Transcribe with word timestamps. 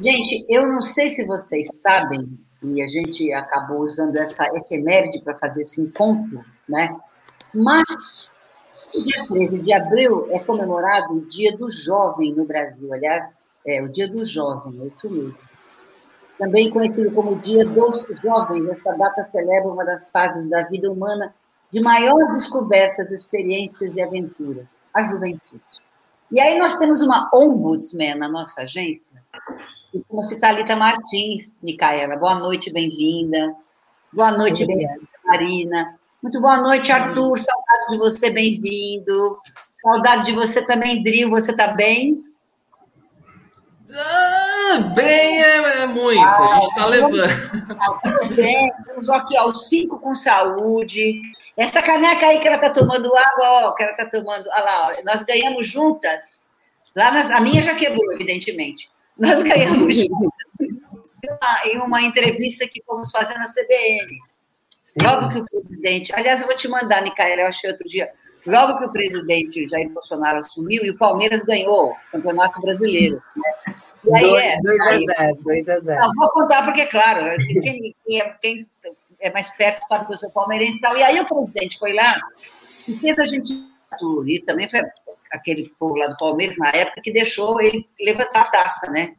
Gente, 0.00 0.46
eu 0.48 0.66
não 0.66 0.80
sei 0.80 1.10
se 1.10 1.26
vocês 1.26 1.80
sabem, 1.80 2.38
e 2.62 2.82
a 2.82 2.88
gente 2.88 3.30
acabou 3.34 3.80
usando 3.80 4.16
essa 4.16 4.44
efeméride 4.56 5.20
para 5.22 5.36
fazer 5.36 5.60
esse 5.60 5.82
encontro, 5.82 6.42
né? 6.66 6.96
Mas 7.54 8.32
o 8.94 9.02
dia 9.02 9.26
13 9.26 9.60
de 9.60 9.74
abril 9.74 10.26
é 10.30 10.38
comemorado 10.38 11.14
o 11.14 11.26
Dia 11.26 11.54
do 11.56 11.68
Jovem 11.68 12.34
no 12.34 12.46
Brasil. 12.46 12.92
Aliás, 12.94 13.58
é 13.66 13.82
o 13.82 13.88
Dia 13.88 14.08
do 14.08 14.24
Jovem, 14.24 14.80
é 14.82 14.86
isso 14.86 15.10
mesmo. 15.10 15.38
Também 16.38 16.70
conhecido 16.70 17.10
como 17.10 17.38
Dia 17.38 17.66
dos 17.66 18.06
Jovens, 18.22 18.68
essa 18.70 18.92
data 18.94 19.22
celebra 19.22 19.70
uma 19.70 19.84
das 19.84 20.10
fases 20.10 20.48
da 20.48 20.62
vida 20.62 20.90
humana 20.90 21.34
de 21.70 21.80
maior 21.80 22.32
descobertas, 22.32 23.12
experiências 23.12 23.96
e 23.96 24.02
aventuras, 24.02 24.84
a 24.94 25.06
juventude. 25.06 25.62
E 26.32 26.40
aí 26.40 26.58
nós 26.58 26.78
temos 26.78 27.02
uma 27.02 27.30
ombudsman 27.34 28.14
na 28.14 28.28
nossa 28.28 28.62
agência, 28.62 29.22
e 29.92 30.02
como-se 30.08 30.38
Thalita 30.38 30.76
Martins, 30.76 31.62
Micaela. 31.62 32.16
Boa 32.16 32.38
noite, 32.38 32.72
bem-vinda. 32.72 33.54
Boa 34.12 34.30
noite, 34.30 34.64
bem-vinda, 34.64 34.98
Marina. 35.24 35.98
Muito 36.22 36.40
boa 36.40 36.58
noite, 36.58 36.92
Arthur. 36.92 37.38
Saudade 37.38 37.88
de 37.90 37.98
você, 37.98 38.30
bem-vindo. 38.30 39.38
Saudade 39.82 40.26
de 40.26 40.32
você 40.32 40.64
também, 40.64 41.02
Dril. 41.02 41.30
Você 41.30 41.50
está 41.50 41.68
bem? 41.68 42.22
Ah, 43.92 44.78
bem 44.94 45.42
é, 45.42 45.82
é 45.82 45.86
muito, 45.86 46.20
ah, 46.20 46.30
a 46.30 46.54
gente 46.60 46.68
está 46.68 46.86
levando. 46.86 47.24
Estamos 47.24 48.28
bem, 48.36 48.68
estamos 48.68 49.10
aqui 49.10 49.36
aos 49.36 49.68
cinco 49.68 49.98
com 49.98 50.14
saúde. 50.14 51.20
Essa 51.56 51.82
caneca 51.82 52.26
aí 52.26 52.38
que 52.38 52.46
ela 52.46 52.56
está 52.56 52.70
tomando 52.70 53.08
água, 53.16 53.68
ó, 53.68 53.72
que 53.72 53.82
ela 53.82 53.92
está 53.92 54.06
tomando, 54.06 54.48
olha 54.48 54.64
lá, 54.64 54.88
ó, 54.88 55.04
nós 55.04 55.24
ganhamos 55.24 55.66
juntas. 55.66 56.48
Lá 56.94 57.10
na, 57.10 57.36
a 57.36 57.40
minha 57.40 57.60
já 57.62 57.74
quebrou, 57.74 58.12
evidentemente. 58.12 58.88
Nós 59.20 59.42
ganhamos 59.42 59.96
em 61.64 61.78
uma 61.78 62.02
entrevista 62.02 62.66
que 62.66 62.82
fomos 62.84 63.10
fazer 63.10 63.34
na 63.34 63.44
CBN. 63.44 64.18
Logo 65.00 65.28
que 65.28 65.38
o 65.38 65.44
presidente. 65.44 66.12
Aliás, 66.14 66.40
eu 66.40 66.46
vou 66.46 66.56
te 66.56 66.66
mandar, 66.66 67.02
Micaela, 67.02 67.42
eu 67.42 67.46
achei 67.46 67.70
outro 67.70 67.86
dia. 67.86 68.10
Logo 68.46 68.78
que 68.78 68.86
o 68.86 68.92
presidente 68.92 69.66
Jair 69.68 69.88
Bolsonaro 69.90 70.38
assumiu 70.38 70.84
e 70.84 70.90
o 70.90 70.96
Palmeiras 70.96 71.42
ganhou 71.44 71.92
o 71.92 71.96
Campeonato 72.10 72.60
Brasileiro. 72.60 73.22
Né? 73.36 73.52
E 74.04 74.16
aí 74.16 74.60
2 74.62 74.80
é, 74.80 75.14
a 75.14 75.26
0, 75.26 75.38
2 75.42 75.68
a 75.68 75.80
0. 75.80 76.00
Não, 76.00 76.14
vou 76.14 76.28
contar 76.30 76.64
porque, 76.64 76.86
claro, 76.86 77.20
quem, 77.62 77.94
quem, 78.04 78.20
é, 78.20 78.30
quem, 78.40 78.66
é, 79.20 79.30
mais 79.30 79.50
perto 79.50 79.82
sabe 79.82 80.06
que 80.06 80.14
eu 80.14 80.18
sou 80.18 80.30
palmeirense 80.30 80.78
e 80.78 80.80
tal. 80.80 80.96
E 80.96 81.02
aí 81.02 81.20
o 81.20 81.26
presidente 81.26 81.78
foi 81.78 81.92
lá 81.92 82.18
e 82.88 82.94
fez 82.98 83.18
a 83.18 83.24
gente 83.24 83.52
e 84.26 84.40
também 84.40 84.68
foi 84.68 84.80
aquele 85.30 85.72
povo 85.78 85.96
lá 85.96 86.08
do 86.08 86.16
Palmeiras, 86.16 86.58
na 86.58 86.70
época, 86.70 87.00
que 87.02 87.12
deixou 87.12 87.60
ele 87.60 87.88
levantar 88.00 88.42
a 88.42 88.50
taça, 88.50 88.90
né? 88.90 89.14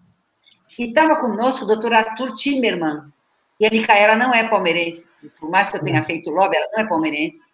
E 0.78 0.90
estava 0.90 1.18
conosco 1.18 1.64
o 1.64 1.68
doutor 1.68 1.94
Arthur 1.94 2.34
Timerman, 2.36 3.12
e 3.60 3.66
a 3.66 3.70
Micaela 3.70 4.16
não 4.16 4.34
é 4.34 4.48
palmeirense, 4.48 5.08
por 5.40 5.50
mais 5.50 5.70
que 5.70 5.78
eu 5.78 5.84
tenha 5.84 6.04
feito 6.04 6.32
lobby, 6.32 6.58
ela 6.58 6.68
não 6.74 6.84
é 6.84 6.88
palmeirense. 6.88 7.48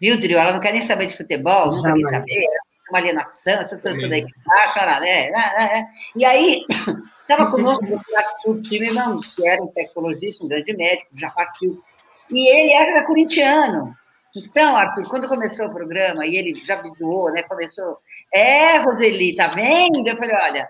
Viu, 0.00 0.18
Drio? 0.18 0.38
Ela 0.38 0.52
não 0.52 0.60
quer 0.60 0.72
nem 0.72 0.80
saber 0.80 1.06
de 1.06 1.16
futebol, 1.16 1.72
não 1.72 1.82
quer 1.82 1.92
nem 1.92 2.02
saber, 2.04 2.44
uma 2.88 2.98
alienação, 2.98 3.54
essas 3.54 3.80
coisas 3.80 4.00
todas 4.00 4.16
aí 4.16 4.24
que 4.24 4.32
acha, 4.64 5.00
né, 5.00 5.00
né, 5.00 5.30
né, 5.30 5.58
né? 5.58 5.88
E 6.16 6.24
aí, 6.24 6.64
estava 7.22 7.50
conosco 7.50 7.84
o 7.84 7.88
doutor 7.88 8.16
Arthur 8.16 8.62
Timerman, 8.62 9.20
que 9.20 9.48
era 9.48 9.62
um 9.62 9.68
tecnologista, 9.68 10.44
um 10.44 10.48
grande 10.48 10.76
médico, 10.76 11.10
já 11.14 11.30
partiu, 11.30 11.82
e 12.30 12.48
ele 12.48 12.72
era 12.72 13.04
corintiano, 13.04 13.94
então, 14.36 14.76
Arthur, 14.76 15.08
quando 15.08 15.28
começou 15.28 15.66
o 15.66 15.72
programa, 15.72 16.26
e 16.26 16.36
ele 16.36 16.54
já 16.54 16.76
visuou, 16.76 17.32
né? 17.32 17.42
Começou, 17.42 17.98
é, 18.32 18.78
Roseli, 18.78 19.34
tá 19.34 19.48
vendo? 19.48 20.06
Eu 20.06 20.16
falei, 20.16 20.36
olha, 20.36 20.68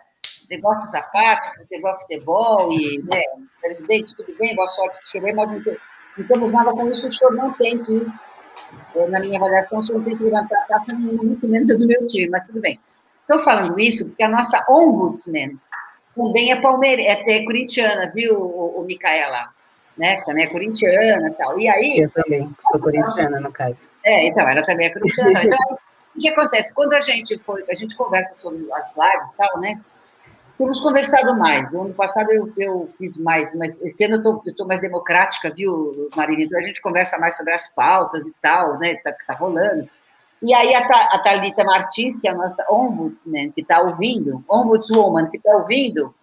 dessa 0.59 1.03
parte, 1.03 1.49
você 1.59 1.81
gosta 1.81 1.99
de 1.99 2.15
futebol, 2.15 2.73
e, 2.73 3.03
né, 3.05 3.21
presidente, 3.61 4.17
tudo 4.17 4.35
bem, 4.37 4.57
boa 4.57 4.69
sorte 4.69 4.99
o 5.05 5.09
senhor, 5.09 5.35
mas 5.35 5.51
não, 5.51 5.61
não, 6.19 6.27
temos 6.27 6.53
nada 6.53 6.73
com 6.73 6.91
isso, 6.91 7.07
o 7.07 7.13
senhor 7.13 7.35
não 7.35 7.53
tem 7.53 7.79
que, 7.83 8.07
eh, 8.97 9.07
na 9.09 9.21
minha 9.21 9.39
avaliação, 9.39 9.79
o 9.79 9.83
senhor 9.83 9.99
não 9.99 10.05
tem 10.05 10.17
que 10.17 10.25
levantar 10.25 10.59
a 10.59 10.67
taça 10.67 10.93
nenhuma, 10.93 11.23
muito 11.23 11.47
menos 11.47 11.71
a 11.71 11.75
do 11.75 11.87
meu 11.87 12.05
time, 12.07 12.29
mas 12.31 12.47
tudo 12.47 12.61
bem. 12.61 12.81
Estou 13.21 13.39
falando 13.39 13.79
isso 13.79 14.07
porque 14.07 14.25
a 14.25 14.29
nossa 14.29 14.65
ombudsman 14.69 15.57
também 16.17 16.51
é 16.51 16.61
palmeirense, 16.61 17.31
é, 17.31 17.39
é 17.39 17.45
corintiana, 17.45 18.11
viu, 18.13 18.35
o, 18.35 18.81
o 18.81 18.85
Micaela? 18.85 19.49
Né? 19.97 20.21
Também 20.23 20.45
é 20.45 20.47
corintiana 20.49 21.29
e 21.29 21.33
tal. 21.33 21.59
E 21.59 21.69
aí. 21.69 22.01
Eu 22.01 22.11
também, 22.11 22.51
sou 22.71 22.81
corintiana, 22.81 23.41
no 23.41 23.53
caso. 23.53 23.89
É, 24.05 24.27
então, 24.27 24.49
ela 24.49 24.63
também 24.63 24.87
é 24.87 24.91
corintiana. 24.91 25.45
Então, 25.45 25.79
o 26.17 26.21
que 26.21 26.29
acontece? 26.29 26.75
Quando 26.75 26.93
a 26.95 27.01
gente 27.01 27.39
foi, 27.39 27.65
a 27.71 27.75
gente 27.75 27.97
conversa 27.97 28.35
sobre 28.35 28.71
as 28.73 28.95
lives 28.97 29.33
e 29.33 29.37
tal, 29.37 29.61
né? 29.61 29.81
Temos 30.59 30.81
conversado 30.81 31.39
mais. 31.39 31.73
O 31.73 31.83
ano 31.83 31.95
passado 31.95 32.31
eu, 32.31 32.53
eu 32.59 32.89
fiz 32.99 33.17
mais, 33.17 33.57
mas 33.57 33.81
esse 33.83 34.05
ano 34.05 34.23
eu 34.23 34.43
estou 34.45 34.67
mais 34.67 34.81
democrática, 34.81 35.51
viu, 35.51 36.11
Marina? 36.15 36.43
Então 36.43 36.59
a 36.59 36.63
gente 36.63 36.83
conversa 36.83 37.17
mais 37.17 37.37
sobre 37.37 37.55
as 37.55 37.75
pautas 37.75 38.27
e 38.27 38.35
tal, 38.43 38.79
né? 38.79 38.97
Tá, 38.97 39.15
tá 39.27 39.33
rolando. 39.33 39.89
E 40.43 40.53
aí 40.53 40.75
a, 40.75 40.81
a 40.81 41.19
Thalita 41.19 41.65
Martins, 41.65 42.21
que 42.21 42.29
é 42.29 42.33
a 42.33 42.35
nossa 42.35 42.67
ombudsman, 42.71 43.51
que 43.53 43.63
está 43.63 43.81
ouvindo, 43.81 44.45
ombudswoman, 44.49 45.31
que 45.31 45.39
está 45.39 45.57
ouvindo 45.57 46.15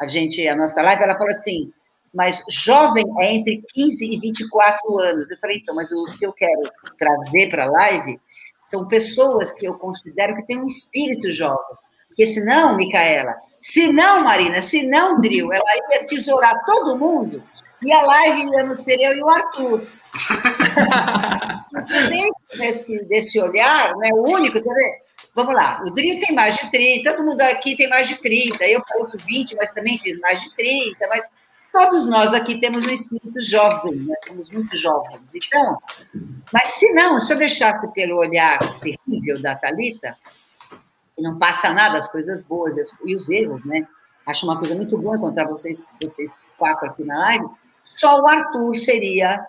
a 0.00 0.06
gente, 0.06 0.46
a 0.46 0.54
nossa 0.54 0.80
live, 0.80 1.02
ela 1.02 1.18
falou 1.18 1.32
assim: 1.32 1.72
mas 2.14 2.42
jovem 2.48 3.04
é 3.20 3.34
entre 3.34 3.62
15 3.72 4.04
e 4.04 4.18
24 4.18 4.98
anos. 4.98 5.30
Eu 5.30 5.38
falei, 5.38 5.58
então, 5.58 5.74
mas 5.74 5.90
o 5.92 6.04
que 6.18 6.26
eu 6.26 6.32
quero 6.32 6.62
trazer 6.98 7.50
para 7.50 7.64
a 7.64 7.70
live 7.70 8.20
são 8.62 8.86
pessoas 8.86 9.52
que 9.52 9.66
eu 9.66 9.74
considero 9.74 10.36
que 10.36 10.46
têm 10.46 10.60
um 10.60 10.66
espírito 10.66 11.30
jovem. 11.30 11.76
Porque 12.08 12.26
senão, 12.26 12.76
Micaela, 12.76 13.34
se 13.62 13.92
não, 13.92 14.24
Marina, 14.24 14.60
se 14.62 14.82
não, 14.82 15.20
Dril, 15.20 15.52
ela 15.52 15.64
ia 15.90 16.06
tesourar 16.06 16.64
todo 16.64 16.98
mundo 16.98 17.42
e 17.82 17.92
a 17.92 18.02
live 18.02 18.50
ia 18.50 18.64
no 18.64 18.74
ser 18.74 18.98
eu 19.00 19.12
e 19.12 19.22
o 19.22 19.28
Arthur. 19.28 19.86
dentro 22.08 22.34
desse, 22.56 23.04
desse 23.06 23.40
olhar, 23.40 23.94
né, 23.96 24.08
o 24.12 24.22
único, 24.34 24.60
quer 24.60 24.74
ver? 24.74 25.08
Vamos 25.34 25.54
lá, 25.54 25.82
o 25.84 25.90
Dril 25.90 26.18
tem 26.18 26.34
mais 26.34 26.56
de 26.56 26.70
30, 26.70 27.12
todo 27.12 27.24
mundo 27.24 27.40
aqui 27.42 27.76
tem 27.76 27.88
mais 27.88 28.08
de 28.08 28.16
30, 28.16 28.64
eu 28.66 28.82
faço 28.88 29.16
20, 29.18 29.54
mas 29.54 29.72
também 29.72 29.98
fiz 29.98 30.18
mais 30.18 30.40
de 30.42 30.54
30, 30.56 31.06
mas 31.08 31.24
todos 31.72 32.06
nós 32.06 32.32
aqui 32.34 32.58
temos 32.58 32.86
um 32.86 32.90
espírito 32.90 33.42
jovem, 33.42 33.94
né? 33.96 34.14
somos 34.26 34.50
muito 34.50 34.76
jovens. 34.76 35.30
Então, 35.34 35.78
mas 36.52 36.70
se 36.74 36.92
não, 36.92 37.20
se 37.20 37.32
eu 37.32 37.38
deixasse 37.38 37.92
pelo 37.92 38.18
olhar 38.18 38.58
terrível 38.80 39.40
da 39.40 39.54
Talita, 39.54 40.16
que 41.14 41.22
não 41.22 41.38
passa 41.38 41.72
nada, 41.72 41.98
as 41.98 42.10
coisas 42.10 42.42
boas 42.42 42.74
e 43.04 43.14
os 43.14 43.28
erros, 43.28 43.64
né? 43.64 43.86
Acho 44.26 44.46
uma 44.46 44.58
coisa 44.58 44.74
muito 44.74 44.98
boa 44.98 45.16
encontrar 45.16 45.46
vocês, 45.46 45.94
vocês 46.00 46.44
quatro 46.58 46.86
aqui 46.86 47.02
na 47.02 47.18
live. 47.18 47.46
Só 47.82 48.20
o 48.20 48.28
Arthur 48.28 48.76
seria 48.76 49.46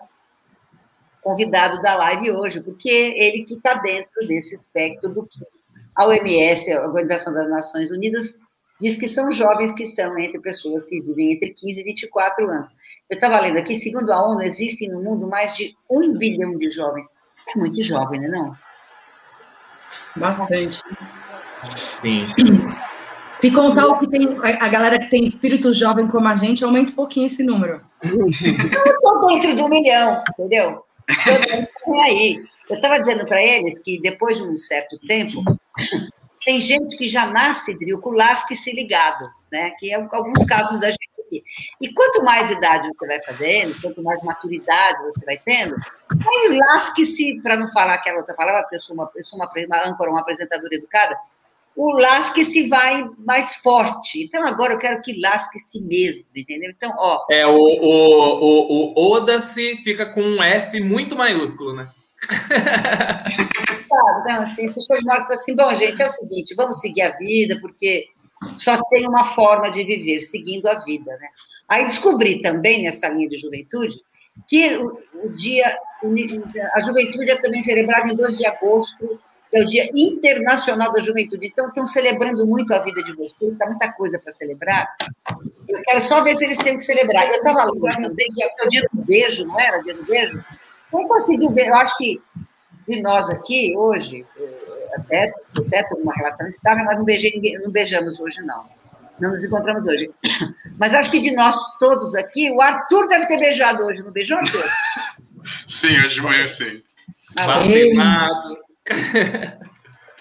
convidado 1.22 1.82
da 1.82 1.94
live 1.96 2.32
hoje, 2.32 2.60
porque 2.60 2.88
ele 2.88 3.44
que 3.44 3.54
está 3.54 3.74
dentro 3.74 4.26
desse 4.26 4.54
espectro 4.54 5.10
do 5.10 5.26
que 5.26 5.38
a 5.94 6.06
OMS, 6.06 6.72
a 6.72 6.86
Organização 6.86 7.32
das 7.32 7.48
Nações 7.50 7.90
Unidas, 7.90 8.40
diz 8.80 8.96
que 8.96 9.06
são 9.06 9.30
jovens 9.30 9.72
que 9.72 9.84
são 9.84 10.18
entre 10.18 10.40
pessoas 10.40 10.84
que 10.84 11.00
vivem 11.00 11.32
entre 11.32 11.50
15 11.50 11.80
e 11.80 11.84
24 11.84 12.50
anos. 12.50 12.68
Eu 13.08 13.14
estava 13.14 13.40
lendo 13.40 13.58
aqui, 13.58 13.74
segundo 13.74 14.10
a 14.10 14.22
ONU, 14.22 14.42
existem 14.42 14.88
no 14.88 15.02
mundo 15.02 15.26
mais 15.28 15.54
de 15.54 15.76
um 15.90 16.16
bilhão 16.16 16.52
de 16.52 16.70
jovens. 16.70 17.06
É 17.54 17.58
muito 17.58 17.82
jovem, 17.82 18.20
né, 18.20 18.28
não? 18.28 18.56
Bastante. 20.16 20.82
Sim. 22.00 22.26
Se 23.40 23.50
contar 23.50 23.86
o 23.86 23.98
que 23.98 24.06
tem, 24.06 24.38
a 24.42 24.68
galera 24.68 24.98
que 24.98 25.08
tem 25.08 25.24
espírito 25.24 25.72
jovem 25.72 26.06
como 26.06 26.28
a 26.28 26.36
gente, 26.36 26.62
aumenta 26.62 26.92
um 26.92 26.94
pouquinho 26.94 27.26
esse 27.26 27.42
número. 27.42 27.80
Eu 28.02 28.26
estou 28.26 29.26
dentro 29.26 29.56
do 29.56 29.68
milhão, 29.68 30.22
entendeu? 30.28 30.84
Eu 31.86 32.00
aí. 32.02 32.44
Eu 32.68 32.76
estava 32.76 32.98
dizendo 32.98 33.26
para 33.26 33.42
eles 33.42 33.80
que 33.80 34.00
depois 34.00 34.36
de 34.36 34.44
um 34.44 34.56
certo 34.56 34.98
tempo, 35.00 35.42
tem 36.44 36.60
gente 36.60 36.96
que 36.96 37.06
já 37.06 37.26
nasce, 37.26 37.78
Dril, 37.78 38.00
com 38.00 38.10
o 38.10 38.14
lasque-se 38.14 38.72
ligado, 38.72 39.28
né? 39.50 39.70
Que 39.78 39.92
é 39.92 39.96
alguns 39.96 40.44
casos 40.44 40.80
da 40.80 40.90
gente 40.90 41.10
aqui. 41.26 41.44
E 41.80 41.92
quanto 41.92 42.24
mais 42.24 42.50
idade 42.50 42.88
você 42.88 43.06
vai 43.06 43.22
fazendo, 43.22 43.80
quanto 43.80 44.02
mais 44.02 44.22
maturidade 44.22 45.02
você 45.04 45.24
vai 45.24 45.38
tendo, 45.38 45.76
aí 46.10 46.56
lasque-se, 46.56 47.40
para 47.42 47.56
não 47.56 47.70
falar 47.72 47.94
aquela 47.94 48.18
outra 48.18 48.34
palavra, 48.34 48.62
porque 48.62 48.76
eu 48.76 48.80
sou 48.80 48.94
uma, 48.94 49.10
eu 49.14 49.24
sou 49.24 49.38
uma, 49.38 49.50
uma 49.50 49.88
âncora, 49.88 50.10
uma 50.10 50.20
apresentadora 50.20 50.74
educada, 50.74 51.16
o 51.76 51.92
lasque-se 51.92 52.68
vai 52.68 53.08
mais 53.18 53.56
forte. 53.56 54.24
Então, 54.24 54.44
agora 54.44 54.74
eu 54.74 54.78
quero 54.78 55.00
que 55.02 55.20
lasque-se 55.20 55.80
mesmo, 55.80 56.30
entendeu? 56.34 56.70
Então, 56.70 56.92
ó. 56.96 57.24
É, 57.30 57.46
o, 57.46 57.54
o, 57.54 58.40
o, 58.40 58.92
o 58.94 59.12
Oda-se 59.12 59.76
fica 59.82 60.04
com 60.06 60.20
um 60.20 60.42
F 60.42 60.80
muito 60.80 61.16
maiúsculo, 61.16 61.72
né? 61.72 61.88
Sabe, 63.88 64.20
então, 64.20 64.42
assim, 64.42 64.68
você 64.68 64.92
hora 64.92 65.18
assim, 65.18 65.54
bom, 65.54 65.74
gente, 65.74 66.00
é 66.00 66.06
o 66.06 66.08
seguinte, 66.08 66.54
vamos 66.54 66.80
seguir 66.80 67.02
a 67.02 67.16
vida, 67.16 67.58
porque 67.60 68.06
só 68.56 68.80
tem 68.84 69.06
uma 69.08 69.24
forma 69.24 69.70
de 69.70 69.84
viver, 69.84 70.20
seguindo 70.20 70.66
a 70.68 70.74
vida, 70.74 71.10
né? 71.16 71.28
Aí 71.68 71.84
descobri 71.86 72.40
também, 72.40 72.82
nessa 72.82 73.08
linha 73.08 73.28
de 73.28 73.36
juventude, 73.36 73.96
que 74.48 74.76
o, 74.76 75.00
o 75.14 75.28
dia, 75.30 75.76
a 76.74 76.80
juventude 76.80 77.30
é 77.30 77.40
também 77.40 77.62
celebrada 77.62 78.08
em 78.08 78.16
2 78.16 78.36
de 78.36 78.46
agosto, 78.46 79.20
é 79.52 79.62
o 79.62 79.66
Dia 79.66 79.90
Internacional 79.94 80.92
da 80.92 81.00
Juventude. 81.00 81.46
Então, 81.46 81.68
estão 81.68 81.86
celebrando 81.86 82.46
muito 82.46 82.72
a 82.72 82.78
vida 82.78 83.02
de 83.02 83.12
vocês, 83.14 83.52
está 83.52 83.66
muita 83.66 83.90
coisa 83.92 84.18
para 84.18 84.32
celebrar. 84.32 84.88
Eu 85.68 85.82
quero 85.82 86.00
só 86.00 86.22
ver 86.22 86.36
se 86.36 86.44
eles 86.44 86.58
têm 86.58 86.76
que 86.76 86.84
celebrar. 86.84 87.28
Eu 87.28 87.34
estava 87.34 87.64
lembrando 87.64 88.08
também 88.08 88.28
que 88.32 88.44
é 88.44 88.64
o 88.64 88.68
dia 88.68 88.86
do 88.92 89.02
beijo, 89.02 89.44
não 89.46 89.58
era 89.58 89.82
dia 89.82 89.94
do 89.94 90.04
beijo? 90.04 90.42
Quem 90.90 91.06
conseguiu 91.06 91.52
ver? 91.52 91.68
Eu 91.68 91.76
acho 91.76 91.96
que 91.96 92.20
de 92.86 93.00
nós 93.00 93.28
aqui, 93.30 93.74
hoje, 93.76 94.26
eh, 94.38 94.88
até, 94.96 95.32
até 95.58 95.86
uma 95.94 96.12
relação 96.14 96.48
estável, 96.48 96.84
nós 96.84 96.98
não, 96.98 97.04
beijei, 97.04 97.40
não 97.62 97.70
beijamos 97.70 98.18
hoje, 98.18 98.42
não. 98.42 98.64
Não 99.20 99.30
nos 99.30 99.44
encontramos 99.44 99.86
hoje. 99.86 100.10
Mas 100.78 100.94
acho 100.94 101.10
que 101.10 101.20
de 101.20 101.30
nós 101.32 101.56
todos 101.78 102.14
aqui, 102.14 102.50
o 102.50 102.60
Arthur 102.60 103.06
deve 103.06 103.26
ter 103.26 103.38
beijado 103.38 103.84
hoje, 103.84 104.02
não 104.02 104.10
beijou, 104.10 104.38
Arthur? 104.38 104.64
Sim, 105.66 105.98
hoje 106.04 106.16
de 106.16 106.20
manhã 106.20 106.46
sim. 106.46 106.82
Vacinado. 107.34 108.58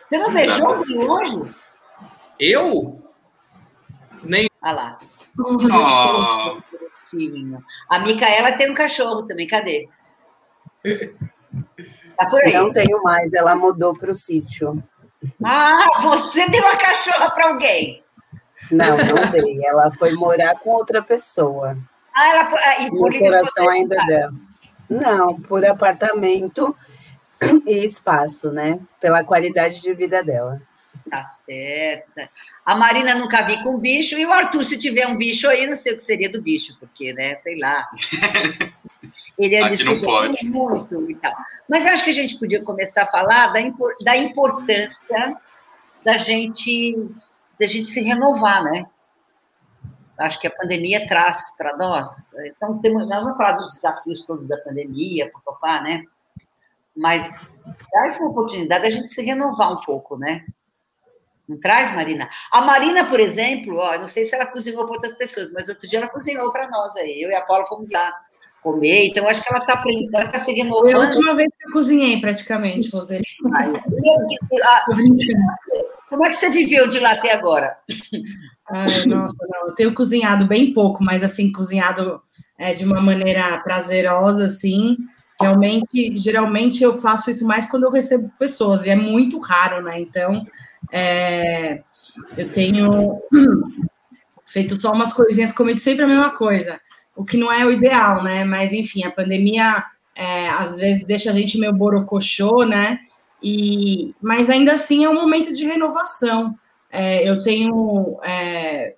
Você 0.09 0.17
não 0.17 0.33
beijou 0.33 0.85
hoje? 1.09 1.55
Eu? 2.39 3.01
Nem. 4.23 4.49
Ah 4.61 4.71
lá. 4.71 4.99
Oh. 5.37 6.57
A 7.89 7.99
Micaela 7.99 8.53
tem 8.53 8.71
um 8.71 8.73
cachorro 8.73 9.23
também, 9.23 9.45
cadê? 9.45 9.89
Tá 12.17 12.25
por 12.29 12.41
aí. 12.43 12.53
Não 12.53 12.71
tenho 12.71 13.01
mais, 13.03 13.33
ela 13.33 13.55
mudou 13.55 13.93
para 13.93 14.11
o 14.11 14.15
sítio. 14.15 14.83
Ah, 15.43 15.85
você 16.01 16.47
deu 16.49 16.61
uma 16.61 16.77
cachorra 16.77 17.29
para 17.31 17.49
alguém? 17.49 18.03
Não, 18.71 18.97
não 18.97 19.31
dei. 19.31 19.65
Ela 19.65 19.91
foi 19.91 20.13
morar 20.13 20.55
com 20.59 20.69
outra 20.71 21.01
pessoa. 21.01 21.77
Ah, 22.13 22.29
ela, 22.29 22.49
ah, 22.51 22.81
e 22.83 22.89
por 22.89 23.13
o 23.13 23.19
coração 23.19 23.69
ainda 23.69 23.95
dela. 24.05 24.33
Não, 24.89 25.39
por 25.41 25.63
apartamento 25.65 26.75
e 27.65 27.85
espaço, 27.85 28.51
né? 28.51 28.79
Pela 28.99 29.23
qualidade 29.23 29.81
de 29.81 29.93
vida 29.93 30.23
dela. 30.23 30.61
Tá 31.09 31.25
certo. 31.25 32.29
A 32.65 32.75
Marina 32.75 33.15
nunca 33.15 33.41
vi 33.43 33.61
com 33.63 33.79
bicho, 33.79 34.17
e 34.17 34.25
o 34.25 34.33
Arthur, 34.33 34.63
se 34.63 34.77
tiver 34.77 35.07
um 35.07 35.17
bicho 35.17 35.47
aí, 35.47 35.65
não 35.65 35.73
sei 35.73 35.93
o 35.93 35.95
que 35.95 36.03
seria 36.03 36.29
do 36.29 36.41
bicho, 36.41 36.75
porque, 36.79 37.13
né, 37.13 37.35
sei 37.35 37.57
lá. 37.57 37.87
Ele 39.39 39.55
é 39.55 39.63
Aqui 39.63 39.85
não 39.85 40.01
pode. 40.01 40.45
muito 40.45 41.09
e 41.09 41.15
tal. 41.15 41.33
Mas 41.67 41.85
acho 41.85 42.03
que 42.03 42.09
a 42.09 42.13
gente 42.13 42.37
podia 42.37 42.61
começar 42.61 43.03
a 43.03 43.07
falar 43.07 43.47
da, 43.47 43.59
da 44.03 44.17
importância 44.17 45.39
da 46.03 46.17
gente, 46.17 47.07
da 47.57 47.65
gente 47.65 47.87
se 47.87 48.01
renovar, 48.01 48.61
né? 48.65 48.85
Acho 50.17 50.41
que 50.41 50.47
a 50.47 50.51
pandemia 50.51 51.07
traz 51.07 51.55
para 51.57 51.77
nós. 51.77 52.31
São, 52.57 52.81
nós 53.07 53.23
vamos 53.23 53.37
falar 53.37 53.53
dos 53.53 53.69
desafios 53.69 54.21
todos 54.23 54.45
da 54.45 54.57
pandemia, 54.57 55.31
papá, 55.45 55.81
né? 55.81 56.03
Mas 56.93 57.63
traz 57.89 58.19
uma 58.19 58.31
oportunidade 58.31 58.83
da 58.83 58.89
gente 58.89 59.07
se 59.07 59.21
renovar 59.21 59.71
um 59.71 59.77
pouco, 59.77 60.17
né? 60.17 60.45
Não 61.47 61.57
traz, 61.57 61.95
Marina? 61.95 62.29
A 62.51 62.61
Marina, 62.61 63.05
por 63.07 63.21
exemplo, 63.21 63.77
ó, 63.77 63.97
não 63.97 64.07
sei 64.07 64.25
se 64.25 64.35
ela 64.35 64.45
cozinhou 64.45 64.83
para 64.83 64.95
outras 64.95 65.15
pessoas, 65.15 65.53
mas 65.53 65.69
outro 65.69 65.87
dia 65.87 65.99
ela 65.99 66.09
cozinhou 66.09 66.51
para 66.51 66.69
nós 66.69 66.95
aí. 66.97 67.21
Eu 67.21 67.29
e 67.29 67.35
a 67.35 67.41
Paula 67.41 67.65
fomos 67.65 67.89
lá 67.89 68.13
comer, 68.61 69.07
então 69.07 69.27
acho 69.27 69.41
que 69.41 69.49
ela 69.49 69.59
está 69.59 69.73
aprendendo, 69.73 70.15
ela 70.15 70.25
está 70.25 70.39
se 70.39 70.53
renovando. 70.53 70.91
Foi 70.91 70.93
a 70.93 71.07
última 71.07 71.35
vez 71.35 71.49
que 71.57 71.67
eu 71.67 71.71
cozinhei, 71.71 72.19
praticamente, 72.19 72.89
você. 72.89 73.21
Como 76.09 76.25
é 76.25 76.29
que 76.29 76.35
você 76.35 76.49
viveu 76.49 76.87
de 76.87 76.99
lá 76.99 77.11
até 77.11 77.33
agora? 77.33 77.77
Ai, 78.69 79.05
nossa, 79.05 79.35
não, 79.47 79.67
eu 79.67 79.73
tenho 79.75 79.93
cozinhado 79.93 80.45
bem 80.45 80.73
pouco, 80.73 81.03
mas 81.03 81.23
assim, 81.23 81.51
cozinhado 81.51 82.21
é, 82.57 82.73
de 82.73 82.83
uma 82.85 83.01
maneira 83.01 83.59
prazerosa, 83.59 84.45
assim. 84.45 84.97
Realmente, 85.39 86.17
geralmente 86.17 86.83
eu 86.83 86.95
faço 86.95 87.31
isso 87.31 87.47
mais 87.47 87.65
quando 87.65 87.83
eu 87.83 87.91
recebo 87.91 88.29
pessoas, 88.37 88.85
e 88.85 88.89
é 88.89 88.95
muito 88.95 89.39
raro, 89.39 89.81
né? 89.83 89.99
Então, 89.99 90.45
é, 90.91 91.81
eu 92.37 92.49
tenho 92.51 93.21
feito 94.47 94.79
só 94.79 94.91
umas 94.91 95.13
coisinhas, 95.13 95.53
comigo 95.53 95.79
sempre 95.79 96.03
a 96.03 96.07
mesma 96.07 96.31
coisa 96.31 96.79
o 97.19 97.25
que 97.25 97.35
não 97.35 97.51
é 97.51 97.65
o 97.65 97.71
ideal, 97.71 98.23
né? 98.23 98.45
Mas, 98.45 98.71
enfim, 98.71 99.03
a 99.03 99.11
pandemia 99.11 99.83
é, 100.15 100.47
às 100.47 100.77
vezes 100.77 101.03
deixa 101.03 101.31
a 101.31 101.33
gente 101.33 101.59
meio 101.59 101.73
borocochô, 101.73 102.63
né? 102.63 102.97
E, 103.43 104.15
mas 104.21 104.49
ainda 104.49 104.75
assim 104.75 105.03
é 105.03 105.09
um 105.09 105.15
momento 105.15 105.53
de 105.53 105.65
renovação. 105.65 106.57
É, 106.89 107.29
eu 107.29 107.41
tenho, 107.41 108.17
é, 108.23 108.95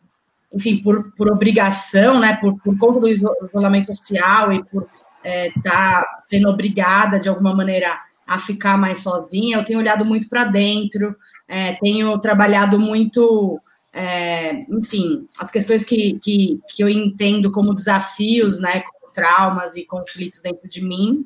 enfim, 0.54 0.78
por, 0.84 1.12
por 1.14 1.32
obrigação, 1.32 2.20
né? 2.20 2.36
Por, 2.36 2.60
por 2.60 2.78
conta 2.78 3.00
do 3.00 3.10
isolamento 3.10 3.88
social 3.88 4.54
e 4.54 4.64
por 4.66 4.84
estar 4.84 4.92
é, 5.24 5.52
tá 5.64 6.20
sendo 6.30 6.48
obrigada 6.48 7.20
de 7.20 7.28
alguma 7.28 7.56
maneira 7.56 8.00
a 8.28 8.38
ficar 8.38 8.78
mais 8.78 9.00
sozinha, 9.00 9.58
eu 9.58 9.66
tenho 9.66 9.80
olhado 9.80 10.06
muito 10.06 10.30
para 10.30 10.44
dentro, 10.44 11.16
é, 11.48 11.74
tenho 11.82 12.16
trabalhado 12.20 12.80
muito 12.80 13.60
é, 13.94 14.66
enfim, 14.70 15.28
as 15.40 15.52
questões 15.52 15.84
que, 15.84 16.20
que, 16.20 16.60
que 16.70 16.84
eu 16.84 16.90
entendo 16.90 17.52
como 17.52 17.76
desafios, 17.76 18.60
né, 18.60 18.82
como 18.82 19.12
traumas 19.12 19.76
e 19.76 19.86
conflitos 19.86 20.42
dentro 20.42 20.68
de 20.68 20.82
mim. 20.82 21.26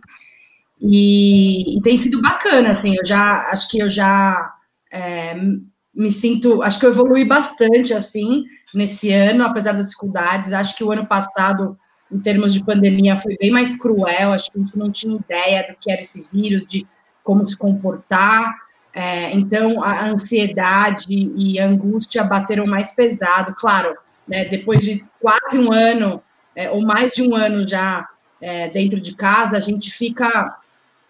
E, 0.81 1.77
e 1.77 1.81
tem 1.81 1.97
sido 1.97 2.21
bacana, 2.21 2.69
assim, 2.69 2.95
eu 2.97 3.05
já, 3.05 3.49
acho 3.51 3.69
que 3.69 3.79
eu 3.79 3.89
já 3.89 4.53
é, 4.91 5.35
me 5.93 6.09
sinto, 6.09 6.61
acho 6.61 6.79
que 6.79 6.85
eu 6.85 6.91
evolui 6.91 7.23
bastante, 7.23 7.93
assim, 7.93 8.43
nesse 8.73 9.13
ano, 9.13 9.45
apesar 9.45 9.71
das 9.71 9.89
dificuldades, 9.89 10.51
acho 10.51 10.75
que 10.75 10.83
o 10.83 10.91
ano 10.91 11.05
passado, 11.05 11.77
em 12.11 12.19
termos 12.19 12.53
de 12.53 12.63
pandemia, 12.63 13.17
foi 13.17 13.37
bem 13.37 13.51
mais 13.51 13.77
cruel, 13.77 14.33
acho 14.33 14.51
que 14.51 14.57
a 14.57 14.61
gente 14.61 14.77
não 14.77 14.91
tinha 14.91 15.15
ideia 15.15 15.65
do 15.67 15.75
que 15.79 15.89
era 15.89 16.01
esse 16.01 16.27
vírus, 16.31 16.65
de 16.65 16.85
como 17.23 17.47
se 17.47 17.57
comportar, 17.57 18.53
é, 18.97 19.29
então, 19.33 19.83
a 19.83 20.07
ansiedade 20.07 21.07
e 21.09 21.59
a 21.59 21.67
angústia 21.67 22.23
bateram 22.23 22.65
mais 22.65 22.95
pesado. 22.95 23.53
Claro, 23.53 23.93
né, 24.25 24.45
depois 24.45 24.81
de 24.81 25.03
quase 25.19 25.59
um 25.59 25.69
ano, 25.73 26.23
é, 26.55 26.71
ou 26.71 26.81
mais 26.81 27.11
de 27.11 27.21
um 27.21 27.35
ano 27.35 27.67
já 27.67 28.07
é, 28.39 28.69
dentro 28.69 29.01
de 29.01 29.13
casa, 29.13 29.57
a 29.57 29.59
gente 29.59 29.91
fica 29.91 30.57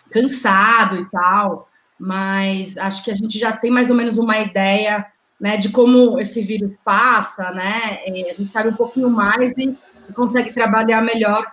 cansado 0.09 0.99
e 0.99 1.05
tal, 1.11 1.69
mas 1.99 2.75
acho 2.75 3.03
que 3.03 3.11
a 3.11 3.15
gente 3.15 3.37
já 3.37 3.51
tem 3.51 3.69
mais 3.69 3.91
ou 3.91 3.95
menos 3.95 4.17
uma 4.17 4.39
ideia 4.39 5.05
né, 5.39 5.55
de 5.55 5.69
como 5.69 6.19
esse 6.19 6.41
vírus 6.41 6.73
passa, 6.83 7.51
né? 7.51 7.99
a 8.07 8.33
gente 8.33 8.47
sabe 8.47 8.69
um 8.69 8.75
pouquinho 8.75 9.11
mais 9.11 9.53
e 9.57 9.77
consegue 10.15 10.51
trabalhar 10.53 11.01
melhor 11.01 11.45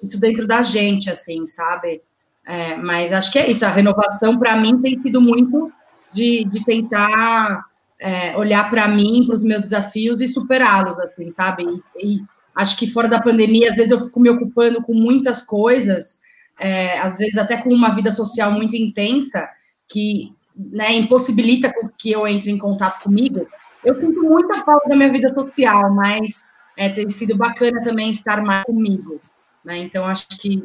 isso 0.00 0.20
dentro 0.20 0.46
da 0.46 0.62
gente, 0.62 1.10
assim, 1.10 1.44
sabe? 1.46 2.02
É, 2.46 2.76
mas 2.76 3.12
acho 3.12 3.32
que 3.32 3.38
é 3.38 3.50
isso. 3.50 3.66
A 3.66 3.70
renovação, 3.70 4.38
para 4.38 4.56
mim, 4.56 4.80
tem 4.80 4.96
sido 4.96 5.20
muito 5.20 5.72
de, 6.12 6.44
de 6.44 6.64
tentar 6.64 7.66
é, 7.98 8.36
olhar 8.36 8.70
para 8.70 8.86
mim, 8.86 9.24
para 9.26 9.34
os 9.34 9.42
meus 9.42 9.62
desafios 9.62 10.20
e 10.20 10.28
superá-los, 10.28 10.98
assim, 11.00 11.30
sabe? 11.32 11.64
E, 11.64 12.16
e, 12.16 12.24
acho 12.54 12.76
que 12.78 12.86
fora 12.86 13.08
da 13.08 13.20
pandemia, 13.20 13.70
às 13.70 13.76
vezes 13.76 13.90
eu 13.90 14.00
fico 14.00 14.20
me 14.20 14.30
ocupando 14.30 14.80
com 14.80 14.94
muitas 14.94 15.42
coisas, 15.42 16.20
é, 16.58 16.98
às 17.00 17.18
vezes 17.18 17.36
até 17.36 17.56
com 17.56 17.70
uma 17.70 17.94
vida 17.94 18.12
social 18.12 18.52
muito 18.52 18.76
intensa, 18.76 19.46
que 19.88 20.32
né, 20.56 20.92
impossibilita 20.94 21.72
que 21.98 22.12
eu 22.12 22.26
entre 22.26 22.50
em 22.50 22.58
contato 22.58 23.02
comigo. 23.02 23.46
Eu 23.84 24.00
sinto 24.00 24.22
muita 24.22 24.64
falta 24.64 24.88
da 24.88 24.96
minha 24.96 25.12
vida 25.12 25.28
social, 25.34 25.92
mas 25.92 26.42
é, 26.76 26.88
tem 26.88 27.08
sido 27.08 27.36
bacana 27.36 27.82
também 27.82 28.10
estar 28.10 28.42
mais 28.42 28.64
comigo. 28.64 29.20
Né? 29.64 29.78
Então, 29.78 30.06
acho 30.06 30.28
que 30.40 30.64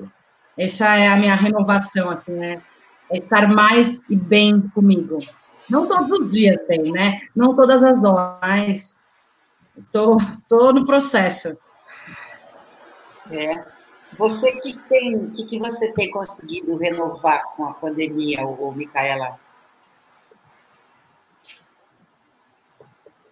essa 0.57 0.95
é 0.97 1.07
a 1.07 1.15
minha 1.15 1.35
renovação, 1.35 2.09
assim, 2.09 2.33
né? 2.33 2.61
É 3.09 3.17
estar 3.17 3.47
mais 3.47 3.99
e 4.09 4.15
bem 4.15 4.61
comigo. 4.69 5.19
Não 5.69 5.87
todos 5.87 6.11
os 6.19 6.31
dias 6.31 6.57
tem, 6.67 6.91
né? 6.91 7.19
Não 7.35 7.55
todas 7.55 7.83
as 7.83 8.03
horas, 8.03 8.37
mas 8.41 9.01
tô, 9.91 10.17
tô 10.47 10.71
no 10.73 10.85
processo. 10.85 11.57
É. 13.31 13.63
Você 14.17 14.51
que 14.57 14.77
tem, 14.89 15.29
que, 15.29 15.45
que 15.45 15.59
você 15.59 15.91
tem 15.93 16.11
conseguido 16.11 16.75
renovar 16.77 17.43
com 17.55 17.65
a 17.65 17.73
pandemia, 17.73 18.45
ou 18.45 18.73
Micaela? 18.75 19.39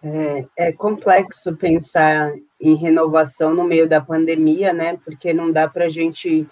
É, 0.02 0.46
é, 0.56 0.72
complexo 0.72 1.54
pensar 1.54 2.32
em 2.58 2.74
renovação 2.74 3.54
no 3.54 3.64
meio 3.64 3.86
da 3.86 4.00
pandemia, 4.00 4.72
né? 4.72 4.98
Porque 5.04 5.34
não 5.34 5.52
dá 5.52 5.68
para 5.68 5.84
a 5.84 5.88
gente 5.90 6.48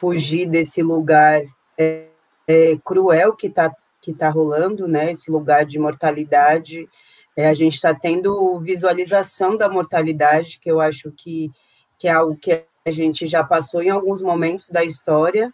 fugir 0.00 0.46
desse 0.46 0.82
lugar 0.82 1.42
é, 1.76 2.06
é, 2.48 2.76
cruel 2.82 3.36
que 3.36 3.48
está 3.48 3.70
que 4.00 4.14
tá 4.14 4.30
rolando, 4.30 4.88
né? 4.88 5.12
Esse 5.12 5.30
lugar 5.30 5.66
de 5.66 5.78
mortalidade. 5.78 6.88
É, 7.36 7.50
a 7.50 7.54
gente 7.54 7.74
está 7.74 7.94
tendo 7.94 8.58
visualização 8.60 9.58
da 9.58 9.68
mortalidade, 9.68 10.58
que 10.58 10.70
eu 10.70 10.80
acho 10.80 11.12
que, 11.12 11.50
que 11.98 12.08
é 12.08 12.12
algo 12.12 12.34
que 12.34 12.64
a 12.86 12.90
gente 12.90 13.26
já 13.26 13.44
passou 13.44 13.82
em 13.82 13.90
alguns 13.90 14.22
momentos 14.22 14.70
da 14.70 14.82
história, 14.82 15.52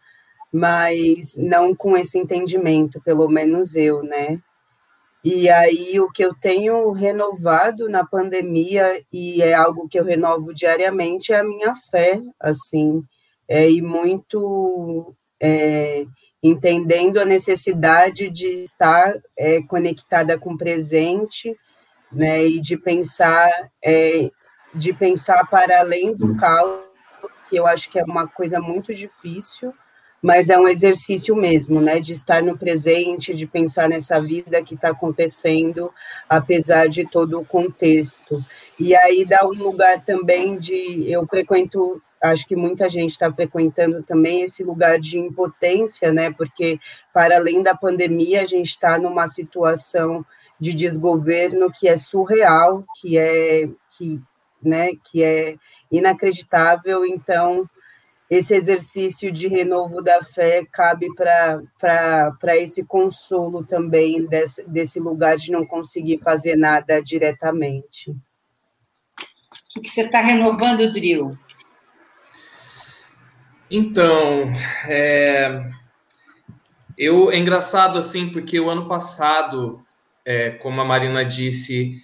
mas 0.52 1.36
não 1.36 1.74
com 1.74 1.96
esse 1.96 2.16
entendimento, 2.16 3.00
pelo 3.02 3.28
menos 3.28 3.74
eu, 3.74 4.04
né? 4.04 4.38
E 5.24 5.50
aí 5.50 5.98
o 5.98 6.08
que 6.08 6.24
eu 6.24 6.32
tenho 6.34 6.92
renovado 6.92 7.88
na 7.88 8.06
pandemia 8.06 9.02
e 9.12 9.42
é 9.42 9.54
algo 9.54 9.88
que 9.88 9.98
eu 9.98 10.04
renovo 10.04 10.54
diariamente 10.54 11.32
é 11.32 11.40
a 11.40 11.44
minha 11.44 11.74
fé, 11.90 12.22
assim, 12.38 13.02
é, 13.48 13.70
e 13.70 13.80
muito 13.80 15.14
é, 15.40 16.04
entendendo 16.42 17.18
a 17.18 17.24
necessidade 17.24 18.30
de 18.30 18.46
estar 18.64 19.14
é, 19.36 19.62
conectada 19.62 20.38
com 20.38 20.54
o 20.54 20.58
presente, 20.58 21.56
né, 22.10 22.46
e 22.46 22.60
de 22.60 22.76
pensar, 22.76 23.50
é, 23.82 24.30
de 24.74 24.92
pensar 24.92 25.44
para 25.48 25.80
além 25.80 26.14
do 26.14 26.36
caos, 26.36 26.80
que 27.48 27.56
eu 27.56 27.66
acho 27.66 27.90
que 27.90 27.98
é 27.98 28.04
uma 28.04 28.26
coisa 28.26 28.60
muito 28.60 28.94
difícil, 28.94 29.72
mas 30.22 30.48
é 30.48 30.58
um 30.58 30.66
exercício 30.66 31.36
mesmo, 31.36 31.80
né, 31.80 32.00
de 32.00 32.12
estar 32.12 32.42
no 32.42 32.58
presente, 32.58 33.34
de 33.34 33.46
pensar 33.46 33.88
nessa 33.88 34.20
vida 34.20 34.62
que 34.62 34.74
está 34.74 34.88
acontecendo, 34.88 35.90
apesar 36.28 36.88
de 36.88 37.08
todo 37.08 37.40
o 37.40 37.46
contexto. 37.46 38.44
E 38.78 38.94
aí 38.96 39.24
dá 39.24 39.44
um 39.44 39.52
lugar 39.52 40.04
também 40.04 40.58
de, 40.58 41.10
eu 41.10 41.26
frequento, 41.26 42.02
acho 42.22 42.46
que 42.46 42.56
muita 42.56 42.88
gente 42.88 43.10
está 43.10 43.32
frequentando 43.32 44.02
também 44.02 44.42
esse 44.42 44.64
lugar 44.64 44.98
de 44.98 45.18
impotência, 45.18 46.12
né, 46.12 46.30
porque 46.30 46.78
para 47.12 47.36
além 47.36 47.62
da 47.62 47.74
pandemia 47.74 48.42
a 48.42 48.46
gente 48.46 48.68
está 48.68 48.98
numa 48.98 49.28
situação 49.28 50.24
de 50.58 50.72
desgoverno 50.72 51.70
que 51.70 51.86
é 51.88 51.96
surreal, 51.96 52.84
que 53.00 53.18
é 53.18 53.68
que, 53.96 54.20
né, 54.62 54.90
que 55.04 55.22
é 55.22 55.56
inacreditável, 55.90 57.04
então 57.04 57.68
esse 58.28 58.54
exercício 58.54 59.30
de 59.30 59.46
renovo 59.46 60.02
da 60.02 60.20
fé 60.20 60.64
cabe 60.72 61.06
para 61.14 62.56
esse 62.56 62.84
consolo 62.84 63.64
também 63.64 64.26
desse, 64.26 64.68
desse 64.68 64.98
lugar 64.98 65.36
de 65.36 65.52
não 65.52 65.64
conseguir 65.64 66.18
fazer 66.18 66.56
nada 66.56 67.00
diretamente. 67.00 68.10
O 69.76 69.80
que 69.80 69.88
você 69.88 70.00
está 70.00 70.20
renovando, 70.20 70.90
Drill? 70.90 71.38
Então, 73.70 74.48
é, 74.88 75.68
eu 76.96 77.30
é 77.30 77.38
engraçado 77.38 77.98
assim, 77.98 78.28
porque 78.28 78.58
o 78.60 78.70
ano 78.70 78.86
passado, 78.86 79.80
é, 80.24 80.50
como 80.50 80.80
a 80.80 80.84
Marina 80.84 81.24
disse, 81.24 81.96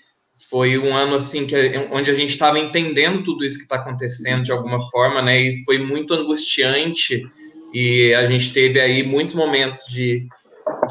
foi 0.50 0.76
um 0.76 0.94
ano 0.94 1.14
assim 1.14 1.46
que 1.46 1.56
onde 1.90 2.10
a 2.10 2.14
gente 2.14 2.30
estava 2.30 2.58
entendendo 2.58 3.24
tudo 3.24 3.44
isso 3.44 3.56
que 3.56 3.62
está 3.62 3.76
acontecendo 3.76 4.42
de 4.42 4.52
alguma 4.52 4.78
forma, 4.90 5.22
né? 5.22 5.40
E 5.40 5.64
foi 5.64 5.78
muito 5.78 6.12
angustiante 6.12 7.24
e 7.72 8.12
a 8.14 8.26
gente 8.26 8.52
teve 8.52 8.78
aí 8.78 9.02
muitos 9.02 9.32
momentos 9.32 9.86
de, 9.88 10.26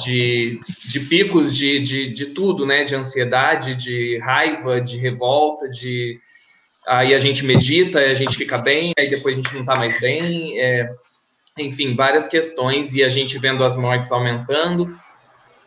de, 0.03 0.59
de 0.89 0.99
picos 1.01 1.55
de, 1.55 1.79
de, 1.79 2.11
de 2.11 2.25
tudo, 2.27 2.65
né? 2.65 2.83
De 2.83 2.95
ansiedade, 2.95 3.75
de 3.75 4.17
raiva, 4.19 4.81
de 4.81 4.97
revolta, 4.97 5.69
de 5.69 6.17
aí 6.87 7.13
a 7.13 7.19
gente 7.19 7.45
medita, 7.45 7.99
a 7.99 8.13
gente 8.13 8.35
fica 8.35 8.57
bem, 8.57 8.91
aí 8.97 9.09
depois 9.09 9.37
a 9.37 9.41
gente 9.41 9.53
não 9.53 9.61
está 9.61 9.75
mais 9.75 9.99
bem, 9.99 10.59
é, 10.59 10.89
enfim, 11.59 11.95
várias 11.95 12.27
questões 12.27 12.93
e 12.93 13.03
a 13.03 13.09
gente 13.09 13.37
vendo 13.39 13.63
as 13.63 13.75
mortes 13.75 14.11
aumentando 14.11 14.91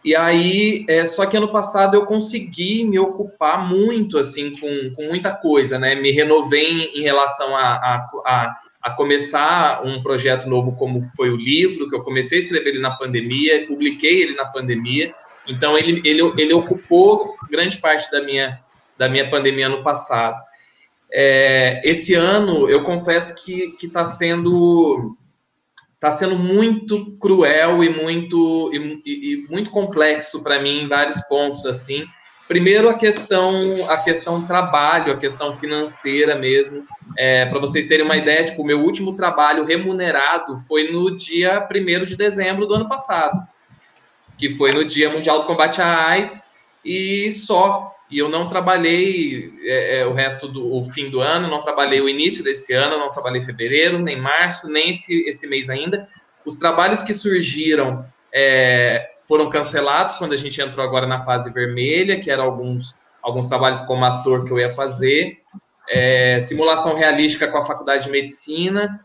e 0.05 0.15
aí, 0.15 0.85
é, 0.87 1.07
só 1.07 1.25
que 1.25 1.35
ano 1.35 1.49
passado 1.49 1.95
eu 1.95 2.05
consegui 2.05 2.85
me 2.85 2.99
ocupar 2.99 3.67
muito, 3.67 4.19
assim, 4.19 4.55
com, 4.55 4.93
com 4.95 5.05
muita 5.05 5.33
coisa, 5.35 5.79
né? 5.79 5.95
Me 5.95 6.11
renovei 6.11 6.71
em, 6.71 7.01
em 7.01 7.03
relação 7.03 7.57
a, 7.57 7.63
a, 7.63 8.07
a, 8.27 8.57
a, 8.83 8.91
começar 8.91 9.83
um 9.83 10.03
projeto 10.03 10.47
novo, 10.47 10.77
como 10.77 11.01
foi 11.17 11.31
o 11.31 11.37
livro, 11.37 11.89
que 11.89 11.97
eu 11.97 12.03
comecei 12.03 12.37
a 12.37 12.43
escrever 12.43 12.69
ele 12.69 12.81
na 12.81 12.91
pandemia, 12.91 13.67
publiquei 13.67 14.21
ele 14.25 14.35
na 14.35 14.45
pandemia. 14.45 15.11
Então, 15.49 15.79
ele, 15.79 16.03
ele, 16.05 16.21
ele 16.37 16.53
ocupou 16.53 17.35
grande 17.51 17.79
parte 17.79 18.11
da 18.11 18.23
minha, 18.23 18.61
da 18.99 19.09
minha 19.09 19.31
pandemia 19.31 19.69
ano 19.69 19.83
passado. 19.83 20.39
É, 21.13 21.81
esse 21.85 22.15
ano, 22.15 22.69
eu 22.69 22.83
confesso 22.83 23.45
que 23.45 23.75
está 23.83 24.05
sendo 24.05 25.17
está 25.95 26.11
sendo 26.11 26.37
muito 26.37 27.17
cruel 27.19 27.83
e 27.83 27.89
muito 27.89 28.71
e, 28.75 29.03
e 29.07 29.47
muito 29.49 29.71
complexo 29.71 30.43
para 30.43 30.61
mim 30.61 30.83
em 30.83 30.89
vários 30.89 31.19
pontos 31.23 31.65
assim. 31.65 32.05
Primeiro 32.47 32.91
a 32.91 32.95
questão 32.95 33.51
a 33.89 33.97
questão 33.97 34.45
trabalho, 34.45 35.13
a 35.13 35.17
questão 35.17 35.53
financeira 35.55 36.35
mesmo. 36.35 36.85
É, 37.17 37.47
para 37.47 37.59
vocês 37.59 37.87
terem 37.87 38.05
uma 38.05 38.17
ideia, 38.17 38.45
tipo, 38.45 38.61
o 38.61 38.67
meu 38.67 38.81
último 38.83 39.15
trabalho 39.15 39.65
remunerado 39.65 40.59
foi 40.59 40.91
no 40.91 41.15
dia 41.15 41.67
1 41.71 42.05
de 42.05 42.17
dezembro 42.17 42.67
do 42.67 42.75
ano 42.75 42.89
passado, 42.89 43.41
que 44.37 44.51
foi 44.51 44.73
no 44.73 44.85
Dia 44.85 45.09
Mundial 45.09 45.39
do 45.39 45.47
Combate 45.47 45.81
à 45.81 46.09
AIDS, 46.09 46.51
e 46.85 47.31
só 47.31 47.94
e 48.15 48.19
eu 48.21 48.29
não 48.29 48.47
trabalhei 48.47 49.53
é, 49.65 49.99
é, 49.99 50.07
o 50.07 50.13
resto 50.13 50.47
do 50.47 50.73
o 50.73 50.85
fim 50.85 51.11
do 51.11 51.21
ano, 51.21 51.49
não 51.49 51.59
trabalhei 51.59 52.01
o 52.01 52.09
início 52.09 52.45
desse 52.45 52.73
ano, 52.73 52.97
não 52.97 53.11
trabalhei 53.11 53.43
fevereiro, 53.43 53.99
nem 53.99 54.15
março, 54.15 54.71
nem 54.71 54.91
esse, 54.91 55.29
esse 55.29 55.49
mês 55.49 55.69
ainda. 55.69 56.09
Os 56.47 56.55
trabalhos 56.55 57.03
que 57.03 57.13
surgiram 57.13 58.07
é, 58.33 59.15
foram 59.25 59.51
cancelados 59.51 60.15
quando 60.15 60.33
a 60.33 60.37
gente 60.37 60.61
entrou 60.61 60.87
agora 60.87 61.09
na 61.09 61.23
fase 61.23 61.53
vermelha, 61.53 62.21
que 62.21 62.31
eram 62.31 62.45
alguns, 62.45 62.95
alguns 63.21 63.49
trabalhos 63.49 63.81
como 63.81 64.05
ator 64.05 64.45
que 64.45 64.53
eu 64.53 64.61
ia 64.61 64.71
fazer. 64.71 65.39
É, 65.91 66.39
simulação 66.39 66.95
realística 66.95 67.49
com 67.49 67.59
a 67.59 67.65
faculdade 67.65 68.05
de 68.05 68.13
medicina, 68.13 69.05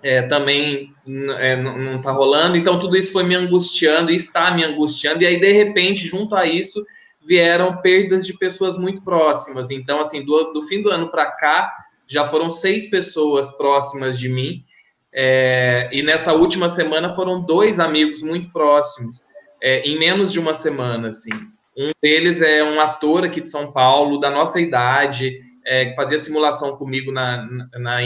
é, 0.00 0.22
também 0.22 0.92
é, 1.38 1.56
não 1.56 1.96
está 1.96 2.12
rolando. 2.12 2.56
Então, 2.56 2.78
tudo 2.78 2.96
isso 2.96 3.10
foi 3.10 3.24
me 3.24 3.34
angustiando 3.34 4.12
e 4.12 4.14
está 4.14 4.52
me 4.52 4.62
angustiando. 4.62 5.24
E 5.24 5.26
aí, 5.26 5.40
de 5.40 5.50
repente, 5.50 6.06
junto 6.06 6.36
a 6.36 6.46
isso, 6.46 6.84
vieram 7.26 7.80
perdas 7.80 8.26
de 8.26 8.34
pessoas 8.34 8.76
muito 8.76 9.02
próximas. 9.02 9.70
Então, 9.70 10.00
assim, 10.00 10.24
do, 10.24 10.52
do 10.52 10.62
fim 10.62 10.82
do 10.82 10.90
ano 10.90 11.10
para 11.10 11.30
cá, 11.32 11.72
já 12.06 12.26
foram 12.26 12.50
seis 12.50 12.88
pessoas 12.88 13.50
próximas 13.56 14.18
de 14.18 14.28
mim. 14.28 14.64
É, 15.12 15.88
e 15.92 16.02
nessa 16.02 16.32
última 16.32 16.68
semana 16.68 17.14
foram 17.14 17.44
dois 17.44 17.78
amigos 17.78 18.20
muito 18.20 18.50
próximos, 18.50 19.22
é, 19.62 19.80
em 19.88 19.98
menos 19.98 20.32
de 20.32 20.38
uma 20.38 20.52
semana, 20.52 21.08
assim. 21.08 21.30
Um 21.76 21.90
deles 22.02 22.42
é 22.42 22.62
um 22.62 22.80
ator 22.80 23.24
aqui 23.24 23.40
de 23.40 23.50
São 23.50 23.72
Paulo, 23.72 24.18
da 24.18 24.30
nossa 24.30 24.60
idade, 24.60 25.40
é, 25.64 25.86
que 25.86 25.94
fazia 25.94 26.18
simulação 26.18 26.76
comigo 26.76 27.10
na, 27.12 27.36
na, 27.36 27.68
na 27.78 28.02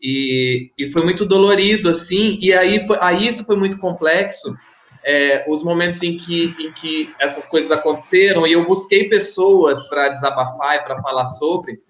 e, 0.00 0.70
e 0.78 0.86
foi 0.86 1.02
muito 1.02 1.24
dolorido, 1.24 1.88
assim, 1.88 2.38
e 2.40 2.52
aí, 2.52 2.86
foi, 2.86 2.98
aí 3.00 3.26
isso 3.26 3.44
foi 3.44 3.56
muito 3.56 3.78
complexo, 3.78 4.54
é, 5.06 5.44
os 5.46 5.62
momentos 5.62 6.02
em 6.02 6.16
que, 6.16 6.52
em 6.58 6.72
que 6.72 7.14
essas 7.20 7.46
coisas 7.46 7.70
aconteceram 7.70 8.44
e 8.44 8.52
eu 8.52 8.66
busquei 8.66 9.08
pessoas 9.08 9.88
para 9.88 10.08
desabafar 10.08 10.76
e 10.76 10.82
para 10.82 11.00
falar 11.00 11.26
sobre. 11.26 11.80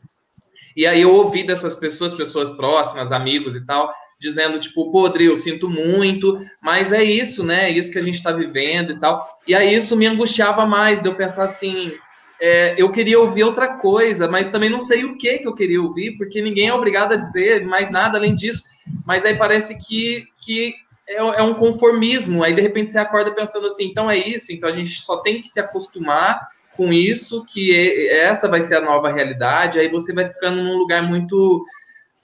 E 0.76 0.86
aí 0.86 1.00
eu 1.00 1.10
ouvi 1.10 1.42
dessas 1.42 1.74
pessoas, 1.74 2.12
pessoas 2.12 2.52
próximas, 2.52 3.12
amigos 3.12 3.56
e 3.56 3.64
tal, 3.64 3.90
dizendo, 4.20 4.60
tipo, 4.60 4.92
pô, 4.92 5.08
eu 5.18 5.34
sinto 5.34 5.66
muito, 5.66 6.38
mas 6.62 6.92
é 6.92 7.02
isso, 7.02 7.42
né? 7.42 7.70
É 7.70 7.70
isso 7.70 7.90
que 7.90 7.98
a 7.98 8.02
gente 8.02 8.16
está 8.16 8.32
vivendo 8.32 8.92
e 8.92 9.00
tal. 9.00 9.26
E 9.48 9.54
aí 9.54 9.74
isso 9.74 9.96
me 9.96 10.06
angustiava 10.06 10.66
mais, 10.66 11.00
de 11.00 11.08
eu 11.08 11.14
pensar 11.14 11.44
assim, 11.44 11.92
é, 12.38 12.74
eu 12.76 12.92
queria 12.92 13.18
ouvir 13.18 13.44
outra 13.44 13.78
coisa, 13.78 14.28
mas 14.28 14.50
também 14.50 14.68
não 14.68 14.78
sei 14.78 15.06
o 15.06 15.16
que 15.16 15.38
que 15.38 15.48
eu 15.48 15.54
queria 15.54 15.80
ouvir, 15.80 16.18
porque 16.18 16.42
ninguém 16.42 16.68
é 16.68 16.74
obrigado 16.74 17.12
a 17.12 17.16
dizer 17.16 17.64
mais 17.64 17.88
nada 17.88 18.18
além 18.18 18.34
disso. 18.34 18.62
Mas 19.06 19.24
aí 19.24 19.38
parece 19.38 19.78
que, 19.88 20.24
que 20.44 20.74
é, 21.08 21.16
é, 21.16 21.42
um 21.42 21.54
conformismo. 21.54 22.42
Aí 22.42 22.54
de 22.54 22.60
repente 22.60 22.90
você 22.90 22.98
acorda 22.98 23.34
pensando 23.34 23.66
assim, 23.66 23.84
então 23.84 24.10
é 24.10 24.16
isso, 24.16 24.52
então 24.52 24.68
a 24.68 24.72
gente 24.72 25.00
só 25.00 25.18
tem 25.18 25.40
que 25.40 25.48
se 25.48 25.60
acostumar 25.60 26.48
com 26.76 26.92
isso, 26.92 27.44
que 27.44 27.74
é, 27.74 28.24
essa 28.26 28.48
vai 28.48 28.60
ser 28.60 28.76
a 28.76 28.80
nova 28.80 29.10
realidade. 29.10 29.78
Aí 29.78 29.88
você 29.88 30.12
vai 30.12 30.26
ficando 30.26 30.62
num 30.62 30.76
lugar 30.76 31.02
muito 31.02 31.64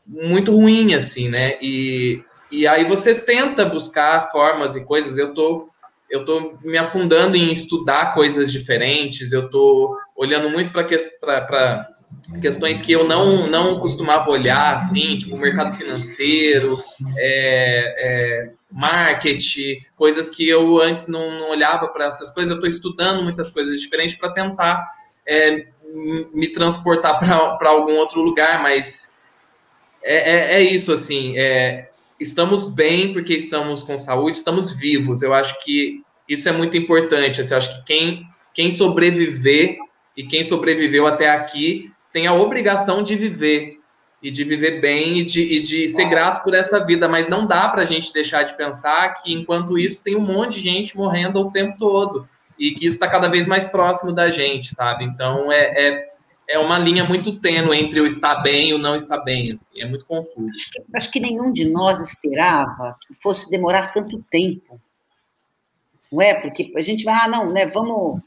muito 0.04 0.54
ruim 0.54 0.94
assim, 0.94 1.28
né? 1.28 1.56
E, 1.62 2.22
e 2.50 2.66
aí 2.66 2.84
você 2.84 3.14
tenta 3.14 3.64
buscar 3.64 4.30
formas 4.30 4.74
e 4.74 4.84
coisas. 4.84 5.16
Eu 5.16 5.32
tô 5.32 5.64
eu 6.10 6.26
tô 6.26 6.58
me 6.62 6.76
afundando 6.76 7.36
em 7.38 7.50
estudar 7.50 8.12
coisas 8.12 8.52
diferentes. 8.52 9.32
Eu 9.32 9.48
tô 9.48 9.96
olhando 10.14 10.50
muito 10.50 10.70
para 10.70 11.86
questões 12.40 12.80
que 12.80 12.92
eu 12.92 13.06
não, 13.06 13.46
não 13.48 13.78
costumava 13.78 14.30
olhar, 14.30 14.74
assim, 14.74 15.16
tipo 15.16 15.36
mercado 15.36 15.76
financeiro, 15.76 16.82
é, 17.16 17.94
é, 17.98 18.50
marketing, 18.70 19.80
coisas 19.96 20.30
que 20.30 20.48
eu 20.48 20.80
antes 20.80 21.06
não, 21.08 21.30
não 21.38 21.50
olhava 21.50 21.88
para 21.88 22.06
essas 22.06 22.30
coisas. 22.30 22.50
Eu 22.50 22.56
estou 22.56 22.68
estudando 22.68 23.22
muitas 23.22 23.50
coisas 23.50 23.80
diferentes 23.80 24.14
para 24.14 24.32
tentar 24.32 24.86
é, 25.26 25.66
me 26.32 26.48
transportar 26.48 27.18
para 27.18 27.68
algum 27.68 27.96
outro 27.96 28.20
lugar, 28.22 28.62
mas 28.62 29.18
é, 30.02 30.16
é, 30.16 30.54
é 30.54 30.62
isso, 30.62 30.92
assim, 30.92 31.38
é, 31.38 31.90
estamos 32.18 32.64
bem 32.64 33.12
porque 33.12 33.34
estamos 33.34 33.82
com 33.82 33.98
saúde, 33.98 34.36
estamos 34.36 34.72
vivos. 34.72 35.22
Eu 35.22 35.34
acho 35.34 35.62
que 35.62 36.02
isso 36.28 36.48
é 36.48 36.52
muito 36.52 36.76
importante. 36.76 37.40
Assim, 37.40 37.52
eu 37.52 37.58
acho 37.58 37.78
que 37.78 37.84
quem, 37.84 38.26
quem 38.54 38.70
sobreviver 38.70 39.76
e 40.16 40.24
quem 40.24 40.42
sobreviveu 40.42 41.06
até 41.06 41.30
aqui 41.30 41.91
tem 42.12 42.26
a 42.26 42.34
obrigação 42.34 43.02
de 43.02 43.16
viver 43.16 43.78
e 44.22 44.30
de 44.30 44.44
viver 44.44 44.80
bem 44.80 45.18
e 45.18 45.24
de, 45.24 45.40
e 45.40 45.60
de 45.60 45.88
ser 45.88 46.04
grato 46.04 46.44
por 46.44 46.54
essa 46.54 46.84
vida, 46.84 47.08
mas 47.08 47.28
não 47.28 47.46
dá 47.46 47.68
para 47.68 47.82
a 47.82 47.84
gente 47.84 48.12
deixar 48.12 48.42
de 48.42 48.56
pensar 48.56 49.14
que 49.14 49.32
enquanto 49.32 49.78
isso 49.78 50.04
tem 50.04 50.16
um 50.16 50.20
monte 50.20 50.54
de 50.54 50.60
gente 50.60 50.96
morrendo 50.96 51.40
o 51.40 51.50
tempo 51.50 51.76
todo 51.76 52.28
e 52.58 52.70
que 52.70 52.86
isso 52.86 52.96
está 52.96 53.08
cada 53.08 53.28
vez 53.28 53.46
mais 53.46 53.66
próximo 53.66 54.12
da 54.12 54.30
gente, 54.30 54.72
sabe? 54.72 55.04
Então 55.04 55.50
é, 55.50 55.88
é, 55.88 56.12
é 56.50 56.58
uma 56.58 56.78
linha 56.78 57.02
muito 57.02 57.40
tênue 57.40 57.76
entre 57.76 58.00
o 58.00 58.06
estar 58.06 58.36
bem 58.36 58.68
e 58.68 58.74
o 58.74 58.78
não 58.78 58.94
estar 58.94 59.18
bem, 59.18 59.50
assim, 59.50 59.80
é 59.82 59.86
muito 59.86 60.04
confuso. 60.04 60.48
Acho 60.50 60.70
que, 60.70 60.82
acho 60.94 61.10
que 61.10 61.20
nenhum 61.20 61.52
de 61.52 61.68
nós 61.68 62.00
esperava 62.00 62.96
que 63.06 63.14
fosse 63.20 63.50
demorar 63.50 63.92
tanto 63.92 64.24
tempo 64.30 64.80
não 66.12 66.20
é? 66.20 66.34
Porque 66.34 66.70
a 66.76 66.82
gente 66.82 67.04
vai, 67.04 67.14
ah, 67.14 67.28
não, 67.28 67.50
né, 67.50 67.66
vamos, 67.66 68.20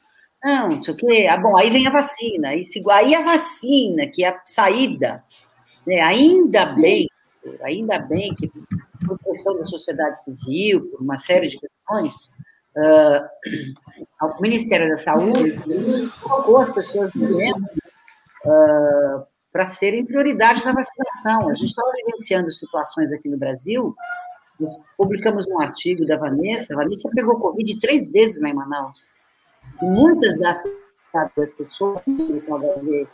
não, 0.46 0.70
não 0.70 0.84
sei 0.84 0.94
o 0.94 0.98
quê, 0.98 1.28
ah, 1.30 1.38
bom, 1.38 1.58
aí 1.58 1.70
vem 1.70 1.88
a 1.88 1.92
vacina, 1.92 2.50
aí, 2.50 2.64
aí 2.92 3.16
a 3.16 3.22
vacina, 3.22 4.08
que 4.08 4.24
é 4.24 4.30
a 4.30 4.42
saída, 4.46 5.24
né, 5.86 6.02
ainda 6.02 6.68
bem, 6.68 7.10
ainda 7.64 8.00
bem 8.00 8.34
que 8.36 8.52
por 9.06 9.18
pressão 9.20 9.58
da 9.58 9.64
sociedade 9.64 10.24
civil, 10.24 10.90
por 10.92 11.02
uma 11.02 11.18
série 11.18 11.48
de 11.48 11.60
questões, 11.60 12.16
uh, 12.78 14.38
o 14.38 14.42
Ministério 14.42 14.88
da 14.90 14.96
Saúde 14.96 15.52
colocou 16.22 16.58
as 16.58 16.72
pessoas 16.72 17.12
doentes 17.14 17.78
uh, 18.46 19.26
para 19.52 19.66
serem 19.66 20.06
prioridade 20.06 20.66
na 20.66 20.74
vacinação. 20.74 21.50
A 21.50 21.54
gente 21.54 21.68
estava 21.68 21.92
vivenciando 22.06 22.52
situações 22.52 23.12
aqui 23.12 23.30
no 23.30 23.38
Brasil 23.38 23.96
nós 24.60 24.82
publicamos 24.98 25.48
um 25.50 25.60
artigo 25.60 26.06
da 26.06 26.18
Vanessa. 26.18 26.74
A 26.74 26.78
Vanessa 26.78 27.10
pegou 27.14 27.40
Covid 27.40 27.80
três 27.80 28.12
vezes 28.12 28.42
lá 28.42 28.50
em 28.50 28.54
Manaus. 28.54 29.12
Muitas 29.82 30.38
das, 30.40 30.64
das 31.36 31.54
pessoas 31.54 32.02
que 32.04 32.12
estão 32.12 32.56
HIV 32.56 33.08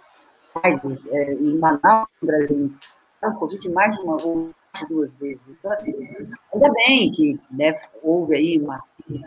é, 1.11 1.33
em 1.33 1.57
Manaus, 1.57 2.07
no 2.21 2.27
Brasil, 2.27 2.73
estão 3.15 3.33
Covid 3.35 3.69
mais 3.69 3.95
de 3.95 4.01
uma 4.01 4.17
ou 4.23 4.51
duas 4.89 5.15
vezes. 5.15 5.49
Então, 5.49 5.71
assim, 5.71 5.93
ainda 6.53 6.71
bem 6.73 7.11
que 7.11 7.39
né, 7.51 7.75
houve 8.01 8.35
aí 8.35 8.59
uma 8.59 8.81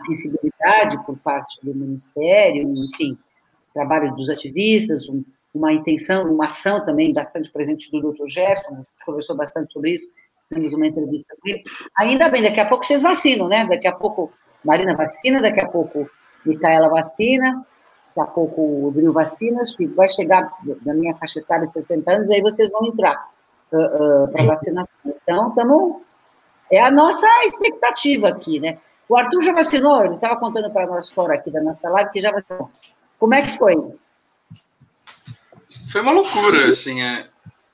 sensibilidade 0.05 1.03
por 1.05 1.17
parte 1.19 1.59
do 1.63 1.73
Ministério, 1.73 2.63
enfim, 2.75 3.17
trabalho 3.73 4.15
dos 4.15 4.29
ativistas, 4.29 5.07
um, 5.07 5.23
uma 5.53 5.71
intenção, 5.71 6.29
uma 6.31 6.47
ação 6.47 6.83
também 6.83 7.13
bastante 7.13 7.51
presente 7.51 7.89
do 7.91 8.11
Dr. 8.11 8.27
Gerson, 8.27 8.73
a 8.73 8.75
gente 8.77 8.89
conversou 9.05 9.35
bastante 9.35 9.71
sobre 9.71 9.91
isso, 9.91 10.13
fizemos 10.49 10.73
uma 10.73 10.87
entrevista 10.87 11.35
com 11.39 11.49
ele. 11.49 11.63
Ainda 11.97 12.29
bem, 12.29 12.41
daqui 12.41 12.59
a 12.59 12.67
pouco 12.67 12.85
vocês 12.85 13.03
vacinam, 13.03 13.47
né? 13.47 13.65
Daqui 13.67 13.87
a 13.87 13.93
pouco 13.93 14.31
Marina 14.63 14.95
vacina, 14.95 15.41
daqui 15.41 15.59
a 15.59 15.67
pouco 15.67 16.09
Micaela 16.45 16.89
vacina, 16.89 17.65
daqui 18.15 18.29
a 18.29 18.33
pouco 18.33 18.87
o 18.87 18.91
Dril 18.91 19.11
vacina, 19.11 19.61
acho 19.61 19.75
que 19.75 19.85
vai 19.87 20.07
chegar 20.07 20.51
na 20.85 20.93
minha 20.93 21.15
faixa 21.15 21.39
etária 21.39 21.67
de 21.67 21.73
60 21.73 22.11
anos, 22.11 22.29
e 22.29 22.35
aí 22.35 22.41
vocês 22.41 22.71
vão 22.71 22.85
entrar 22.87 23.29
uh, 23.71 24.23
uh, 24.23 24.31
para 24.31 24.45
vacinação. 24.45 24.87
Então, 25.05 25.49
estamos. 25.49 26.01
É 26.71 26.81
a 26.81 26.89
nossa 26.89 27.27
expectativa 27.45 28.29
aqui, 28.29 28.59
né? 28.59 28.79
O 29.07 29.15
Arthur 29.15 29.43
já 29.43 29.53
vacinou, 29.53 30.03
ele 30.03 30.15
estava 30.15 30.35
contando 30.37 30.71
para 30.71 30.87
nós 30.87 31.11
fora 31.11 31.35
aqui 31.35 31.51
da 31.51 31.61
nossa 31.61 31.87
live 31.89 32.09
que 32.11 32.21
já 32.21 32.31
vacinou. 32.31 32.71
Como 33.19 33.35
é 33.35 33.43
que 33.43 33.55
foi? 33.55 33.75
Foi 35.91 36.01
uma 36.01 36.11
loucura, 36.11 36.67
assim, 36.67 37.01
é, 37.03 37.27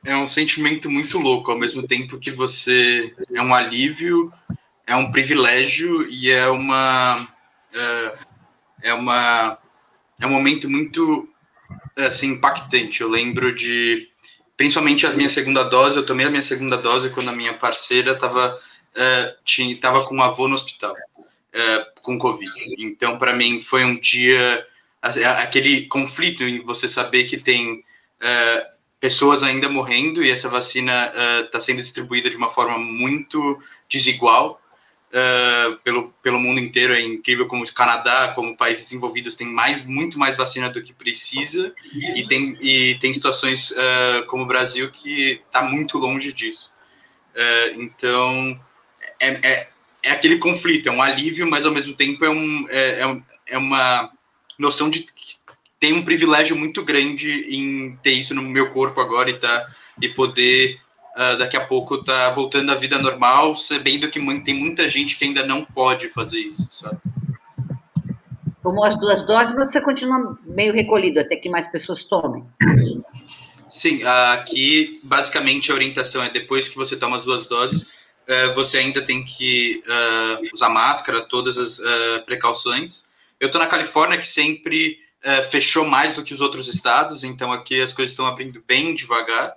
é 0.05 0.15
um 0.15 0.27
sentimento 0.27 0.91
muito 0.91 1.17
louco, 1.17 1.51
ao 1.51 1.57
mesmo 1.57 1.87
tempo 1.87 2.19
que 2.19 2.31
você 2.31 3.13
é 3.33 3.41
um 3.41 3.53
alívio, 3.53 4.31
é 4.85 4.95
um 4.95 5.09
privilégio 5.09 6.05
e 6.09 6.29
é 6.29 6.49
uma 6.49 7.27
é, 7.73 8.11
é 8.81 8.93
uma 8.93 9.57
é 10.19 10.25
um 10.25 10.31
momento 10.31 10.69
muito 10.69 11.27
assim 11.97 12.33
impactante. 12.33 13.01
Eu 13.01 13.09
lembro 13.09 13.53
de 13.53 14.09
principalmente 14.55 15.07
a 15.07 15.11
minha 15.11 15.29
segunda 15.29 15.63
dose, 15.63 15.97
eu 15.97 16.05
tomei 16.05 16.25
a 16.25 16.29
minha 16.29 16.41
segunda 16.41 16.77
dose 16.77 17.09
quando 17.09 17.29
a 17.29 17.35
minha 17.35 17.53
parceira 17.53 18.11
estava 18.11 18.59
é, 18.95 19.35
tinha 19.43 19.75
tava 19.77 20.05
com 20.05 20.15
um 20.15 20.23
avô 20.23 20.47
no 20.47 20.55
hospital 20.55 20.95
é, 21.53 21.91
com 22.01 22.17
covid. 22.17 22.51
Então 22.79 23.17
para 23.17 23.33
mim 23.33 23.61
foi 23.61 23.83
um 23.83 23.99
dia 23.99 24.65
assim, 25.01 25.23
aquele 25.23 25.87
conflito 25.87 26.43
em 26.43 26.61
você 26.61 26.87
saber 26.87 27.23
que 27.25 27.37
tem 27.37 27.83
é, 28.19 28.71
pessoas 29.01 29.41
ainda 29.41 29.67
morrendo 29.67 30.23
e 30.23 30.29
essa 30.29 30.47
vacina 30.47 31.11
está 31.43 31.57
uh, 31.57 31.61
sendo 31.61 31.81
distribuída 31.81 32.29
de 32.29 32.37
uma 32.37 32.49
forma 32.49 32.77
muito 32.77 33.59
desigual 33.89 34.60
uh, 35.11 35.77
pelo, 35.83 36.13
pelo 36.23 36.39
mundo 36.39 36.59
inteiro. 36.59 36.93
É 36.93 37.01
incrível 37.01 37.47
como 37.47 37.63
o 37.63 37.73
Canadá, 37.73 38.33
como 38.33 38.57
países 38.57 38.85
desenvolvidos, 38.85 39.35
tem 39.35 39.47
mais, 39.47 39.85
muito 39.85 40.17
mais 40.17 40.35
vacina 40.35 40.69
do 40.69 40.81
que 40.81 40.93
precisa 40.93 41.73
e 42.15 42.25
tem, 42.27 42.57
e 42.61 42.97
tem 42.99 43.13
situações 43.13 43.71
uh, 43.71 44.25
como 44.27 44.43
o 44.43 44.47
Brasil 44.47 44.89
que 44.91 45.41
está 45.45 45.61
muito 45.61 45.97
longe 45.97 46.33
disso. 46.33 46.71
então, 47.77 48.59
é, 49.19 49.29
é, 49.29 49.69
é, 50.03 50.11
aquele 50.11 50.37
conflito, 50.37 50.87
é 50.87 50.91
um 50.91 51.01
alívio, 51.01 51.49
mas 51.49 51.65
ao 51.65 51.71
mesmo 51.71 51.93
tempo 51.93 52.25
é, 52.25 52.29
um, 52.29 52.67
é, 52.69 53.01
é, 53.01 53.21
é 53.47 53.57
uma 53.57 54.11
noção 54.57 54.89
de 54.89 55.05
tenho 55.79 55.95
um 55.95 56.05
privilégio 56.05 56.55
muito 56.55 56.83
grande 56.83 57.31
em 57.49 57.95
ter 58.03 58.11
isso 58.11 58.35
no 58.35 58.43
meu 58.43 58.69
corpo 58.69 59.01
agora 59.01 59.31
e, 59.31 59.39
tá, 59.39 59.67
e 59.99 60.09
poder 60.09 60.79
uh, 61.17 61.37
daqui 61.37 61.57
a 61.57 61.65
pouco 61.65 62.03
tá 62.03 62.29
voltando 62.29 62.71
à 62.71 62.75
vida 62.75 62.97
normal, 62.97 63.55
sabendo 63.55 64.09
que 64.09 64.19
tem 64.43 64.53
muita 64.53 64.87
gente 64.87 65.17
que 65.17 65.25
ainda 65.25 65.45
não 65.45 65.63
pode 65.65 66.09
fazer 66.09 66.39
isso, 66.39 66.67
sabe? 66.71 66.99
Tomou 68.63 68.83
as 68.83 68.99
duas 68.99 69.25
doses, 69.25 69.55
você 69.55 69.81
continua 69.81 70.37
meio 70.45 70.73
recolhido 70.73 71.19
até 71.19 71.35
que 71.35 71.49
mais 71.49 71.67
pessoas 71.67 72.03
tomem. 72.03 72.45
Sim, 73.69 74.01
aqui 74.33 74.99
basicamente 75.03 75.71
a 75.71 75.75
orientação 75.75 76.23
é 76.23 76.29
depois 76.29 76.69
que 76.69 76.75
você 76.75 76.95
toma 76.95 77.17
as 77.17 77.23
duas 77.23 77.47
doses, 77.47 77.83
uh, 77.83 78.53
você 78.53 78.77
ainda 78.77 79.01
tem 79.01 79.23
que 79.23 79.81
uh, 79.87 80.49
usar 80.53 80.69
máscara, 80.69 81.21
todas 81.21 81.57
as 81.57 81.79
precauções. 82.25 83.05
Eu 83.39 83.47
estou 83.47 83.59
na 83.59 83.67
Califórnia 83.67 84.19
que 84.19 84.27
sempre 84.27 84.99
fechou 85.51 85.85
mais 85.85 86.15
do 86.15 86.23
que 86.23 86.33
os 86.33 86.41
outros 86.41 86.67
estados, 86.67 87.23
então 87.23 87.51
aqui 87.51 87.79
as 87.79 87.93
coisas 87.93 88.11
estão 88.11 88.25
abrindo 88.25 88.63
bem 88.67 88.95
devagar. 88.95 89.53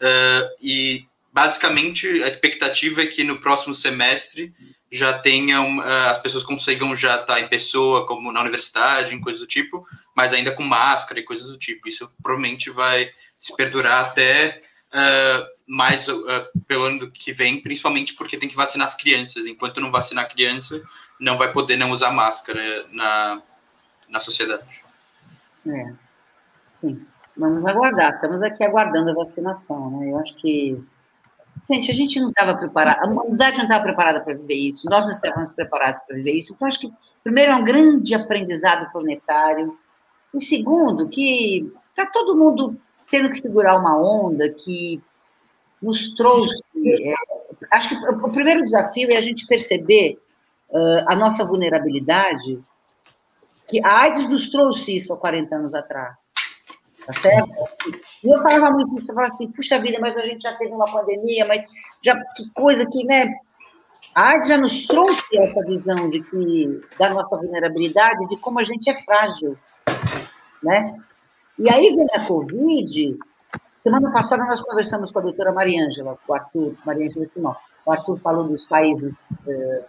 Uh, 0.00 0.48
e 0.60 1.06
basicamente 1.32 2.08
a 2.22 2.26
expectativa 2.26 3.02
é 3.02 3.06
que 3.06 3.22
no 3.22 3.38
próximo 3.38 3.74
semestre 3.74 4.52
já 4.90 5.18
tenham 5.18 5.78
uh, 5.78 6.10
as 6.10 6.18
pessoas 6.18 6.42
consigam 6.42 6.96
já 6.96 7.20
estar 7.20 7.38
em 7.40 7.48
pessoa, 7.48 8.06
como 8.06 8.32
na 8.32 8.40
universidade, 8.40 9.14
em 9.14 9.20
coisas 9.20 9.40
do 9.40 9.46
tipo, 9.46 9.86
mas 10.16 10.32
ainda 10.32 10.52
com 10.52 10.62
máscara 10.62 11.20
e 11.20 11.24
coisas 11.24 11.48
do 11.48 11.58
tipo. 11.58 11.88
Isso 11.88 12.10
provavelmente 12.22 12.70
vai 12.70 13.10
se 13.38 13.54
perdurar 13.54 14.06
até 14.06 14.62
uh, 14.92 15.46
mais 15.66 16.06
pelo 16.66 16.84
ano 16.84 17.10
que 17.10 17.32
vem, 17.32 17.60
principalmente 17.60 18.14
porque 18.14 18.36
tem 18.36 18.48
que 18.48 18.56
vacinar 18.56 18.88
as 18.88 18.94
crianças. 18.94 19.46
Enquanto 19.46 19.80
não 19.80 19.90
vacinar 19.90 20.24
a 20.24 20.28
criança, 20.28 20.82
não 21.20 21.38
vai 21.38 21.52
poder 21.52 21.76
não 21.76 21.90
usar 21.90 22.10
máscara 22.10 22.86
na, 22.90 23.40
na 24.08 24.18
sociedade. 24.18 24.82
É. 25.66 25.92
Sim. 26.80 27.06
Vamos 27.40 27.64
aguardar. 27.64 28.16
Estamos 28.16 28.42
aqui 28.42 28.62
aguardando 28.62 29.10
a 29.10 29.14
vacinação, 29.14 29.90
né? 29.92 30.12
Eu 30.12 30.18
acho 30.18 30.36
que. 30.36 30.78
Gente, 31.70 31.90
a 31.90 31.94
gente 31.94 32.20
não 32.20 32.28
estava 32.28 32.54
preparada, 32.56 33.00
a 33.00 33.06
humanidade 33.08 33.56
não 33.56 33.64
estava 33.64 33.82
preparada 33.82 34.20
para 34.20 34.34
viver 34.34 34.54
isso, 34.54 34.90
nós 34.90 35.04
não 35.04 35.12
estávamos 35.12 35.52
preparados 35.52 36.00
para 36.00 36.16
viver 36.16 36.32
isso. 36.32 36.52
Então, 36.52 36.68
acho 36.68 36.80
que, 36.80 36.92
primeiro, 37.22 37.52
é 37.52 37.54
um 37.54 37.64
grande 37.64 38.14
aprendizado 38.14 38.90
planetário, 38.92 39.78
e 40.34 40.40
segundo, 40.40 41.08
que 41.08 41.72
está 41.90 42.04
todo 42.06 42.36
mundo 42.36 42.76
tendo 43.08 43.30
que 43.30 43.36
segurar 43.36 43.78
uma 43.78 43.96
onda 43.96 44.48
que 44.50 45.00
nos 45.80 46.12
trouxe. 46.14 46.62
É, 46.76 47.14
acho 47.72 47.88
que 47.88 48.08
o 48.08 48.30
primeiro 48.30 48.64
desafio 48.64 49.10
é 49.10 49.16
a 49.16 49.22
gente 49.22 49.46
perceber 49.46 50.18
uh, 50.70 51.04
a 51.06 51.16
nossa 51.16 51.44
vulnerabilidade 51.44 52.60
que 53.68 53.82
a 53.84 54.00
AIDS 54.00 54.28
nos 54.28 54.50
trouxe 54.50 54.96
isso 54.96 55.12
há 55.12 55.16
40 55.16 55.54
anos 55.54 55.74
atrás. 55.74 56.34
Tá 57.10 57.20
certo? 57.20 57.50
E 58.24 58.32
eu 58.32 58.38
falava 58.42 58.70
muito 58.70 58.98
isso, 58.98 59.10
eu 59.10 59.14
falava 59.14 59.32
assim, 59.32 59.50
puxa 59.50 59.80
vida, 59.80 59.98
mas 60.00 60.16
a 60.16 60.22
gente 60.22 60.42
já 60.42 60.54
teve 60.54 60.72
uma 60.72 60.90
pandemia, 60.90 61.46
mas 61.46 61.66
já 62.02 62.14
que 62.36 62.48
coisa 62.54 62.86
que, 62.86 63.04
né? 63.04 63.34
A 64.14 64.30
AIDS 64.30 64.48
já 64.48 64.58
nos 64.58 64.86
trouxe 64.86 65.38
essa 65.38 65.64
visão 65.64 66.10
de 66.10 66.20
que 66.22 66.80
da 66.98 67.10
nossa 67.10 67.36
vulnerabilidade, 67.36 68.28
de 68.28 68.36
como 68.38 68.58
a 68.58 68.64
gente 68.64 68.90
é 68.90 69.02
frágil, 69.02 69.56
né? 70.62 70.96
E 71.58 71.70
aí 71.70 71.94
vem 71.94 72.06
a 72.14 72.24
Covid. 72.26 73.18
Semana 73.82 74.12
passada 74.12 74.44
nós 74.44 74.60
conversamos 74.62 75.10
com 75.10 75.18
a 75.18 75.22
doutora 75.22 75.52
Mariângela, 75.52 76.18
com 76.26 76.32
o 76.32 76.36
Arthur, 76.36 76.74
Mariângela 76.84 77.26
Simão. 77.26 77.56
O 77.86 77.92
Arthur 77.92 78.18
falou 78.18 78.44
dos 78.44 78.66
países 78.66 79.46
eh, 79.46 79.84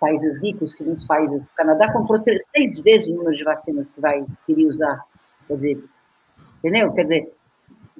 países 0.00 0.42
ricos, 0.42 0.74
que 0.74 0.82
muitos 0.82 1.06
países, 1.06 1.48
o 1.48 1.54
Canadá 1.54 1.92
comprou 1.92 2.20
seis 2.24 2.80
vezes 2.80 3.08
o 3.08 3.14
número 3.14 3.36
de 3.36 3.44
vacinas 3.44 3.90
que 3.90 4.00
vai 4.00 4.24
querer 4.46 4.64
usar. 4.64 5.04
Quer 5.46 5.56
dizer, 5.56 5.84
entendeu? 6.60 6.92
Quer 6.92 7.02
dizer, 7.02 7.32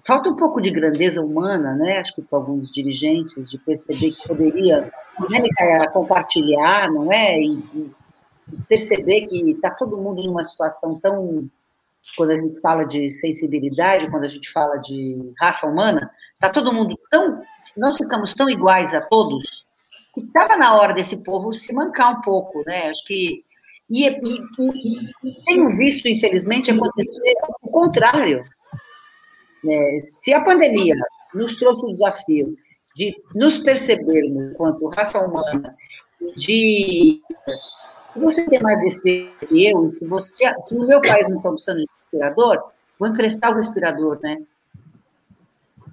falta 0.04 0.30
um 0.30 0.36
pouco 0.36 0.60
de 0.60 0.70
grandeza 0.70 1.20
humana, 1.22 1.74
né? 1.74 1.98
Acho 1.98 2.14
que 2.14 2.22
com 2.22 2.36
alguns 2.36 2.70
dirigentes, 2.70 3.50
de 3.50 3.58
perceber 3.58 4.12
que 4.12 4.28
poderia 4.28 4.80
né, 5.28 5.86
compartilhar, 5.92 6.90
não 6.90 7.12
é? 7.12 7.40
E, 7.40 7.58
e 7.74 7.90
perceber 8.68 9.26
que 9.26 9.50
está 9.50 9.70
todo 9.70 9.96
mundo 9.96 10.22
numa 10.22 10.44
situação 10.44 10.98
tão. 11.00 11.48
Quando 12.16 12.30
a 12.30 12.40
gente 12.40 12.58
fala 12.60 12.84
de 12.84 13.10
sensibilidade, 13.10 14.10
quando 14.10 14.24
a 14.24 14.28
gente 14.28 14.50
fala 14.52 14.78
de 14.78 15.34
raça 15.38 15.66
humana, 15.66 16.10
está 16.32 16.48
todo 16.48 16.72
mundo 16.72 16.98
tão. 17.10 17.42
Nós 17.76 17.98
ficamos 17.98 18.32
tão 18.32 18.48
iguais 18.48 18.94
a 18.94 19.02
todos 19.02 19.66
estava 20.18 20.56
na 20.56 20.74
hora 20.74 20.92
desse 20.92 21.22
povo 21.22 21.52
se 21.52 21.72
mancar 21.72 22.18
um 22.18 22.20
pouco, 22.20 22.62
né? 22.66 22.88
Acho 22.88 23.04
que. 23.04 23.44
E, 23.90 24.07
e, 24.07 24.18
e, 25.24 25.44
tenho 25.44 25.68
visto, 25.70 26.07
infelizmente, 26.07 26.70
acontecer 26.70 27.35
o 27.61 27.68
contrário. 27.68 28.44
É, 29.68 30.00
se 30.03 30.33
a 30.33 30.40
pandemia 30.42 30.94
nos 31.35 31.57
trouxe 31.57 31.85
o 31.85 31.90
desafio 31.90 32.57
de 32.94 33.14
nos 33.35 33.59
percebermos 33.59 34.53
enquanto 34.53 34.87
raça 34.88 35.18
humana, 35.18 35.76
de 36.37 37.20
você 38.14 38.46
tem 38.48 38.61
mais 38.61 38.83
respeito 38.83 39.46
que 39.46 39.66
eu, 39.66 39.88
se 39.88 40.07
você, 40.07 40.53
se 40.61 40.76
no 40.76 40.87
meu 40.87 41.00
país 41.00 41.29
não 41.29 41.37
estão 41.37 41.53
precisando 41.53 41.81
de 41.81 41.87
respirador, 42.03 42.70
vou 42.98 43.09
emprestar 43.09 43.53
o 43.53 43.57
respirador, 43.57 44.18
né? 44.22 44.38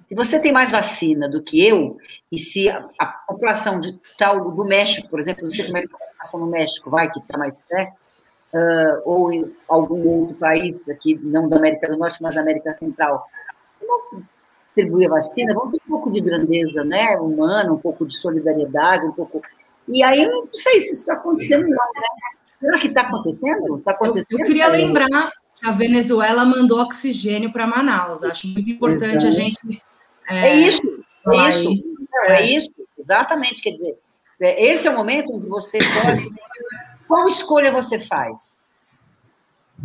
Se 0.06 0.14
você 0.14 0.38
tem 0.38 0.52
mais 0.52 0.72
vacina 0.72 1.28
do 1.28 1.42
que 1.42 1.66
eu, 1.66 1.98
e 2.32 2.38
se 2.38 2.68
a, 2.68 2.76
a 2.98 3.06
população 3.06 3.78
de 3.78 3.98
tal 4.16 4.50
do 4.50 4.64
México, 4.64 5.08
por 5.08 5.20
exemplo, 5.20 5.42
não 5.42 5.50
sei 5.50 5.66
como 5.66 5.76
é 5.76 5.82
que 5.82 5.88
a 6.18 6.22
população 6.22 6.40
no 6.40 6.46
México 6.46 6.90
vai, 6.90 7.10
que 7.10 7.18
está 7.18 7.38
mais, 7.38 7.64
né? 7.70 7.92
Uh, 8.52 9.02
ou 9.04 9.32
em 9.32 9.52
algum 9.68 10.08
outro 10.08 10.36
país 10.36 10.88
aqui, 10.88 11.18
não 11.22 11.48
da 11.48 11.56
América 11.56 11.88
do 11.88 11.98
Norte, 11.98 12.22
mas 12.22 12.34
da 12.34 12.40
América 12.40 12.72
Central, 12.72 13.22
não 13.82 14.22
distribuir 14.78 15.08
a 15.08 15.14
vacina, 15.14 15.54
vamos 15.54 15.72
ter 15.72 15.82
um 15.86 15.90
pouco 15.90 16.10
de 16.10 16.20
grandeza, 16.20 16.82
né, 16.82 17.16
humana, 17.18 17.72
um 17.72 17.78
pouco 17.78 18.06
de 18.06 18.16
solidariedade, 18.16 19.04
um 19.04 19.12
pouco. 19.12 19.42
E 19.86 20.02
aí 20.02 20.22
eu 20.22 20.30
não 20.30 20.48
sei 20.52 20.80
se 20.80 20.92
isso 20.92 21.00
está 21.00 21.14
acontecendo, 21.14 21.62
não, 21.62 21.70
né? 21.70 22.08
Será 22.60 22.78
que 22.78 22.88
está 22.88 23.02
acontecendo? 23.02 23.76
Está 23.76 23.90
acontecendo? 23.90 24.38
Eu, 24.38 24.40
eu 24.40 24.46
queria 24.46 24.68
lembrar 24.68 25.30
que 25.56 25.68
a 25.68 25.72
Venezuela 25.72 26.44
mandou 26.44 26.80
oxigênio 26.80 27.52
para 27.52 27.66
Manaus. 27.66 28.22
Acho 28.22 28.48
muito 28.48 28.70
importante 28.70 29.26
a 29.26 29.30
gente 29.30 29.58
é, 30.28 30.48
é 30.48 30.54
isso, 30.56 30.82
é 31.26 31.48
isso, 31.48 31.70
isso. 31.70 31.86
é. 32.26 32.32
é 32.32 32.46
isso, 32.46 32.70
exatamente. 32.98 33.62
Quer 33.62 33.70
dizer, 33.72 33.90
é, 33.90 33.96
esse 34.40 34.86
é 34.86 34.90
o 34.90 34.96
momento 34.96 35.32
onde 35.34 35.48
você 35.48 35.78
pode. 35.78 36.28
Qual 37.06 37.26
escolha 37.26 37.72
você 37.72 37.98
faz? 37.98 38.70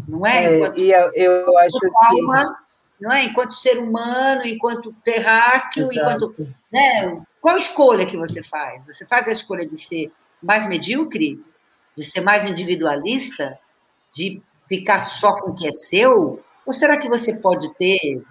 Não 0.08 0.26
é? 0.26 0.46
é 0.46 0.56
enquanto, 0.56 0.80
e 0.80 0.92
eu, 0.92 1.12
eu 1.14 1.58
acho 1.58 1.78
alma, 1.96 2.56
que. 2.56 3.04
Não 3.04 3.12
é? 3.12 3.24
Enquanto 3.24 3.54
ser 3.54 3.78
humano, 3.78 4.46
enquanto 4.46 4.94
terráqueo, 5.04 5.92
Exato. 5.92 6.36
enquanto. 6.36 6.56
Né? 6.72 7.22
Qual 7.42 7.58
escolha 7.58 8.06
que 8.06 8.18
você 8.18 8.42
faz? 8.44 8.86
Você 8.86 9.06
faz 9.06 9.28
a 9.28 9.32
escolha 9.32 9.66
de 9.66 9.78
ser 9.78 10.12
mais 10.42 10.68
medíocre? 10.68 11.44
De 11.96 12.04
ser 12.04 12.22
mais 12.22 12.46
individualista? 12.46 13.58
De 14.14 14.42
ficar 14.68 15.08
só 15.08 15.34
com 15.34 15.52
o 15.52 15.56
que 15.56 15.68
é 15.68 15.74
seu? 15.74 16.44
Ou 16.66 16.74
será 16.74 16.98
que 16.98 17.10
você 17.10 17.34
pode 17.36 17.74
ter 17.76 18.24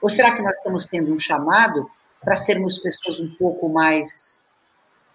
ou 0.00 0.08
será 0.08 0.34
que 0.34 0.42
nós 0.42 0.58
estamos 0.58 0.86
tendo 0.86 1.12
um 1.12 1.18
chamado 1.18 1.90
para 2.20 2.36
sermos 2.36 2.78
pessoas 2.78 3.18
um 3.18 3.34
pouco 3.34 3.68
mais 3.68 4.44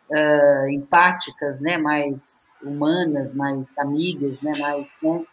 uh, 0.09 0.69
empáticas, 0.69 1.59
né, 1.59 1.77
mais 1.77 2.47
humanas, 2.61 3.33
mais 3.33 3.77
amigas, 3.77 4.41
né, 4.41 4.53
mais, 4.59 4.87
né? 5.01 5.23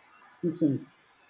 enfim. 0.44 0.80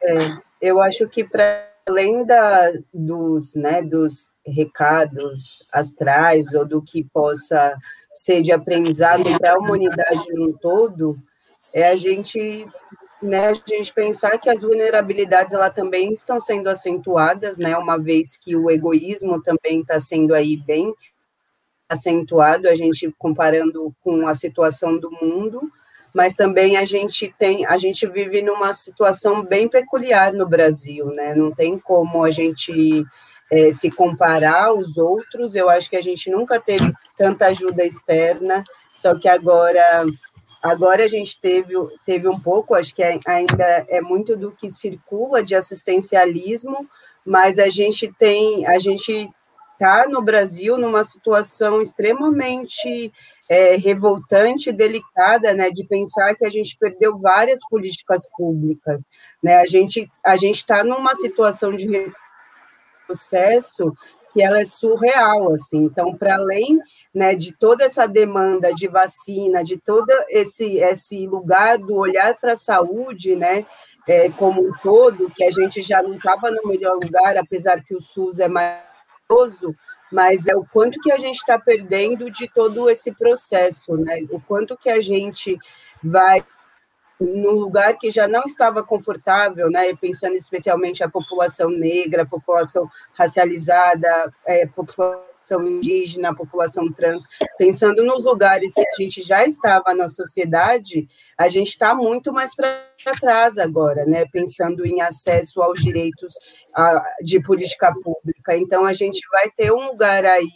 É, 0.03 0.39
eu 0.61 0.81
acho 0.81 1.09
que 1.09 1.25
para 1.25 1.69
além 1.87 2.25
da, 2.25 2.73
dos, 2.93 3.55
né, 3.55 3.83
dos 3.83 4.31
recados 4.47 5.63
astrais 5.73 6.53
ou 6.55 6.65
do 6.65 6.81
que 6.81 7.05
possa 7.05 7.77
ser 8.13 8.43
de 8.43 8.53
aprendizado 8.53 9.25
para 9.39 9.55
a 9.55 9.59
humanidade 9.59 10.33
no 10.35 10.53
todo, 10.59 11.19
é 11.73 11.89
a 11.89 11.97
gente 11.97 12.67
né, 13.23 13.49
a 13.49 13.53
gente 13.53 13.93
pensar 13.93 14.39
que 14.39 14.49
as 14.49 14.63
vulnerabilidades 14.63 15.53
ela 15.53 15.69
também 15.69 16.11
estão 16.13 16.41
sendo 16.41 16.69
acentuadas, 16.69 17.59
né, 17.59 17.77
uma 17.77 17.99
vez 17.99 18.37
que 18.37 18.57
o 18.57 18.71
egoísmo 18.71 19.43
também 19.43 19.81
está 19.81 20.01
sendo 20.01 20.35
aí 20.35 20.57
bem 20.57 20.95
acentuado, 21.91 22.69
a 22.69 22.75
gente 22.75 23.13
comparando 23.19 23.95
com 24.03 24.27
a 24.27 24.35
situação 24.35 24.97
do 24.97 25.11
mundo, 25.11 25.61
mas 26.15 26.35
também 26.35 26.77
a 26.77 26.85
gente 26.85 27.35
tem, 27.39 27.67
a 27.67 27.77
gente 27.77 28.07
vive 28.07 28.41
numa 28.43 28.73
situação 28.73 29.45
bem 29.45 29.69
peculiar 29.69 30.33
no 30.33 30.49
Brasil, 30.49 31.07
né, 31.07 31.35
não 31.35 31.53
tem 31.53 31.79
como 31.79 32.25
a 32.25 32.31
gente 32.31 33.05
é, 33.51 33.73
se 33.73 33.91
comparar 33.91 34.67
aos 34.67 34.97
outros, 34.97 35.55
eu 35.55 35.69
acho 35.69 35.91
que 35.91 35.97
a 35.97 36.03
gente 36.03 36.31
nunca 36.31 36.59
teve 36.61 36.93
tanta 37.17 37.47
ajuda 37.47 37.85
externa, 37.85 38.65
só 38.97 39.15
que 39.19 39.29
agora 39.29 40.07
Agora 40.63 41.05
a 41.05 41.09
gente 41.09 41.41
teve, 41.41 41.73
teve 42.05 42.29
um 42.29 42.39
pouco, 42.39 42.75
acho 42.75 42.95
que 42.95 43.03
ainda 43.03 43.87
é 43.89 44.01
muito 44.01 44.37
do 44.37 44.53
que 44.53 44.71
circula 44.71 45.43
de 45.43 45.55
assistencialismo, 45.55 46.87
mas 47.25 47.59
a 47.59 47.71
gente 47.71 48.13
tem, 48.19 48.67
a 48.67 48.79
gente 48.79 49.31
está 49.81 50.07
no 50.07 50.21
Brasil 50.21 50.77
numa 50.77 51.03
situação 51.03 51.81
extremamente 51.81 53.11
é, 53.49 53.77
revoltante, 53.77 54.71
delicada, 54.71 55.55
né, 55.55 55.71
de 55.71 55.85
pensar 55.85 56.35
que 56.35 56.45
a 56.45 56.51
gente 56.51 56.77
perdeu 56.79 57.17
várias 57.17 57.61
políticas 57.69 58.29
públicas, 58.37 59.03
né, 59.43 59.57
a 59.57 59.67
gente 59.67 60.07
a 60.23 60.37
gente 60.37 60.57
está 60.57 60.85
numa 60.85 61.15
situação 61.17 61.75
de 61.75 62.13
processo 63.07 63.93
que 64.33 64.41
ela 64.41 64.61
é 64.61 64.65
surreal, 64.65 65.53
assim. 65.53 65.79
Então, 65.79 66.17
para 66.17 66.37
além 66.37 66.79
né, 67.13 67.35
de 67.35 67.53
toda 67.53 67.83
essa 67.83 68.07
demanda 68.07 68.73
de 68.73 68.87
vacina, 68.87 69.65
de 69.65 69.77
todo 69.77 70.09
esse, 70.29 70.77
esse 70.77 71.27
lugar 71.27 71.79
do 71.79 71.97
olhar 71.97 72.37
para 72.37 72.53
a 72.53 72.57
saúde, 72.57 73.35
né, 73.35 73.67
é, 74.07 74.31
como 74.31 74.61
um 74.63 74.73
todo, 74.85 75.29
que 75.31 75.43
a 75.43 75.51
gente 75.51 75.83
já 75.83 76.01
não 76.01 76.15
estava 76.15 76.49
no 76.49 76.69
melhor 76.69 76.95
lugar, 77.03 77.37
apesar 77.37 77.83
que 77.83 77.93
o 77.93 78.01
SUS 78.01 78.39
é 78.39 78.47
maravilhoso, 79.31 79.75
mas 80.13 80.47
é 80.47 80.57
o 80.57 80.65
quanto 80.65 81.01
que 81.01 81.13
a 81.13 81.17
gente 81.17 81.37
está 81.37 81.59
perdendo 81.59 82.31
de 82.31 82.49
todo 82.49 82.91
esse 82.91 83.13
processo, 83.13 83.97
né? 83.97 84.27
O 84.31 84.41
quanto 84.41 84.77
que 84.77 84.91
a 84.91 85.01
gente 85.01 85.57
vai 86.03 86.45
num 87.21 87.53
lugar 87.53 87.97
que 87.99 88.11
já 88.11 88.27
não 88.27 88.43
estava 88.45 88.83
confortável, 88.83 89.71
né, 89.71 89.95
pensando 89.95 90.37
especialmente 90.37 91.05
a 91.05 91.09
população 91.09 91.69
negra, 91.69 92.23
a 92.23 92.27
população 92.27 92.89
racializada, 93.13 94.33
é, 94.47 94.67
população 94.67 95.30
indígena, 95.67 96.31
a 96.31 96.35
população 96.35 96.93
trans, 96.93 97.25
pensando 97.57 98.05
nos 98.05 98.23
lugares 98.23 98.75
que 98.75 98.81
a 98.81 99.03
gente 99.03 99.23
já 99.23 99.45
estava 99.45 99.95
na 99.95 100.09
sociedade, 100.09 101.09
a 101.37 101.49
gente 101.49 101.69
está 101.69 101.95
muito 101.95 102.33
mais 102.33 102.55
para 102.55 102.83
trás 103.21 103.57
agora, 103.57 104.05
né, 104.05 104.27
pensando 104.27 104.87
em 104.87 105.01
acesso 105.01 105.63
aos 105.63 105.83
direitos 105.83 106.35
a, 106.75 107.03
de 107.23 107.41
política 107.43 107.93
pública. 107.93 108.57
Então, 108.57 108.85
a 108.85 108.93
gente 108.93 109.21
vai 109.31 109.51
ter 109.51 109.73
um 109.73 109.87
lugar 109.89 110.25
aí 110.25 110.49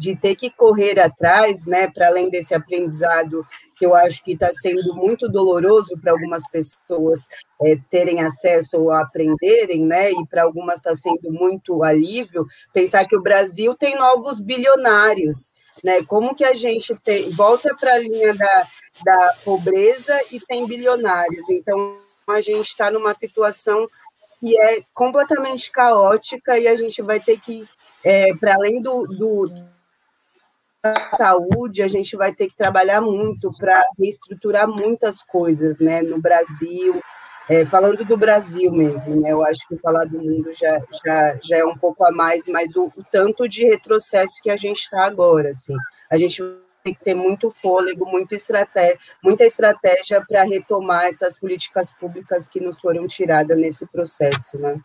de 0.00 0.16
ter 0.16 0.34
que 0.34 0.48
correr 0.48 0.98
atrás, 0.98 1.66
né, 1.66 1.86
para 1.86 2.08
além 2.08 2.30
desse 2.30 2.54
aprendizado 2.54 3.46
que 3.76 3.84
eu 3.84 3.94
acho 3.94 4.24
que 4.24 4.32
está 4.32 4.50
sendo 4.50 4.94
muito 4.94 5.28
doloroso 5.28 5.94
para 6.00 6.12
algumas 6.12 6.42
pessoas 6.50 7.28
é, 7.62 7.76
terem 7.90 8.22
acesso 8.22 8.78
ou 8.78 8.90
aprenderem, 8.90 9.84
né, 9.84 10.10
e 10.10 10.26
para 10.26 10.42
algumas 10.42 10.76
está 10.76 10.94
sendo 10.94 11.30
muito 11.30 11.82
alívio, 11.82 12.46
pensar 12.72 13.06
que 13.06 13.14
o 13.14 13.22
Brasil 13.22 13.74
tem 13.74 13.94
novos 13.94 14.40
bilionários, 14.40 15.52
né, 15.84 16.02
como 16.04 16.34
que 16.34 16.44
a 16.44 16.54
gente 16.54 16.94
tem, 17.04 17.28
volta 17.32 17.76
para 17.78 17.92
a 17.92 17.98
linha 17.98 18.34
da, 18.34 18.66
da 19.04 19.34
pobreza 19.44 20.18
e 20.32 20.40
tem 20.40 20.66
bilionários, 20.66 21.50
então 21.50 21.98
a 22.26 22.40
gente 22.40 22.68
está 22.68 22.90
numa 22.90 23.12
situação 23.12 23.86
que 24.38 24.58
é 24.58 24.80
completamente 24.94 25.70
caótica 25.70 26.58
e 26.58 26.66
a 26.66 26.74
gente 26.74 27.02
vai 27.02 27.20
ter 27.20 27.38
que, 27.38 27.68
é, 28.02 28.34
para 28.34 28.54
além 28.54 28.80
do, 28.80 29.06
do 29.06 29.44
saúde, 31.14 31.82
a 31.82 31.88
gente 31.88 32.16
vai 32.16 32.32
ter 32.32 32.48
que 32.48 32.56
trabalhar 32.56 33.00
muito 33.00 33.52
para 33.58 33.84
reestruturar 33.98 34.68
muitas 34.68 35.22
coisas, 35.22 35.78
né, 35.78 36.02
no 36.02 36.20
Brasil, 36.20 37.00
é, 37.48 37.64
falando 37.66 38.04
do 38.04 38.16
Brasil 38.16 38.70
mesmo, 38.72 39.20
né, 39.20 39.32
eu 39.32 39.44
acho 39.44 39.66
que 39.68 39.76
falar 39.76 40.04
do 40.04 40.18
mundo 40.18 40.52
já, 40.54 40.80
já, 41.04 41.38
já 41.42 41.56
é 41.58 41.64
um 41.64 41.76
pouco 41.76 42.04
a 42.06 42.10
mais, 42.10 42.46
mas 42.46 42.74
o, 42.74 42.84
o 42.96 43.04
tanto 43.10 43.48
de 43.48 43.64
retrocesso 43.64 44.40
que 44.42 44.50
a 44.50 44.56
gente 44.56 44.80
está 44.80 45.04
agora, 45.04 45.50
assim, 45.50 45.74
a 46.08 46.16
gente 46.16 46.42
tem 46.82 46.94
que 46.94 47.04
ter 47.04 47.14
muito 47.14 47.50
fôlego, 47.50 48.06
muita 48.06 48.34
estratégia, 48.34 48.98
muita 49.22 49.44
estratégia 49.44 50.24
para 50.26 50.44
retomar 50.44 51.06
essas 51.06 51.38
políticas 51.38 51.92
públicas 51.92 52.48
que 52.48 52.58
nos 52.58 52.80
foram 52.80 53.06
tiradas 53.06 53.56
nesse 53.56 53.86
processo, 53.86 54.58
né? 54.58 54.80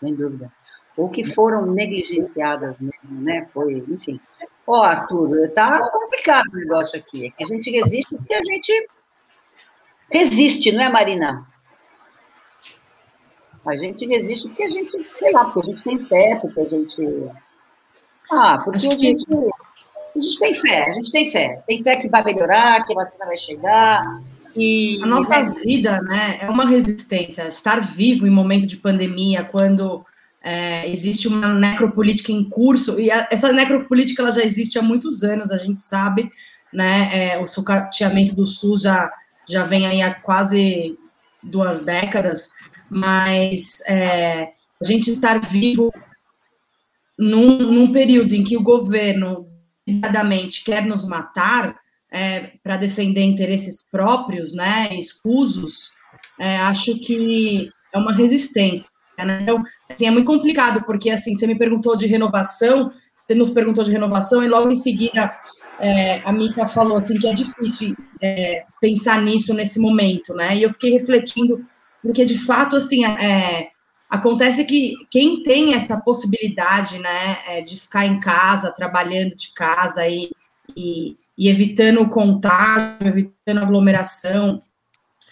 Sem 0.00 0.14
dúvida. 0.14 0.50
Ou 0.96 1.10
que 1.10 1.22
foram 1.22 1.66
negligenciadas 1.66 2.80
mesmo, 2.80 3.20
né? 3.20 3.46
Foi, 3.52 3.84
enfim, 3.88 4.18
Ó, 4.66 4.80
oh, 4.80 4.82
Arthur, 4.82 5.50
tá 5.54 5.88
complicado 5.90 6.48
o 6.52 6.56
negócio 6.56 6.98
aqui. 6.98 7.26
É 7.26 7.30
que 7.30 7.44
a 7.44 7.46
gente 7.46 7.70
resiste 7.70 8.14
porque 8.16 8.34
a 8.34 8.44
gente 8.44 8.88
resiste, 10.10 10.72
não 10.72 10.82
é, 10.82 10.88
Marina? 10.88 11.46
A 13.64 13.76
gente 13.76 14.06
resiste 14.06 14.48
porque 14.48 14.64
a 14.64 14.70
gente, 14.70 15.04
sei 15.12 15.32
lá, 15.32 15.44
porque 15.46 15.60
a 15.60 15.72
gente 15.72 15.82
tem 15.82 15.98
fé, 15.98 16.36
porque 16.40 16.60
a 16.60 16.64
gente. 16.64 17.30
Ah, 18.30 18.58
porque 18.64 18.88
a 18.88 18.96
gente, 18.96 19.26
a 20.14 20.18
gente 20.18 20.38
tem 20.38 20.54
fé, 20.54 20.90
a 20.90 20.92
gente 20.94 21.12
tem 21.12 21.30
fé. 21.30 21.62
Tem 21.66 21.82
fé 21.82 21.96
que 21.96 22.08
vai 22.08 22.24
melhorar, 22.24 22.84
que 22.84 22.92
a 22.92 22.96
vacina 22.96 23.26
vai 23.26 23.36
chegar. 23.36 24.22
E, 24.54 25.00
a 25.02 25.06
nossa 25.06 25.42
vida, 25.50 26.00
né, 26.02 26.38
é 26.40 26.48
uma 26.48 26.66
resistência. 26.66 27.46
Estar 27.46 27.80
vivo 27.80 28.26
em 28.26 28.30
momento 28.30 28.66
de 28.66 28.76
pandemia, 28.76 29.44
quando 29.44 30.04
é, 30.46 30.88
existe 30.88 31.26
uma 31.26 31.52
necropolítica 31.52 32.30
em 32.30 32.48
curso, 32.48 33.00
e 33.00 33.10
a, 33.10 33.26
essa 33.32 33.52
necropolítica 33.52 34.22
ela 34.22 34.30
já 34.30 34.44
existe 34.44 34.78
há 34.78 34.82
muitos 34.82 35.24
anos, 35.24 35.50
a 35.50 35.58
gente 35.58 35.82
sabe, 35.82 36.30
né? 36.72 37.08
É, 37.12 37.38
o 37.40 37.46
sucateamento 37.48 38.32
do 38.32 38.46
SUS 38.46 38.82
já, 38.82 39.10
já 39.48 39.64
vem 39.64 39.88
aí 39.88 40.00
há 40.00 40.14
quase 40.14 40.96
duas 41.42 41.84
décadas, 41.84 42.50
mas 42.88 43.80
é, 43.88 44.52
a 44.80 44.84
gente 44.84 45.10
estar 45.10 45.40
vivo 45.40 45.92
num, 47.18 47.58
num, 47.58 47.92
período 47.92 48.32
em 48.32 48.44
que 48.44 48.56
o 48.56 48.62
governo, 48.62 49.48
deliberadamente, 49.84 50.62
quer 50.62 50.86
nos 50.86 51.04
matar, 51.04 51.76
é, 52.08 52.52
para 52.62 52.76
defender 52.76 53.22
interesses 53.22 53.84
próprios, 53.90 54.54
né, 54.54 54.90
escusos, 54.96 55.90
é, 56.38 56.56
acho 56.58 56.94
que 57.00 57.68
é 57.92 57.98
uma 57.98 58.12
resistência. 58.12 58.94
Né? 59.24 59.40
Então, 59.42 59.62
assim, 59.88 60.06
é 60.06 60.10
muito 60.10 60.26
complicado, 60.26 60.84
porque 60.84 61.10
assim, 61.10 61.34
você 61.34 61.46
me 61.46 61.56
perguntou 61.56 61.96
de 61.96 62.06
renovação, 62.06 62.90
você 63.14 63.34
nos 63.34 63.50
perguntou 63.50 63.84
de 63.84 63.92
renovação, 63.92 64.42
e 64.42 64.48
logo 64.48 64.70
em 64.70 64.76
seguida 64.76 65.34
é, 65.78 66.20
a 66.24 66.32
Mika 66.32 66.66
falou 66.68 66.96
assim 66.96 67.18
que 67.18 67.26
é 67.26 67.34
difícil 67.34 67.94
é, 68.20 68.64
pensar 68.80 69.20
nisso 69.22 69.52
nesse 69.52 69.78
momento, 69.78 70.34
né? 70.34 70.56
E 70.56 70.62
eu 70.62 70.72
fiquei 70.72 70.92
refletindo, 70.92 71.64
porque 72.02 72.24
de 72.24 72.38
fato, 72.38 72.76
assim, 72.76 73.04
é, 73.04 73.70
acontece 74.08 74.64
que 74.64 74.94
quem 75.10 75.42
tem 75.42 75.74
essa 75.74 76.00
possibilidade, 76.00 76.98
né, 76.98 77.38
é, 77.48 77.60
de 77.60 77.78
ficar 77.78 78.06
em 78.06 78.18
casa, 78.20 78.72
trabalhando 78.72 79.36
de 79.36 79.52
casa 79.52 80.06
e, 80.08 80.30
e, 80.76 81.16
e 81.36 81.48
evitando 81.48 82.00
o 82.00 82.08
contágio, 82.08 83.08
evitando 83.08 83.58
aglomeração, 83.58 84.62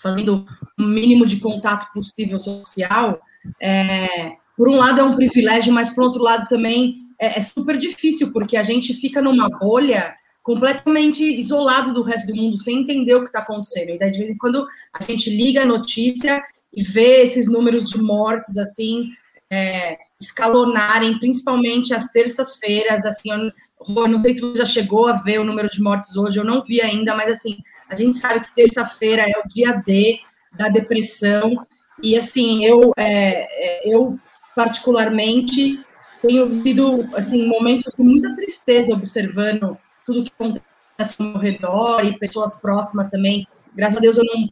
fazendo 0.03 0.47
o 0.79 0.83
mínimo 0.83 1.25
de 1.25 1.38
contato 1.38 1.90
possível 1.92 2.38
social, 2.38 3.20
é, 3.61 4.37
por 4.57 4.69
um 4.69 4.77
lado 4.77 5.01
é 5.01 5.05
um 5.05 5.17
privilégio, 5.17 5.73
mas 5.73 5.91
por 5.91 6.05
outro 6.05 6.23
lado 6.23 6.49
também 6.49 7.05
é, 7.19 7.39
é, 7.39 7.41
super 7.41 7.77
difícil, 7.77 8.33
porque 8.33 8.57
a 8.57 8.63
gente 8.63 8.95
fica 8.95 9.21
numa 9.21 9.49
bolha 9.49 10.15
completamente 10.43 11.23
isolado 11.23 11.93
do 11.93 12.03
resto 12.03 12.33
do 12.33 12.37
mundo, 12.37 12.59
sem 12.59 12.81
entender 12.81 13.15
o 13.15 13.21
que 13.21 13.29
está 13.29 13.39
acontecendo. 13.39 13.91
E 13.91 13.99
daí, 13.99 14.11
de 14.11 14.19
vez 14.19 14.31
em 14.31 14.37
quando, 14.37 14.67
a 14.93 15.03
gente 15.03 15.31
liga 15.31 15.63
a 15.63 15.67
notícia 15.67 16.43
e 16.73 16.83
vê 16.83 17.23
esses 17.23 17.51
números 17.51 17.89
de 17.89 18.01
mortes, 18.01 18.59
assim, 18.59 19.11
é, 19.51 19.97
escalonarem, 20.21 21.19
principalmente 21.19 21.95
às 21.95 22.11
terças-feiras, 22.11 23.05
assim, 23.07 23.31
eu, 23.31 23.97
eu 23.97 24.09
não 24.09 24.19
sei 24.19 24.35
se 24.35 24.41
você 24.41 24.59
já 24.59 24.67
chegou 24.67 25.07
a 25.07 25.15
ver 25.15 25.41
o 25.41 25.45
número 25.45 25.71
de 25.71 25.81
mortes 25.81 26.15
hoje, 26.15 26.39
eu 26.39 26.45
não 26.45 26.63
vi 26.63 26.81
ainda, 26.81 27.15
mas, 27.15 27.33
assim, 27.33 27.59
a 27.89 27.95
gente 27.95 28.17
sabe 28.17 28.45
que 28.45 28.55
terça-feira 28.55 29.23
é 29.23 29.39
o 29.39 29.49
dia 29.49 29.83
D 29.87 30.19
da 30.53 30.69
depressão, 30.69 31.67
e, 32.03 32.17
assim, 32.17 32.65
eu, 32.65 32.93
é, 32.97 33.85
é 33.87 33.95
eu 33.95 34.19
particularmente, 34.55 35.79
tenho 36.23 36.47
vivido, 36.47 36.87
assim, 37.17 37.47
momentos 37.49 37.93
com 37.95 38.05
muita 38.05 38.35
tristeza 38.35 38.93
observando 38.93 39.77
tudo 40.07 40.25
que 40.25 40.33
acontece 40.39 41.17
ao 41.19 41.27
meu 41.27 41.39
redor 41.39 42.05
e 42.05 42.19
pessoas 42.19 42.55
próximas 42.55 43.11
também. 43.11 43.47
Graças 43.75 43.97
a 43.97 44.01
Deus 44.01 44.17
eu 44.17 44.25
não, 44.25 44.49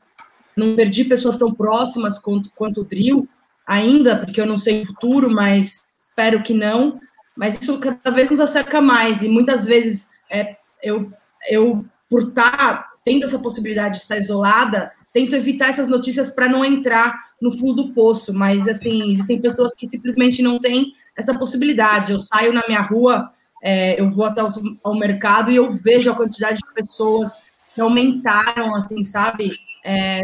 não 0.56 0.76
perdi 0.76 1.04
pessoas 1.04 1.36
tão 1.36 1.54
próximas 1.54 2.18
quanto, 2.18 2.50
quanto 2.54 2.80
o 2.80 2.84
Drill 2.84 3.28
ainda, 3.66 4.18
porque 4.18 4.40
eu 4.40 4.46
não 4.46 4.58
sei 4.58 4.82
o 4.82 4.86
futuro, 4.86 5.30
mas 5.30 5.84
espero 5.98 6.42
que 6.42 6.52
não. 6.52 7.00
Mas 7.36 7.58
isso 7.60 7.78
cada 7.78 8.10
vez 8.10 8.30
nos 8.30 8.40
acerca 8.40 8.80
mais 8.80 9.22
e 9.22 9.28
muitas 9.28 9.64
vezes 9.64 10.10
é, 10.28 10.56
eu, 10.82 11.10
eu, 11.48 11.84
por 12.10 12.28
estar 12.28 12.56
tá 12.56 12.90
tendo 13.04 13.24
essa 13.24 13.38
possibilidade 13.38 13.96
de 13.96 14.02
estar 14.02 14.18
isolada, 14.18 14.92
tento 15.12 15.34
evitar 15.34 15.68
essas 15.68 15.88
notícias 15.88 16.30
para 16.30 16.48
não 16.48 16.64
entrar 16.64 17.32
no 17.40 17.52
fundo 17.52 17.84
do 17.84 17.92
poço, 17.92 18.32
mas 18.32 18.66
assim, 18.68 19.10
existem 19.10 19.40
pessoas 19.40 19.74
que 19.74 19.88
simplesmente 19.88 20.42
não 20.42 20.58
têm 20.58 20.94
essa 21.16 21.36
possibilidade. 21.36 22.12
Eu 22.12 22.18
saio 22.18 22.52
na 22.52 22.62
minha 22.66 22.80
rua, 22.80 23.32
é, 23.62 24.00
eu 24.00 24.10
vou 24.10 24.24
até 24.24 24.42
o, 24.42 24.94
mercado 24.94 25.50
e 25.50 25.56
eu 25.56 25.70
vejo 25.70 26.10
a 26.10 26.16
quantidade 26.16 26.58
de 26.58 26.74
pessoas 26.74 27.44
que 27.74 27.80
aumentaram, 27.80 28.74
assim, 28.74 29.02
sabe? 29.02 29.52
É, 29.84 30.20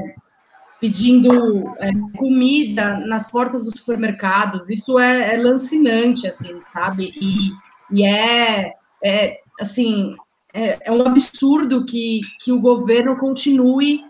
pedindo 0.81 1.68
é, 1.79 1.90
comida 2.16 2.98
nas 3.01 3.31
portas 3.31 3.64
dos 3.64 3.74
supermercados. 3.79 4.70
Isso 4.70 4.98
é, 4.98 5.35
é 5.35 5.37
lancinante, 5.37 6.27
assim, 6.27 6.59
sabe? 6.66 7.12
E, 7.20 7.53
e 7.90 8.05
é, 8.05 8.72
é, 9.03 9.40
assim, 9.61 10.14
é, 10.53 10.88
é, 10.88 10.92
um 10.92 11.03
absurdo 11.03 11.85
que, 11.85 12.20
que 12.40 12.53
o 12.53 12.61
governo 12.61 13.16
continue 13.16 14.05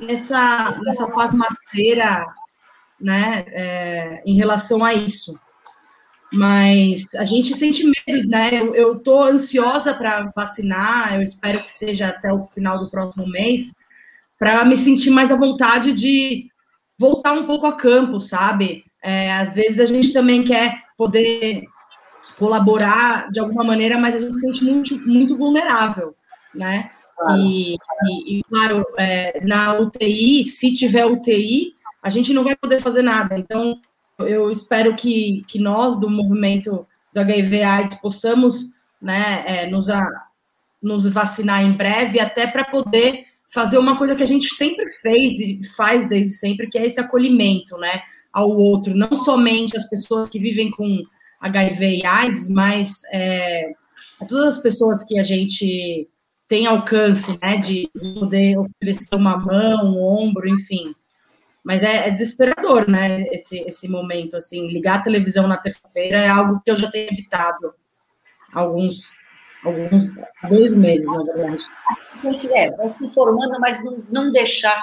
nessa, 0.00 0.78
nessa 0.82 1.06
pasmaceira, 1.08 2.26
né, 3.00 3.44
é, 3.48 4.22
em 4.26 4.36
relação 4.36 4.84
a 4.84 4.94
isso. 4.94 5.38
Mas 6.32 7.14
a 7.14 7.24
gente 7.24 7.54
sente 7.54 7.84
medo, 7.84 8.28
né? 8.28 8.50
Eu 8.74 8.98
estou 8.98 9.22
ansiosa 9.22 9.94
para 9.94 10.30
vacinar, 10.36 11.14
eu 11.14 11.22
espero 11.22 11.64
que 11.64 11.72
seja 11.72 12.08
até 12.08 12.30
o 12.30 12.44
final 12.44 12.78
do 12.78 12.90
próximo 12.90 13.26
mês, 13.26 13.72
para 14.38 14.64
me 14.64 14.76
sentir 14.76 15.10
mais 15.10 15.30
à 15.30 15.36
vontade 15.36 15.92
de 15.92 16.50
voltar 16.98 17.32
um 17.32 17.46
pouco 17.46 17.66
a 17.66 17.74
campo, 17.74 18.20
sabe? 18.20 18.84
É, 19.02 19.32
às 19.32 19.54
vezes 19.54 19.80
a 19.80 19.86
gente 19.86 20.12
também 20.12 20.44
quer 20.44 20.82
poder 20.98 21.64
colaborar 22.36 23.30
de 23.30 23.40
alguma 23.40 23.64
maneira, 23.64 23.98
mas 23.98 24.14
a 24.14 24.18
gente 24.18 24.34
se 24.34 24.46
sente 24.46 24.64
muito, 24.64 25.08
muito 25.08 25.36
vulnerável, 25.36 26.14
né? 26.54 26.90
E, 27.36 27.74
e, 27.74 28.38
e, 28.38 28.42
claro, 28.44 28.84
é, 28.96 29.44
na 29.44 29.78
UTI, 29.78 30.44
se 30.44 30.72
tiver 30.72 31.04
UTI, 31.04 31.74
a 32.02 32.10
gente 32.10 32.32
não 32.32 32.44
vai 32.44 32.54
poder 32.56 32.80
fazer 32.80 33.02
nada. 33.02 33.38
Então, 33.38 33.80
eu 34.18 34.50
espero 34.50 34.94
que, 34.94 35.44
que 35.48 35.58
nós, 35.58 35.98
do 35.98 36.08
movimento 36.08 36.86
do 37.12 37.20
HIV 37.20 37.62
AIDS, 37.62 38.00
possamos 38.00 38.70
né, 39.00 39.44
é, 39.46 39.66
nos, 39.66 39.88
a, 39.88 40.06
nos 40.82 41.06
vacinar 41.08 41.64
em 41.64 41.72
breve, 41.72 42.20
até 42.20 42.46
para 42.46 42.64
poder 42.64 43.26
fazer 43.52 43.78
uma 43.78 43.96
coisa 43.96 44.14
que 44.14 44.22
a 44.22 44.26
gente 44.26 44.54
sempre 44.54 44.88
fez 45.00 45.38
e 45.38 45.60
faz 45.76 46.08
desde 46.08 46.34
sempre, 46.34 46.68
que 46.68 46.78
é 46.78 46.86
esse 46.86 47.00
acolhimento 47.00 47.76
né, 47.78 48.02
ao 48.32 48.50
outro, 48.50 48.94
não 48.94 49.14
somente 49.14 49.76
as 49.76 49.88
pessoas 49.88 50.28
que 50.28 50.38
vivem 50.38 50.70
com 50.70 51.02
HIV 51.40 51.96
e 51.96 52.06
AIDS, 52.06 52.48
mas 52.48 53.02
é, 53.12 53.72
todas 54.28 54.56
as 54.56 54.62
pessoas 54.62 55.04
que 55.04 55.18
a 55.18 55.22
gente 55.22 56.08
tem 56.48 56.66
alcance 56.66 57.38
né, 57.42 57.58
de 57.58 57.90
poder 58.18 58.58
oferecer 58.58 59.14
uma 59.14 59.36
mão, 59.36 59.92
um 59.92 60.02
ombro, 60.02 60.48
enfim. 60.48 60.94
Mas 61.62 61.82
é, 61.82 62.08
é, 62.08 62.10
desesperador, 62.10 62.88
né? 62.88 63.22
Esse, 63.30 63.58
esse 63.60 63.88
momento, 63.88 64.36
assim, 64.36 64.66
ligar 64.68 64.98
a 64.98 65.02
televisão 65.02 65.46
na 65.46 65.58
terça-feira 65.58 66.18
é 66.20 66.28
algo 66.28 66.60
que 66.64 66.70
eu 66.70 66.78
já 66.78 66.90
tenho 66.90 67.12
evitado 67.12 67.74
alguns, 68.54 69.12
alguns 69.62 70.10
dois 70.48 70.74
meses, 70.74 71.06
na 71.06 71.22
verdade. 71.22 71.64
É, 72.54 72.70
vai 72.70 72.88
se 72.88 73.12
formando, 73.12 73.60
mas 73.60 73.84
não, 73.84 74.02
não 74.10 74.32
deixar 74.32 74.82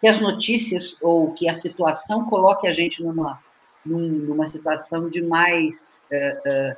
que 0.00 0.06
as 0.06 0.20
notícias 0.20 0.96
ou 1.00 1.32
que 1.32 1.48
a 1.48 1.54
situação 1.54 2.26
coloque 2.26 2.68
a 2.68 2.72
gente 2.72 3.02
numa, 3.02 3.40
numa 3.84 4.46
situação 4.46 5.08
de 5.08 5.22
mais, 5.22 6.02
uh, 6.12 6.72
uh, 6.72 6.76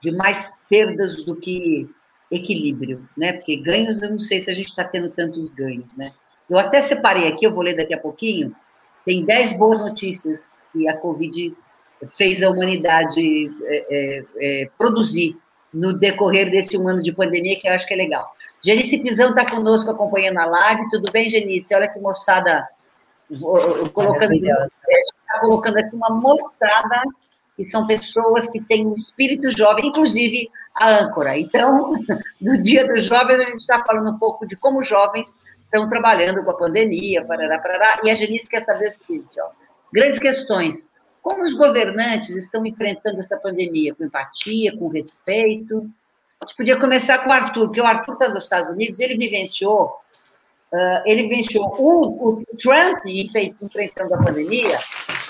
de 0.00 0.10
mais 0.12 0.54
perdas 0.70 1.22
do 1.22 1.36
que 1.36 1.90
equilíbrio, 2.34 3.08
né? 3.16 3.32
Porque 3.32 3.56
ganhos, 3.56 4.02
eu 4.02 4.10
não 4.10 4.18
sei 4.18 4.38
se 4.38 4.50
a 4.50 4.54
gente 4.54 4.68
está 4.68 4.84
tendo 4.84 5.08
tantos 5.08 5.48
ganhos, 5.50 5.96
né? 5.96 6.12
Eu 6.48 6.58
até 6.58 6.80
separei 6.80 7.28
aqui, 7.28 7.46
eu 7.46 7.54
vou 7.54 7.62
ler 7.62 7.76
daqui 7.76 7.94
a 7.94 7.98
pouquinho, 7.98 8.54
tem 9.04 9.24
10 9.24 9.58
boas 9.58 9.80
notícias 9.80 10.62
que 10.72 10.88
a 10.88 10.96
Covid 10.96 11.54
fez 12.16 12.42
a 12.42 12.50
humanidade 12.50 13.50
é, 13.64 13.86
é, 13.90 14.24
é, 14.38 14.70
produzir 14.76 15.36
no 15.72 15.98
decorrer 15.98 16.50
desse 16.50 16.78
um 16.78 16.86
ano 16.88 17.02
de 17.02 17.12
pandemia, 17.12 17.58
que 17.58 17.68
eu 17.68 17.72
acho 17.72 17.86
que 17.86 17.94
é 17.94 17.96
legal. 17.96 18.32
Genice 18.64 19.02
Pisão 19.02 19.30
está 19.30 19.44
conosco 19.44 19.90
acompanhando 19.90 20.38
a 20.38 20.46
live. 20.46 20.88
Tudo 20.88 21.10
bem, 21.10 21.28
Genice? 21.28 21.74
Olha 21.74 21.88
que 21.88 21.98
moçada, 21.98 22.66
colocando, 23.92 24.34
está 24.34 25.40
colocando 25.40 25.78
aqui 25.78 25.96
uma 25.96 26.20
moçada, 26.20 27.02
que 27.56 27.64
são 27.64 27.86
pessoas 27.86 28.48
que 28.50 28.60
têm 28.60 28.86
um 28.86 28.94
espírito 28.94 29.50
jovem, 29.50 29.88
inclusive 29.88 30.48
a 30.74 31.00
âncora. 31.00 31.38
Então, 31.38 31.94
no 32.40 32.60
Dia 32.60 32.86
dos 32.86 33.04
Jovens, 33.04 33.40
a 33.40 33.44
gente 33.44 33.60
está 33.60 33.82
falando 33.84 34.10
um 34.10 34.18
pouco 34.18 34.46
de 34.46 34.56
como 34.56 34.82
jovens 34.82 35.34
estão 35.64 35.88
trabalhando 35.88 36.44
com 36.44 36.50
a 36.50 36.56
pandemia, 36.56 37.24
parará, 37.24 37.58
parará, 37.58 38.00
e 38.04 38.10
a 38.10 38.14
Janice 38.14 38.48
quer 38.48 38.60
saber 38.60 38.88
o 38.88 38.92
seguinte, 38.92 39.40
ó, 39.40 39.48
grandes 39.92 40.20
questões, 40.20 40.92
como 41.24 41.42
os 41.42 41.54
governantes 41.54 42.36
estão 42.36 42.66
enfrentando 42.66 43.18
essa 43.18 43.38
pandemia? 43.38 43.94
Com 43.94 44.04
empatia, 44.04 44.76
com 44.76 44.88
respeito? 44.88 45.90
A 46.38 46.44
gente 46.44 46.56
podia 46.56 46.78
começar 46.78 47.18
com 47.18 47.30
o 47.30 47.32
Arthur, 47.32 47.66
porque 47.66 47.80
o 47.80 47.86
Arthur 47.86 48.12
está 48.12 48.28
nos 48.28 48.44
Estados 48.44 48.68
Unidos, 48.68 49.00
ele 49.00 49.16
vivenciou, 49.16 49.96
uh, 50.70 51.02
ele 51.06 51.22
vivenciou 51.22 51.64
o, 51.78 52.28
o 52.28 52.44
Trump 52.58 53.06
enfrentando 53.06 54.14
a 54.14 54.18
pandemia, 54.18 54.78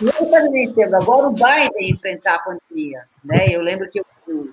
e 0.02 0.08
ele 0.08 0.10
está 0.10 0.40
vivenciando 0.40 0.96
agora 0.96 1.28
o 1.28 1.32
Biden 1.32 1.90
enfrentar 1.90 2.34
a 2.34 2.38
pandemia. 2.40 3.04
Né? 3.24 3.50
Eu 3.50 3.62
lembro 3.62 3.88
que 3.88 4.00
o, 4.00 4.48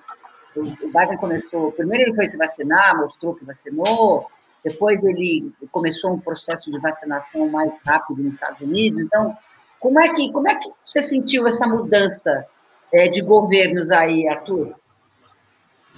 o, 0.56 0.64
Biden 0.64 1.16
começou, 1.18 1.72
primeiro 1.72 2.04
ele 2.04 2.14
foi 2.14 2.26
se 2.26 2.36
vacinar, 2.36 2.96
mostrou 2.96 3.34
que 3.34 3.44
vacinou, 3.44 4.30
depois 4.64 5.02
ele 5.02 5.52
começou 5.70 6.12
um 6.12 6.20
processo 6.20 6.70
de 6.70 6.78
vacinação 6.78 7.48
mais 7.48 7.82
rápido 7.84 8.22
nos 8.22 8.34
Estados 8.34 8.60
Unidos. 8.60 9.00
Então, 9.00 9.36
como 9.80 9.98
é 9.98 10.12
que, 10.12 10.30
como 10.30 10.48
é 10.48 10.54
que 10.54 10.68
você 10.84 11.02
sentiu 11.02 11.46
essa 11.46 11.66
mudança 11.66 12.46
é, 12.92 13.08
de 13.08 13.20
governos 13.20 13.90
aí, 13.90 14.28
Arthur? 14.28 14.74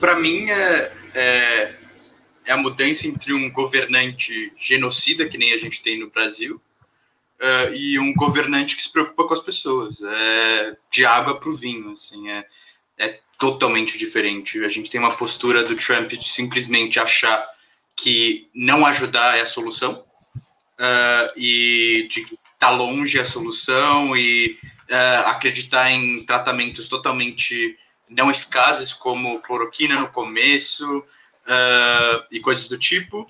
Para 0.00 0.16
mim, 0.16 0.50
é, 0.50 0.92
é, 1.14 1.74
é, 2.46 2.52
a 2.52 2.56
mudança 2.56 3.06
entre 3.06 3.32
um 3.32 3.52
governante 3.52 4.52
genocida, 4.58 5.28
que 5.28 5.36
nem 5.36 5.52
a 5.52 5.58
gente 5.58 5.82
tem 5.82 6.00
no 6.00 6.10
Brasil, 6.10 6.60
uh, 7.40 7.74
e 7.74 7.98
um 7.98 8.14
governante 8.14 8.76
que 8.76 8.82
se 8.82 8.90
preocupa 8.90 9.28
com 9.28 9.34
as 9.34 9.42
pessoas. 9.42 10.00
É 10.02 10.76
de 10.90 11.04
água 11.04 11.38
para 11.38 11.50
o 11.50 11.56
vinho, 11.56 11.92
assim, 11.92 12.30
é, 12.30 12.46
é 12.96 13.20
totalmente 13.38 13.98
diferente. 13.98 14.64
A 14.64 14.68
gente 14.68 14.90
tem 14.90 15.00
uma 15.00 15.14
postura 15.14 15.64
do 15.64 15.76
Trump 15.76 16.10
de 16.10 16.28
simplesmente 16.28 16.98
achar 16.98 17.46
que 17.96 18.48
não 18.54 18.84
ajudar 18.86 19.38
é 19.38 19.42
a 19.42 19.46
solução 19.46 20.04
uh, 20.78 21.32
e 21.36 22.08
de 22.10 22.22
estar 22.22 22.38
tá 22.58 22.70
longe 22.70 23.18
a 23.18 23.24
solução 23.24 24.16
e 24.16 24.58
uh, 24.90 25.28
acreditar 25.28 25.90
em 25.90 26.24
tratamentos 26.24 26.88
totalmente 26.88 27.78
não 28.08 28.30
eficazes, 28.30 28.92
como 28.92 29.40
cloroquina 29.40 30.00
no 30.00 30.08
começo 30.08 30.98
uh, 30.98 32.24
e 32.30 32.40
coisas 32.40 32.68
do 32.68 32.78
tipo. 32.78 33.26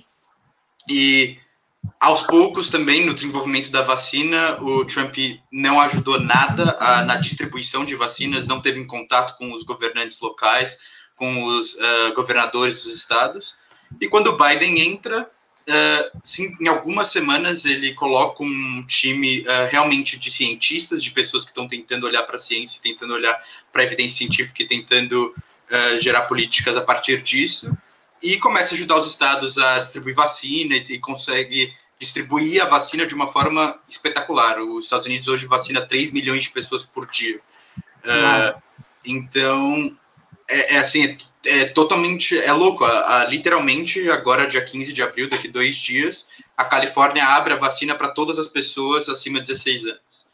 E 0.89 1.39
aos 2.05 2.23
poucos 2.23 2.69
também 2.69 3.07
no 3.07 3.15
desenvolvimento 3.15 3.71
da 3.71 3.83
vacina, 3.83 4.61
o 4.63 4.85
Trump 4.85 5.17
não 5.51 5.81
ajudou 5.81 6.21
nada 6.21 6.77
a, 6.79 7.03
na 7.03 7.17
distribuição 7.17 7.85
de 7.85 7.95
vacinas, 7.95 8.47
não 8.47 8.61
teve 8.61 8.79
em 8.79 8.87
contato 8.87 9.37
com 9.39 9.53
os 9.55 9.63
governantes 9.63 10.21
locais, 10.21 10.77
com 11.17 11.45
os 11.45 11.75
uh, 11.75 12.15
governadores 12.15 12.83
dos 12.83 12.95
estados. 12.95 13.57
E 14.01 14.09
quando 14.09 14.29
o 14.29 14.37
Biden 14.37 14.81
entra, 14.81 15.23
uh, 15.23 16.19
sim, 16.23 16.55
em 16.61 16.69
algumas 16.69 17.09
semanas 17.09 17.65
ele 17.65 17.95
coloca 17.95 18.43
um 18.43 18.85
time 18.87 19.41
uh, 19.41 19.71
realmente 19.71 20.19
de 20.19 20.31
cientistas, 20.31 21.03
de 21.03 21.11
pessoas 21.11 21.45
que 21.45 21.53
estão 21.53 21.67
tentando 21.67 22.07
olhar 22.07 22.25
para 22.25 22.37
a 22.37 22.39
ciência, 22.39 22.83
tentando 22.83 23.15
olhar 23.15 23.39
para 23.73 23.83
a 23.83 23.85
evidência 23.87 24.19
científica 24.19 24.63
e 24.63 24.67
tentando 24.67 25.35
gerar 25.99 26.23
políticas 26.23 26.77
a 26.77 26.83
partir 26.83 27.23
disso 27.23 27.75
e 28.25 28.39
começa 28.39 28.75
a 28.75 28.77
ajudar 28.77 28.97
os 28.97 29.07
estados 29.07 29.59
a 29.59 29.81
distribuir 29.81 30.15
vacina 30.15 30.75
e, 30.75 30.95
e 30.95 30.99
consegue 30.99 31.75
distribuir 31.99 32.63
a 32.63 32.67
vacina 32.67 33.07
de 33.07 33.15
uma 33.15 33.29
forma 33.29 33.79
espetacular. 33.87 34.59
Os 34.61 34.85
Estados 34.85 35.07
Unidos 35.07 35.29
hoje 35.29 35.47
vacina 35.47 35.87
3 35.87 36.11
milhões 36.11 36.45
de 36.45 36.51
pessoas 36.51 36.83
por 36.83 37.07
dia. 37.07 37.39
Uh, 38.03 38.61
então, 39.05 39.95
é, 40.49 40.77
é 40.77 40.79
assim, 40.79 41.05
é, 41.45 41.61
é, 41.61 41.65
totalmente, 41.67 42.39
é 42.39 42.53
louco. 42.53 42.83
A, 42.85 43.21
a, 43.21 43.25
literalmente, 43.27 44.11
agora, 44.11 44.47
dia 44.47 44.65
15 44.65 44.95
de 44.95 45.03
abril, 45.03 45.29
daqui 45.29 45.47
dois 45.47 45.77
dias, 45.77 46.27
a 46.57 46.65
Califórnia 46.65 47.27
abre 47.27 47.53
a 47.53 47.59
vacina 47.59 47.95
para 47.95 48.09
todas 48.09 48.39
as 48.39 48.49
pessoas 48.49 49.09
acima 49.09 49.39
de 49.39 49.49
16 49.49 49.87
anos. 49.87 50.27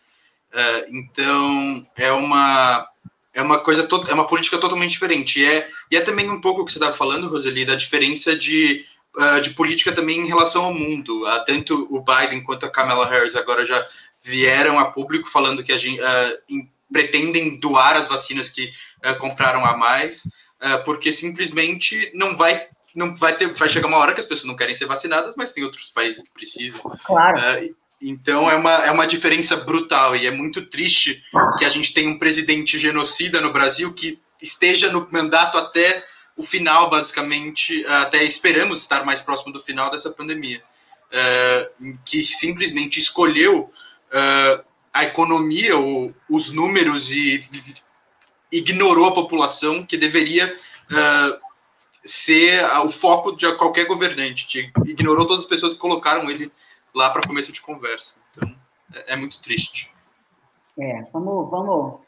Uh, 0.52 0.96
então, 0.96 1.86
é 1.96 2.12
uma, 2.12 2.88
é 3.32 3.42
uma 3.42 3.58
coisa, 3.58 3.86
é 4.08 4.14
uma 4.14 4.26
política 4.26 4.58
totalmente 4.58 4.92
diferente. 4.92 5.40
E 5.40 5.44
é, 5.44 5.68
e 5.90 5.96
é 5.96 6.00
também 6.00 6.28
um 6.28 6.40
pouco 6.40 6.62
o 6.62 6.64
que 6.64 6.72
você 6.72 6.78
estava 6.78 6.96
falando, 6.96 7.28
Roseli, 7.28 7.64
da 7.64 7.74
diferença 7.74 8.36
de, 8.36 8.84
uh, 9.16 9.40
de 9.40 9.50
política 9.50 9.92
também 9.92 10.20
em 10.20 10.26
relação 10.26 10.64
ao 10.64 10.74
mundo. 10.74 11.24
Uh, 11.24 11.44
tanto 11.44 11.86
o 11.90 12.02
Biden 12.02 12.42
quanto 12.42 12.66
a 12.66 12.70
Kamala 12.70 13.08
Harris 13.08 13.36
agora 13.36 13.64
já 13.64 13.86
vieram 14.22 14.78
a 14.78 14.86
público 14.86 15.28
falando 15.28 15.62
que 15.62 15.72
a 15.72 15.78
gente, 15.78 16.00
uh, 16.00 16.68
pretendem 16.92 17.58
doar 17.60 17.96
as 17.96 18.08
vacinas 18.08 18.50
que 18.50 18.72
compraram 19.20 19.64
a 19.64 19.76
mais, 19.76 20.22
porque 20.84 21.12
simplesmente 21.12 22.10
não 22.12 22.36
vai 22.36 22.66
não 22.96 23.14
vai 23.14 23.36
ter 23.36 23.46
vai 23.52 23.68
chegar 23.68 23.86
uma 23.86 23.96
hora 23.96 24.12
que 24.12 24.18
as 24.18 24.26
pessoas 24.26 24.48
não 24.48 24.56
querem 24.56 24.74
ser 24.74 24.86
vacinadas, 24.86 25.34
mas 25.36 25.52
tem 25.52 25.62
outros 25.62 25.88
países 25.90 26.24
que 26.24 26.32
precisam. 26.32 26.80
Claro. 27.04 27.38
Então 28.00 28.50
é 28.50 28.54
uma, 28.54 28.72
é 28.86 28.90
uma 28.90 29.06
diferença 29.06 29.56
brutal 29.56 30.16
e 30.16 30.26
é 30.26 30.30
muito 30.30 30.62
triste 30.62 31.22
que 31.58 31.64
a 31.64 31.68
gente 31.68 31.92
tenha 31.92 32.08
um 32.08 32.18
presidente 32.18 32.78
genocida 32.78 33.40
no 33.40 33.52
Brasil 33.52 33.92
que 33.92 34.18
esteja 34.40 34.90
no 34.90 35.06
mandato 35.10 35.58
até 35.58 36.02
o 36.36 36.42
final, 36.42 36.88
basicamente, 36.88 37.84
até 37.86 38.24
esperamos 38.24 38.80
estar 38.80 39.04
mais 39.04 39.20
próximo 39.20 39.52
do 39.52 39.60
final 39.60 39.90
dessa 39.90 40.10
pandemia, 40.10 40.62
é, 41.12 41.70
que 42.06 42.22
simplesmente 42.22 42.98
escolheu 42.98 43.70
é, 44.10 44.60
a 44.94 45.04
economia, 45.04 45.76
ou 45.76 46.14
os 46.30 46.50
números 46.50 47.12
e 47.12 47.44
ignorou 48.50 49.08
a 49.08 49.14
população 49.14 49.84
que 49.84 49.96
deveria 49.96 50.52
ser 52.04 52.64
o 52.84 52.90
foco 52.90 53.36
de 53.36 53.54
qualquer 53.56 53.84
governante, 53.84 54.72
ignorou 54.86 55.26
todas 55.26 55.44
as 55.44 55.48
pessoas 55.48 55.74
que 55.74 55.78
colocaram 55.78 56.28
ele 56.28 56.50
lá 56.94 57.10
para 57.10 57.26
começo 57.26 57.52
de 57.52 57.60
conversa. 57.60 58.20
Então, 58.30 58.54
é, 58.94 59.14
é, 59.14 59.16
muito 59.16 59.40
triste. 59.42 59.94
É, 60.78 61.02
vamos, 61.12 61.50
vamos. 61.50 62.00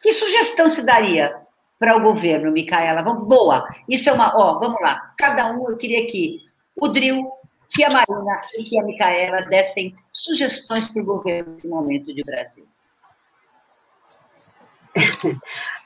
Que 0.00 0.12
sugestão 0.12 0.68
se 0.68 0.82
daria 0.82 1.36
para 1.78 1.96
o 1.96 2.02
governo, 2.02 2.52
Micaela? 2.52 3.02
Vamos, 3.02 3.26
boa. 3.26 3.68
Isso 3.88 4.08
é 4.08 4.12
uma. 4.12 4.36
Ó, 4.36 4.58
vamos 4.58 4.80
lá. 4.80 5.14
Cada 5.16 5.50
um, 5.50 5.68
eu 5.70 5.76
queria 5.76 6.06
que 6.06 6.40
o 6.80 6.88
Dril, 6.88 7.30
que 7.68 7.84
a 7.84 7.90
Marina 7.90 8.40
e 8.58 8.64
que 8.64 8.78
a 8.78 8.84
Micaela 8.84 9.42
dessem 9.42 9.94
sugestões 10.12 10.88
para 10.88 11.02
o 11.02 11.06
governo 11.06 11.52
nesse 11.52 11.68
momento 11.68 12.14
de 12.14 12.22
Brasil. 12.22 12.66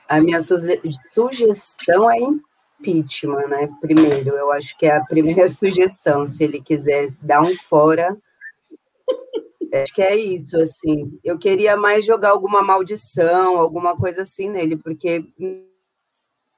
A 0.07 0.19
minha 0.19 0.41
sugestão 0.41 2.11
é 2.11 2.17
impeachment, 2.83 3.47
né? 3.47 3.69
Primeiro, 3.79 4.35
eu 4.35 4.51
acho 4.51 4.77
que 4.77 4.85
é 4.85 4.97
a 4.97 5.05
primeira 5.05 5.47
sugestão, 5.49 6.25
se 6.27 6.43
ele 6.43 6.61
quiser 6.61 7.11
dar 7.21 7.41
um 7.41 7.55
fora. 7.67 8.15
Acho 9.73 9.93
que 9.93 10.01
é 10.01 10.15
isso, 10.15 10.57
assim. 10.57 11.19
Eu 11.23 11.39
queria 11.39 11.75
mais 11.75 12.05
jogar 12.05 12.29
alguma 12.29 12.61
maldição, 12.61 13.57
alguma 13.57 13.95
coisa 13.97 14.21
assim 14.21 14.49
nele, 14.49 14.75
porque 14.77 15.25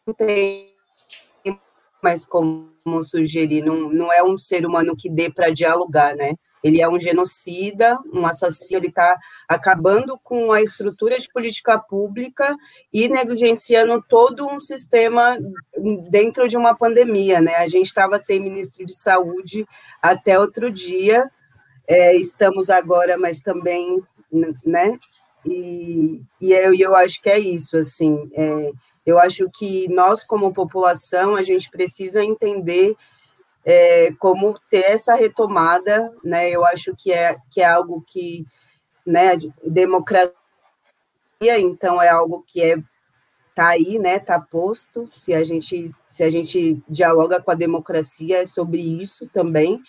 não 0.05 0.13
tem 0.13 0.73
mais 2.03 2.25
como 2.25 2.69
sugerir, 3.03 3.63
não, 3.63 3.89
não 3.89 4.13
é 4.13 4.21
um 4.21 4.37
ser 4.37 4.65
humano 4.65 4.95
que 4.95 5.09
dê 5.09 5.29
para 5.29 5.49
dialogar, 5.49 6.15
né? 6.15 6.35
Ele 6.65 6.81
é 6.81 6.89
um 6.89 6.99
genocida, 6.99 7.95
um 8.11 8.25
assassino, 8.25 8.79
ele 8.79 8.87
está 8.87 9.15
acabando 9.47 10.19
com 10.23 10.51
a 10.51 10.63
estrutura 10.63 11.19
de 11.19 11.29
política 11.31 11.77
pública 11.77 12.57
e 12.91 13.07
negligenciando 13.07 14.03
todo 14.09 14.47
um 14.47 14.59
sistema 14.59 15.37
dentro 16.09 16.47
de 16.47 16.57
uma 16.57 16.75
pandemia, 16.75 17.39
né? 17.39 17.53
A 17.57 17.67
gente 17.67 17.85
estava 17.85 18.19
sem 18.19 18.39
ministro 18.39 18.83
de 18.83 18.95
saúde 18.95 19.63
até 20.01 20.39
outro 20.39 20.71
dia, 20.71 21.29
é, 21.87 22.15
estamos 22.15 22.71
agora, 22.71 23.15
mas 23.15 23.39
também, 23.41 24.01
né? 24.65 24.97
E, 25.45 26.19
e 26.41 26.51
eu, 26.51 26.73
eu 26.73 26.95
acho 26.95 27.21
que 27.21 27.29
é 27.29 27.37
isso, 27.37 27.77
assim, 27.77 28.27
é, 28.33 28.71
eu 29.05 29.19
acho 29.19 29.47
que 29.53 29.87
nós, 29.87 30.23
como 30.23 30.51
população, 30.51 31.35
a 31.35 31.43
gente 31.43 31.69
precisa 31.69 32.23
entender 32.23 32.95
é, 33.65 34.11
como 34.19 34.59
ter 34.69 34.85
essa 34.85 35.15
retomada, 35.15 36.13
né? 36.23 36.49
Eu 36.49 36.63
acho 36.63 36.95
que 36.95 37.11
é, 37.11 37.35
que 37.49 37.61
é 37.61 37.65
algo 37.65 38.03
que, 38.07 38.45
né, 39.05 39.37
democracia, 39.63 40.35
então 41.41 42.01
é 42.01 42.09
algo 42.09 42.43
que 42.47 42.61
é 42.61 42.77
tá 43.55 43.69
aí, 43.69 43.97
né, 43.97 44.19
tá 44.19 44.39
posto. 44.39 45.09
Se 45.11 45.33
a 45.33 45.43
gente 45.43 45.91
se 46.07 46.23
a 46.23 46.29
gente 46.29 46.81
dialoga 46.87 47.41
com 47.41 47.51
a 47.51 47.55
democracia 47.55 48.41
é 48.41 48.45
sobre 48.45 48.81
isso 48.81 49.27
também, 49.33 49.81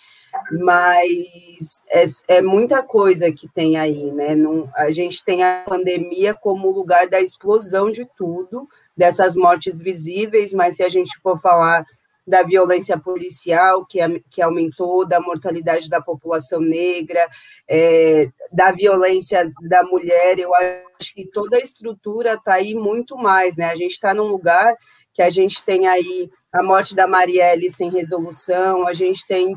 mas 0.51 1.83
é, 1.89 2.05
é 2.37 2.41
muita 2.41 2.81
coisa 2.81 3.31
que 3.31 3.47
tem 3.47 3.77
aí, 3.77 4.11
né? 4.11 4.35
Não, 4.35 4.69
a 4.75 4.89
gente 4.91 5.23
tem 5.23 5.43
a 5.43 5.63
pandemia 5.67 6.33
como 6.33 6.71
lugar 6.71 7.07
da 7.07 7.21
explosão 7.21 7.91
de 7.91 8.05
tudo, 8.17 8.67
dessas 8.95 9.35
mortes 9.35 9.81
visíveis, 9.81 10.53
mas 10.53 10.75
se 10.75 10.83
a 10.83 10.89
gente 10.89 11.17
for 11.19 11.39
falar 11.39 11.85
da 12.27 12.43
violência 12.43 12.97
policial, 12.97 13.85
que, 13.85 13.99
que 14.29 14.41
aumentou, 14.41 15.07
da 15.07 15.19
mortalidade 15.19 15.89
da 15.89 16.01
população 16.01 16.59
negra, 16.59 17.25
é, 17.67 18.29
da 18.51 18.71
violência 18.71 19.49
da 19.69 19.81
mulher. 19.83 20.37
Eu 20.37 20.53
acho 20.53 21.13
que 21.13 21.25
toda 21.25 21.55
a 21.55 21.61
estrutura 21.61 22.33
está 22.33 22.55
aí 22.55 22.75
muito 22.75 23.15
mais, 23.15 23.55
né? 23.55 23.65
A 23.65 23.75
gente 23.75 23.91
está 23.91 24.13
num 24.13 24.27
lugar 24.27 24.75
que 25.13 25.21
a 25.21 25.29
gente 25.29 25.63
tem 25.63 25.87
aí 25.87 26.29
a 26.51 26.61
morte 26.61 26.93
da 26.93 27.07
Marielle 27.07 27.71
sem 27.71 27.89
resolução, 27.89 28.87
a 28.87 28.93
gente 28.93 29.25
tem 29.25 29.55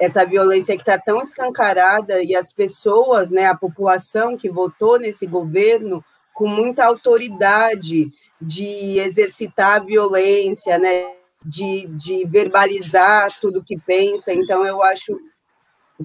essa 0.00 0.24
violência 0.24 0.76
que 0.76 0.82
está 0.82 0.98
tão 0.98 1.20
escancarada 1.20 2.22
e 2.22 2.36
as 2.36 2.52
pessoas, 2.52 3.30
né, 3.30 3.46
a 3.46 3.56
população 3.56 4.36
que 4.36 4.48
votou 4.48 4.98
nesse 4.98 5.26
governo 5.26 6.04
com 6.32 6.46
muita 6.46 6.84
autoridade 6.84 8.08
de 8.40 8.98
exercitar 8.98 9.76
a 9.76 9.84
violência, 9.84 10.78
né, 10.78 11.21
de, 11.44 11.86
de 11.86 12.24
verbalizar 12.26 13.28
tudo 13.40 13.62
que 13.62 13.78
pensa. 13.78 14.32
Então, 14.32 14.64
eu 14.66 14.82
acho 14.82 15.18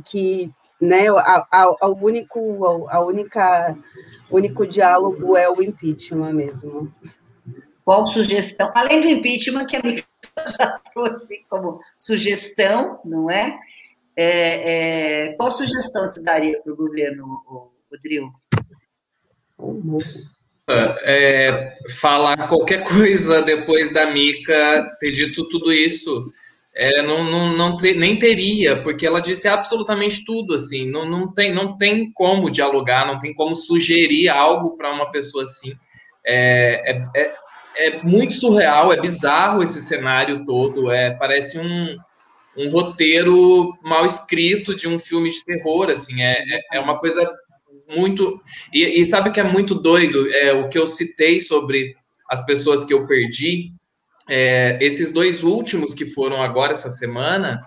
que 0.10 0.52
né, 0.80 1.10
a, 1.10 1.48
a, 1.52 1.76
a 1.82 1.88
único, 1.88 2.88
a 2.90 3.00
única, 3.00 3.78
único 4.30 4.66
diálogo 4.66 5.36
é 5.36 5.50
o 5.50 5.62
impeachment 5.62 6.34
mesmo. 6.34 6.94
Qual 7.84 8.06
sugestão? 8.06 8.72
Além 8.76 9.02
do 9.02 9.08
impeachment, 9.08 9.66
que 9.66 9.78
a 9.78 9.82
Mica 9.82 10.06
já 10.60 10.80
trouxe 10.94 11.46
como 11.50 11.80
sugestão, 11.98 13.00
não 13.06 13.32
é? 13.32 13.58
é, 14.18 15.28
é 15.30 15.34
qual 15.34 15.52
sugestão 15.52 16.08
se 16.08 16.24
daria 16.24 16.60
para 16.62 16.74
o 16.74 16.76
governo, 16.76 17.72
Rodrigo? 17.92 18.34
É, 20.70 21.78
falar 22.00 22.48
qualquer 22.48 22.84
coisa 22.88 23.42
depois 23.42 23.92
da 23.92 24.08
Mica 24.08 24.96
ter 25.00 25.12
dito 25.12 25.48
tudo 25.50 25.72
isso. 25.72 26.32
É, 26.80 27.02
não, 27.02 27.24
não, 27.24 27.58
não 27.58 27.76
nem 27.78 28.20
teria, 28.20 28.76
porque 28.84 29.08
ela 29.08 29.20
disse 29.20 29.48
absolutamente 29.48 30.24
tudo, 30.24 30.54
assim, 30.54 30.88
não, 30.88 31.10
não, 31.10 31.34
tem, 31.34 31.52
não 31.52 31.76
tem 31.76 32.12
como 32.12 32.52
dialogar, 32.52 33.08
não 33.08 33.18
tem 33.18 33.34
como 33.34 33.56
sugerir 33.56 34.30
algo 34.30 34.78
para 34.78 34.92
uma 34.92 35.10
pessoa 35.10 35.42
assim. 35.42 35.74
É, 36.24 36.92
é, 36.92 37.08
é, 37.16 37.36
é, 37.78 38.04
muito 38.04 38.34
surreal, 38.34 38.94
é 38.94 39.02
bizarro 39.02 39.64
esse 39.64 39.82
cenário 39.82 40.46
todo, 40.46 40.92
é, 40.92 41.16
parece 41.16 41.58
um, 41.58 41.98
um 42.56 42.70
roteiro 42.70 43.76
mal 43.82 44.06
escrito 44.06 44.76
de 44.76 44.88
um 44.88 45.00
filme 45.00 45.32
de 45.32 45.44
terror, 45.44 45.90
assim, 45.90 46.22
é, 46.22 46.34
é, 46.34 46.78
é 46.78 46.80
uma 46.80 47.00
coisa 47.00 47.28
muito. 47.96 48.42
E, 48.74 49.02
e, 49.02 49.06
sabe 49.06 49.32
que 49.32 49.40
é 49.40 49.44
muito 49.44 49.76
doido? 49.76 50.30
É, 50.34 50.54
o 50.54 50.70
que 50.70 50.78
eu 50.78 50.88
citei 50.88 51.40
sobre 51.40 51.94
as 52.30 52.46
pessoas 52.46 52.84
que 52.84 52.94
eu 52.94 53.08
perdi, 53.08 53.72
é, 54.30 54.78
esses 54.82 55.12
dois 55.12 55.44
últimos 55.44 55.94
que 55.94 56.06
foram 56.06 56.42
agora 56.42 56.74
essa 56.74 56.90
semana, 56.90 57.62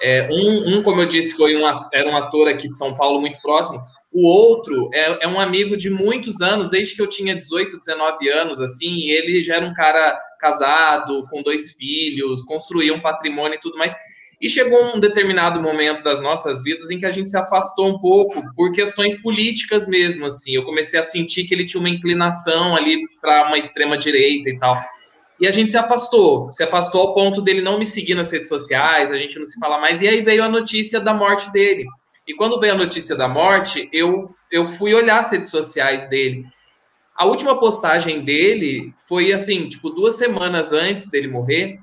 é, 0.00 0.28
um, 0.30 0.76
um, 0.76 0.82
como 0.82 1.00
eu 1.00 1.06
disse, 1.06 1.36
foi 1.36 1.56
um, 1.56 1.66
era 1.92 2.08
um 2.08 2.16
ator 2.16 2.48
aqui 2.48 2.68
de 2.68 2.76
São 2.76 2.94
Paulo 2.96 3.20
muito 3.20 3.40
próximo. 3.40 3.80
O 4.12 4.26
outro 4.26 4.88
é, 4.92 5.24
é, 5.24 5.28
um 5.28 5.40
amigo 5.40 5.76
de 5.76 5.90
muitos 5.90 6.40
anos, 6.40 6.70
desde 6.70 6.94
que 6.94 7.02
eu 7.02 7.06
tinha 7.06 7.34
18, 7.34 7.78
19 7.78 8.28
anos, 8.30 8.60
assim, 8.60 8.94
e 8.94 9.10
ele 9.10 9.42
já 9.42 9.56
era 9.56 9.66
um 9.66 9.74
cara 9.74 10.18
casado, 10.40 11.26
com 11.28 11.42
dois 11.42 11.72
filhos, 11.72 12.42
construía 12.42 12.94
um 12.94 13.00
patrimônio 13.00 13.56
e 13.56 13.60
tudo 13.60 13.78
mais. 13.78 13.94
E 14.40 14.48
chegou 14.48 14.94
um 14.94 15.00
determinado 15.00 15.62
momento 15.62 16.02
das 16.02 16.20
nossas 16.20 16.62
vidas 16.62 16.90
em 16.90 16.98
que 16.98 17.06
a 17.06 17.10
gente 17.10 17.30
se 17.30 17.38
afastou 17.38 17.88
um 17.88 17.98
pouco 17.98 18.42
por 18.54 18.72
questões 18.72 19.20
políticas 19.20 19.86
mesmo, 19.86 20.26
assim. 20.26 20.54
Eu 20.54 20.62
comecei 20.62 21.00
a 21.00 21.02
sentir 21.02 21.44
que 21.44 21.54
ele 21.54 21.64
tinha 21.64 21.80
uma 21.80 21.88
inclinação 21.88 22.76
ali 22.76 22.98
para 23.20 23.46
uma 23.48 23.56
extrema 23.56 23.96
direita 23.96 24.50
e 24.50 24.58
tal. 24.58 24.78
E 25.40 25.46
a 25.46 25.50
gente 25.50 25.70
se 25.70 25.78
afastou, 25.78 26.52
se 26.52 26.62
afastou 26.62 27.00
ao 27.00 27.14
ponto 27.14 27.42
dele 27.42 27.60
não 27.60 27.78
me 27.78 27.86
seguir 27.86 28.14
nas 28.14 28.30
redes 28.30 28.48
sociais, 28.48 29.10
a 29.10 29.18
gente 29.18 29.38
não 29.38 29.44
se 29.44 29.58
fala 29.58 29.78
mais. 29.78 30.02
E 30.02 30.08
aí 30.08 30.20
veio 30.20 30.42
a 30.42 30.48
notícia 30.48 31.00
da 31.00 31.14
morte 31.14 31.50
dele. 31.50 31.86
E 32.26 32.34
quando 32.34 32.58
veio 32.58 32.74
a 32.74 32.76
notícia 32.76 33.14
da 33.14 33.28
morte, 33.28 33.88
eu, 33.92 34.28
eu 34.50 34.66
fui 34.66 34.92
olhar 34.94 35.20
as 35.20 35.30
redes 35.30 35.50
sociais 35.50 36.08
dele. 36.08 36.44
A 37.16 37.24
última 37.24 37.58
postagem 37.58 38.24
dele 38.24 38.92
foi 39.08 39.32
assim, 39.32 39.68
tipo, 39.68 39.88
duas 39.90 40.16
semanas 40.16 40.72
antes 40.72 41.08
dele 41.08 41.28
morrer, 41.28 41.78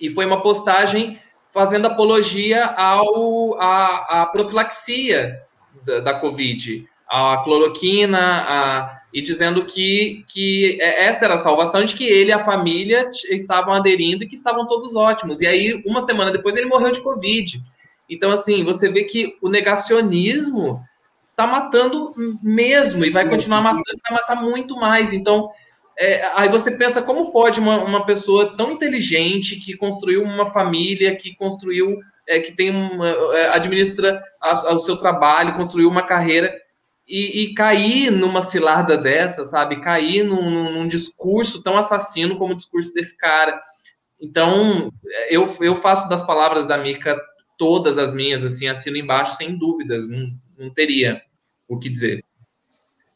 e 0.00 0.08
foi 0.08 0.24
uma 0.24 0.42
postagem 0.42 1.20
fazendo 1.52 1.86
apologia 1.86 2.64
ao, 2.66 3.60
à, 3.60 4.22
à 4.22 4.26
profilaxia 4.26 5.40
da, 5.84 6.00
da 6.00 6.14
Covid, 6.14 6.86
a 7.08 7.38
cloroquina, 7.44 9.02
e 9.12 9.20
dizendo 9.20 9.66
que, 9.66 10.24
que 10.32 10.80
essa 10.80 11.26
era 11.26 11.34
a 11.34 11.38
salvação, 11.38 11.84
de 11.84 11.94
que 11.94 12.04
ele 12.04 12.30
e 12.30 12.32
a 12.32 12.42
família 12.42 13.08
estavam 13.30 13.74
aderindo 13.74 14.24
e 14.24 14.28
que 14.28 14.34
estavam 14.34 14.66
todos 14.66 14.96
ótimos. 14.96 15.42
E 15.42 15.46
aí, 15.46 15.82
uma 15.86 16.00
semana 16.00 16.30
depois, 16.30 16.56
ele 16.56 16.66
morreu 16.66 16.90
de 16.90 17.02
Covid. 17.02 17.60
Então, 18.08 18.30
assim, 18.30 18.64
você 18.64 18.90
vê 18.90 19.04
que 19.04 19.36
o 19.42 19.50
negacionismo 19.50 20.80
está 21.28 21.46
matando 21.46 22.14
mesmo 22.42 23.04
e 23.04 23.10
vai 23.10 23.28
continuar 23.28 23.60
matando, 23.60 23.82
vai 24.08 24.18
matar 24.18 24.36
muito 24.36 24.76
mais. 24.76 25.12
Então, 25.12 25.50
é, 25.98 26.24
aí 26.34 26.48
você 26.48 26.70
pensa 26.70 27.02
como 27.02 27.32
pode 27.32 27.60
uma, 27.60 27.82
uma 27.84 28.06
pessoa 28.06 28.56
tão 28.56 28.72
inteligente 28.72 29.56
que 29.56 29.76
construiu 29.76 30.22
uma 30.22 30.46
família, 30.46 31.14
que 31.14 31.34
construiu, 31.34 31.98
é, 32.26 32.40
que 32.40 32.52
tem 32.52 32.70
uma, 32.70 33.08
é, 33.08 33.48
administra 33.54 34.22
a, 34.40 34.74
o 34.74 34.80
seu 34.80 34.96
trabalho, 34.96 35.54
construiu 35.54 35.88
uma 35.88 36.02
carreira 36.02 36.54
e, 37.06 37.42
e, 37.42 37.54
cair 37.54 38.10
numa 38.10 38.40
cilada 38.40 38.96
dessa, 38.96 39.44
sabe? 39.44 39.80
Cair 39.80 40.24
num, 40.24 40.50
num, 40.50 40.72
num, 40.72 40.86
discurso 40.86 41.62
tão 41.62 41.76
assassino 41.76 42.36
como 42.36 42.52
o 42.52 42.56
discurso 42.56 42.94
desse 42.94 43.18
cara. 43.18 43.58
Então, 44.20 44.90
eu, 45.28 45.52
eu 45.60 45.74
faço 45.74 46.08
das 46.08 46.24
palavras 46.24 46.64
da 46.64 46.78
Mica 46.78 47.20
todas 47.58 47.98
as 47.98 48.14
minhas, 48.14 48.44
assim, 48.44 48.68
assino 48.68 48.96
embaixo 48.96 49.36
sem 49.36 49.58
dúvidas, 49.58 50.08
não, 50.08 50.30
não 50.56 50.70
teria 50.70 51.20
o 51.68 51.78
que 51.78 51.90
dizer. 51.90 52.24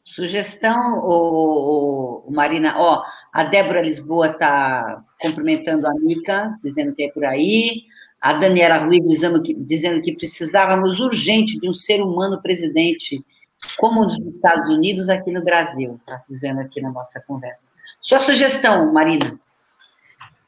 Sugestão, 0.07 0.99
o, 1.03 2.23
o 2.25 2.33
Marina, 2.33 2.75
ó, 2.77 3.03
a 3.33 3.43
Débora 3.43 3.81
Lisboa 3.81 4.27
está 4.27 5.03
cumprimentando 5.19 5.85
a 5.85 5.93
Mica, 5.95 6.57
dizendo 6.63 6.95
que 6.95 7.03
é 7.03 7.11
por 7.11 7.25
aí. 7.25 7.83
A 8.21 8.33
Daniela 8.33 8.77
Ruiz 8.77 9.05
dizendo 9.05 9.43
que, 9.43 9.53
dizendo 9.53 10.01
que 10.01 10.15
precisávamos 10.15 11.01
urgente 11.01 11.59
de 11.59 11.69
um 11.69 11.73
ser 11.73 12.01
humano 12.01 12.41
presidente, 12.41 13.21
como 13.77 14.05
nos 14.05 14.17
Estados 14.25 14.73
Unidos, 14.73 15.09
aqui 15.09 15.29
no 15.29 15.43
Brasil, 15.43 15.99
está 15.99 16.23
dizendo 16.27 16.61
aqui 16.61 16.81
na 16.81 16.91
nossa 16.93 17.21
conversa. 17.27 17.71
Sua 17.99 18.21
sugestão, 18.21 18.93
Marina. 18.93 19.37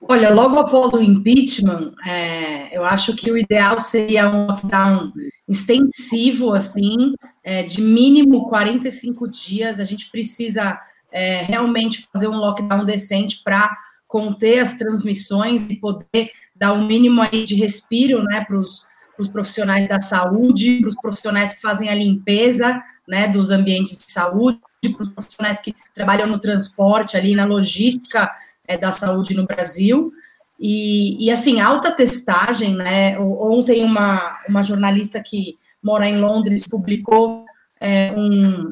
Olha, 0.01 0.33
logo 0.33 0.57
após 0.57 0.93
o 0.93 1.01
impeachment, 1.01 1.93
é, 2.07 2.75
eu 2.75 2.85
acho 2.85 3.13
que 3.13 3.29
o 3.29 3.37
ideal 3.37 3.77
seria 3.77 4.29
um 4.29 4.47
lockdown 4.47 5.11
extensivo, 5.47 6.53
assim, 6.53 7.13
é, 7.49 7.63
de 7.63 7.81
mínimo 7.81 8.47
45 8.47 9.27
dias. 9.27 9.79
A 9.79 9.83
gente 9.83 10.11
precisa 10.11 10.79
é, 11.11 11.41
realmente 11.41 12.07
fazer 12.13 12.27
um 12.27 12.37
lockdown 12.37 12.85
decente 12.85 13.41
para 13.43 13.75
conter 14.07 14.59
as 14.59 14.75
transmissões 14.75 15.67
e 15.67 15.75
poder 15.75 16.29
dar 16.55 16.73
um 16.73 16.85
mínimo 16.85 17.23
aí 17.23 17.45
de 17.45 17.55
respiro, 17.55 18.23
né, 18.23 18.45
para 18.45 18.55
os 18.55 18.85
profissionais 19.31 19.89
da 19.89 19.99
saúde, 19.99 20.77
para 20.79 20.89
os 20.89 20.95
profissionais 20.95 21.53
que 21.53 21.61
fazem 21.61 21.89
a 21.89 21.95
limpeza, 21.95 22.83
né, 23.07 23.27
dos 23.27 23.49
ambientes 23.49 23.97
de 23.97 24.11
saúde, 24.11 24.59
para 24.79 25.01
os 25.01 25.09
profissionais 25.09 25.59
que 25.59 25.73
trabalham 25.95 26.27
no 26.27 26.39
transporte 26.39 27.17
ali, 27.17 27.33
na 27.33 27.45
logística 27.45 28.31
é, 28.67 28.77
da 28.77 28.91
saúde 28.91 29.33
no 29.33 29.47
Brasil. 29.47 30.13
E, 30.59 31.25
e, 31.25 31.31
assim, 31.31 31.59
alta 31.59 31.89
testagem, 31.89 32.75
né? 32.75 33.17
Ontem 33.17 33.83
uma, 33.83 34.37
uma 34.47 34.61
jornalista 34.61 35.19
que 35.19 35.57
mora 35.83 36.07
em 36.07 36.19
Londres 36.19 36.67
publicou 36.67 37.45
é, 37.79 38.13
um, 38.15 38.71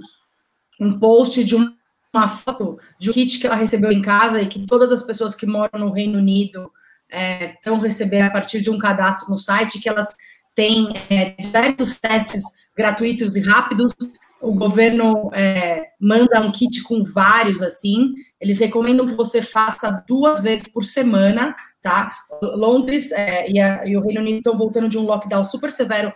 um 0.79 0.99
post 0.99 1.43
de 1.43 1.55
uma 1.55 2.27
foto 2.27 2.79
de 2.99 3.09
um 3.09 3.13
kit 3.13 3.39
que 3.39 3.47
ela 3.47 3.55
recebeu 3.55 3.91
em 3.91 4.01
casa 4.01 4.41
e 4.41 4.47
que 4.47 4.65
todas 4.65 4.91
as 4.91 5.03
pessoas 5.03 5.35
que 5.35 5.45
moram 5.45 5.79
no 5.79 5.91
Reino 5.91 6.17
Unido 6.17 6.71
é, 7.09 7.53
estão 7.53 7.79
recebendo 7.79 8.23
a 8.23 8.31
partir 8.31 8.61
de 8.61 8.69
um 8.69 8.77
cadastro 8.77 9.29
no 9.29 9.37
site, 9.37 9.79
que 9.79 9.89
elas 9.89 10.15
têm 10.55 10.89
é, 11.09 11.35
diversos 11.39 11.95
testes 11.95 12.43
gratuitos 12.75 13.35
e 13.35 13.41
rápidos 13.41 13.93
o 14.41 14.53
governo 14.53 15.31
é, 15.33 15.87
manda 15.99 16.41
um 16.41 16.51
kit 16.51 16.83
com 16.83 17.01
vários, 17.01 17.61
assim, 17.61 18.13
eles 18.39 18.59
recomendam 18.59 19.05
que 19.05 19.15
você 19.15 19.41
faça 19.41 20.03
duas 20.07 20.41
vezes 20.43 20.71
por 20.71 20.83
semana, 20.83 21.55
tá? 21.81 22.11
Londres 22.41 23.11
é, 23.11 23.49
e, 23.49 23.59
a, 23.59 23.85
e, 23.87 23.97
o 23.97 24.01
Reino 24.01 24.21
Unido 24.21 24.37
estão 24.37 24.57
voltando 24.57 24.89
de 24.89 24.97
um 24.97 25.05
lockdown 25.05 25.43
super 25.43 25.71
severo 25.71 26.13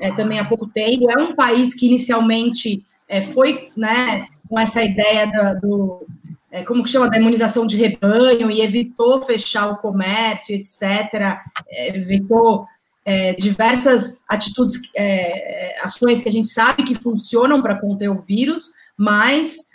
é, 0.00 0.10
também 0.12 0.38
há 0.38 0.44
pouco 0.44 0.66
tempo. 0.66 1.10
É 1.10 1.22
um 1.22 1.34
país 1.34 1.74
que 1.74 1.86
inicialmente 1.86 2.84
é, 3.08 3.22
foi, 3.22 3.70
né, 3.76 4.26
com 4.48 4.58
essa 4.58 4.82
ideia 4.82 5.26
da, 5.26 5.54
do, 5.54 6.06
é, 6.50 6.62
como 6.62 6.82
que 6.82 6.90
chama, 6.90 7.08
da 7.08 7.18
imunização 7.18 7.64
de 7.64 7.76
rebanho 7.76 8.50
e 8.50 8.60
evitou 8.60 9.22
fechar 9.22 9.68
o 9.68 9.76
comércio, 9.76 10.54
etc., 10.54 11.38
é, 11.68 11.96
evitou 11.96 12.66
é, 13.04 13.34
diversas 13.34 14.18
atitudes, 14.28 14.80
é, 14.96 15.80
ações 15.82 16.22
que 16.22 16.28
a 16.28 16.32
gente 16.32 16.48
sabe 16.48 16.82
que 16.82 16.94
funcionam 16.94 17.62
para 17.62 17.80
conter 17.80 18.08
o 18.08 18.18
vírus, 18.18 18.72
mas 18.96 19.70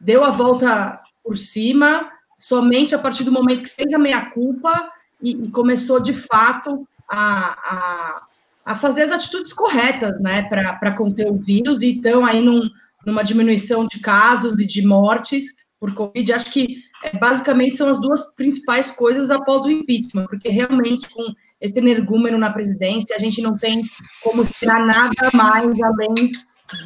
deu 0.00 0.24
a 0.24 0.30
volta 0.30 1.00
por 1.22 1.36
cima 1.36 2.08
somente 2.38 2.94
a 2.94 2.98
partir 2.98 3.24
do 3.24 3.32
momento 3.32 3.64
que 3.64 3.68
fez 3.68 3.92
a 3.92 3.98
meia-culpa 3.98 4.88
e, 5.20 5.32
e, 5.32 5.50
começou, 5.50 5.98
de 6.00 6.14
fato, 6.14 6.86
a, 7.08 7.58
a, 7.64 8.26
a, 8.68 8.74
fazer 8.74 9.04
as 9.04 9.12
atitudes 9.12 9.54
corretas 9.54 10.20
né, 10.20 10.42
para 10.42 10.94
conter 10.94 11.26
o 11.26 11.40
vírus 11.40 11.80
e 11.82 11.96
estão 11.96 12.26
aí 12.26 12.42
num, 12.42 12.68
numa 13.06 13.24
diminuição 13.24 13.86
de 13.86 13.98
casos 13.98 14.60
e 14.60 14.66
de 14.66 14.86
mortes 14.86 15.56
por 15.80 15.94
Covid. 15.94 16.34
Acho 16.34 16.52
que 16.52 16.82
é, 17.02 17.16
basicamente 17.16 17.76
são 17.76 17.88
as 17.88 17.98
duas 17.98 18.30
principais 18.34 18.90
coisas 18.90 19.30
após 19.30 19.64
o 19.64 19.70
impeachment, 19.70 20.26
porque 20.26 20.50
realmente 20.50 21.08
com 21.08 21.32
esse 21.58 21.78
energúmeno 21.78 22.36
na 22.36 22.52
presidência, 22.52 23.16
a 23.16 23.18
gente 23.18 23.40
não 23.40 23.56
tem 23.56 23.82
como 24.22 24.44
tirar 24.44 24.84
nada 24.84 25.30
mais 25.32 25.70
além 25.82 26.14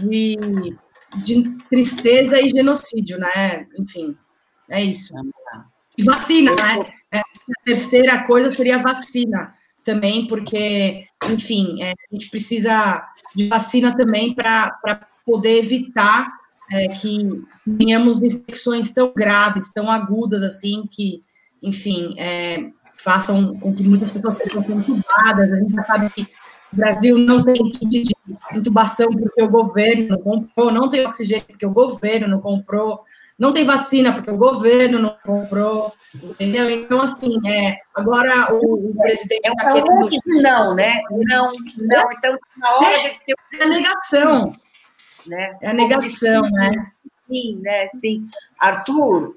de, 0.09 0.77
de 1.25 1.57
tristeza 1.69 2.41
e 2.41 2.49
genocídio, 2.49 3.19
né? 3.19 3.67
Enfim, 3.77 4.17
é 4.71 4.83
isso. 4.83 5.13
E 5.99 6.05
vacina, 6.05 6.55
né? 6.55 6.93
É, 7.11 7.19
a 7.19 7.65
terceira 7.65 8.25
coisa 8.25 8.55
seria 8.55 8.79
vacina 8.79 9.53
também, 9.85 10.27
porque, 10.27 11.07
enfim, 11.31 11.83
é, 11.83 11.91
a 11.91 12.15
gente 12.15 12.31
precisa 12.31 13.05
de 13.35 13.49
vacina 13.49 13.97
também 13.97 14.35
para 14.35 15.07
poder 15.25 15.59
evitar 15.59 16.29
é, 16.71 16.89
que 16.89 17.43
tenhamos 17.79 18.23
infecções 18.23 18.93
tão 18.93 19.13
graves, 19.15 19.73
tão 19.73 19.91
agudas 19.91 20.43
assim, 20.43 20.89
que, 20.91 21.23
enfim, 21.63 22.15
é, 22.19 22.71
façam 22.97 23.59
com 23.59 23.75
que 23.75 23.83
muitas 23.83 24.09
pessoas 24.09 24.39
sejam 24.39 24.63
intubadas. 24.63 25.53
A 25.53 25.57
gente 25.57 25.75
já 25.75 25.83
sabe 25.83 26.11
que 26.11 26.23
o 26.73 26.77
Brasil 26.77 27.19
não 27.19 27.45
tem 27.45 27.71
kit 27.71 27.87
de 27.89 28.13
intubação 28.55 29.11
porque 29.11 29.43
o 29.43 29.51
governo 29.51 30.09
não 30.09 30.19
comprou, 30.19 30.73
não 30.73 30.89
tem 30.89 31.07
oxigênio 31.07 31.45
porque 31.47 31.67
o 31.67 31.73
governo 31.73 32.29
não 32.29 32.41
comprou, 32.41 33.05
não 33.39 33.53
tem 33.53 33.65
vacina 33.65 34.13
porque 34.13 34.31
o 34.31 34.37
governo 34.37 34.99
não 34.99 35.17
comprou, 35.25 35.93
entendeu? 36.15 36.71
Então, 36.71 37.01
assim, 37.01 37.35
é, 37.47 37.79
agora 37.95 38.53
o, 38.55 38.91
o 38.91 38.95
presidente 38.97 39.47
é 39.47 39.53
está 39.53 39.73
querendo... 39.73 40.09
Não, 40.43 40.75
né? 40.75 41.01
Não, 41.11 41.53
não. 41.77 42.13
Então, 42.13 42.39
na 42.57 42.77
hora 42.77 42.97
é, 42.97 43.11
de 43.11 43.19
ter... 43.27 43.35
É 43.61 43.65
a 43.65 43.69
negação. 43.69 44.53
Né? 45.27 45.59
É 45.61 45.71
a 45.71 45.73
negação, 45.73 46.43
né? 46.43 46.93
Sim, 47.29 47.61
né? 47.63 47.89
Sim. 48.01 48.25
Arthur, 48.59 49.37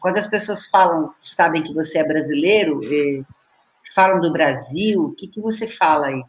quando 0.00 0.16
as 0.16 0.26
pessoas 0.26 0.66
falam, 0.66 1.14
sabem 1.20 1.62
que 1.62 1.72
você 1.72 1.98
é 1.98 2.04
brasileiro, 2.04 2.80
falam 3.94 4.20
do 4.20 4.32
Brasil. 4.32 5.04
O 5.04 5.14
que, 5.14 5.28
que 5.28 5.40
você 5.40 5.66
fala 5.66 6.08
aí? 6.08 6.22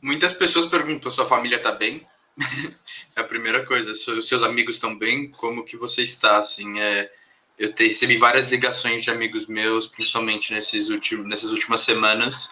Muitas 0.00 0.32
pessoas 0.32 0.66
perguntam: 0.66 1.10
sua 1.10 1.26
família 1.26 1.56
está 1.56 1.72
bem? 1.72 2.06
é 3.16 3.20
a 3.20 3.24
primeira 3.24 3.64
coisa. 3.64 3.92
Os 3.92 4.28
seus 4.28 4.42
amigos 4.42 4.76
estão 4.76 4.96
bem? 4.96 5.28
Como 5.28 5.64
que 5.64 5.76
você 5.76 6.02
está? 6.02 6.38
Assim, 6.38 6.80
é, 6.80 7.10
eu 7.58 7.72
te, 7.72 7.88
recebi 7.88 8.16
várias 8.16 8.50
ligações 8.50 9.04
de 9.04 9.10
amigos 9.10 9.46
meus, 9.46 9.86
principalmente 9.86 10.52
nesses 10.52 10.88
últimos, 10.88 11.26
nessas 11.26 11.50
últimas 11.50 11.80
semanas, 11.82 12.50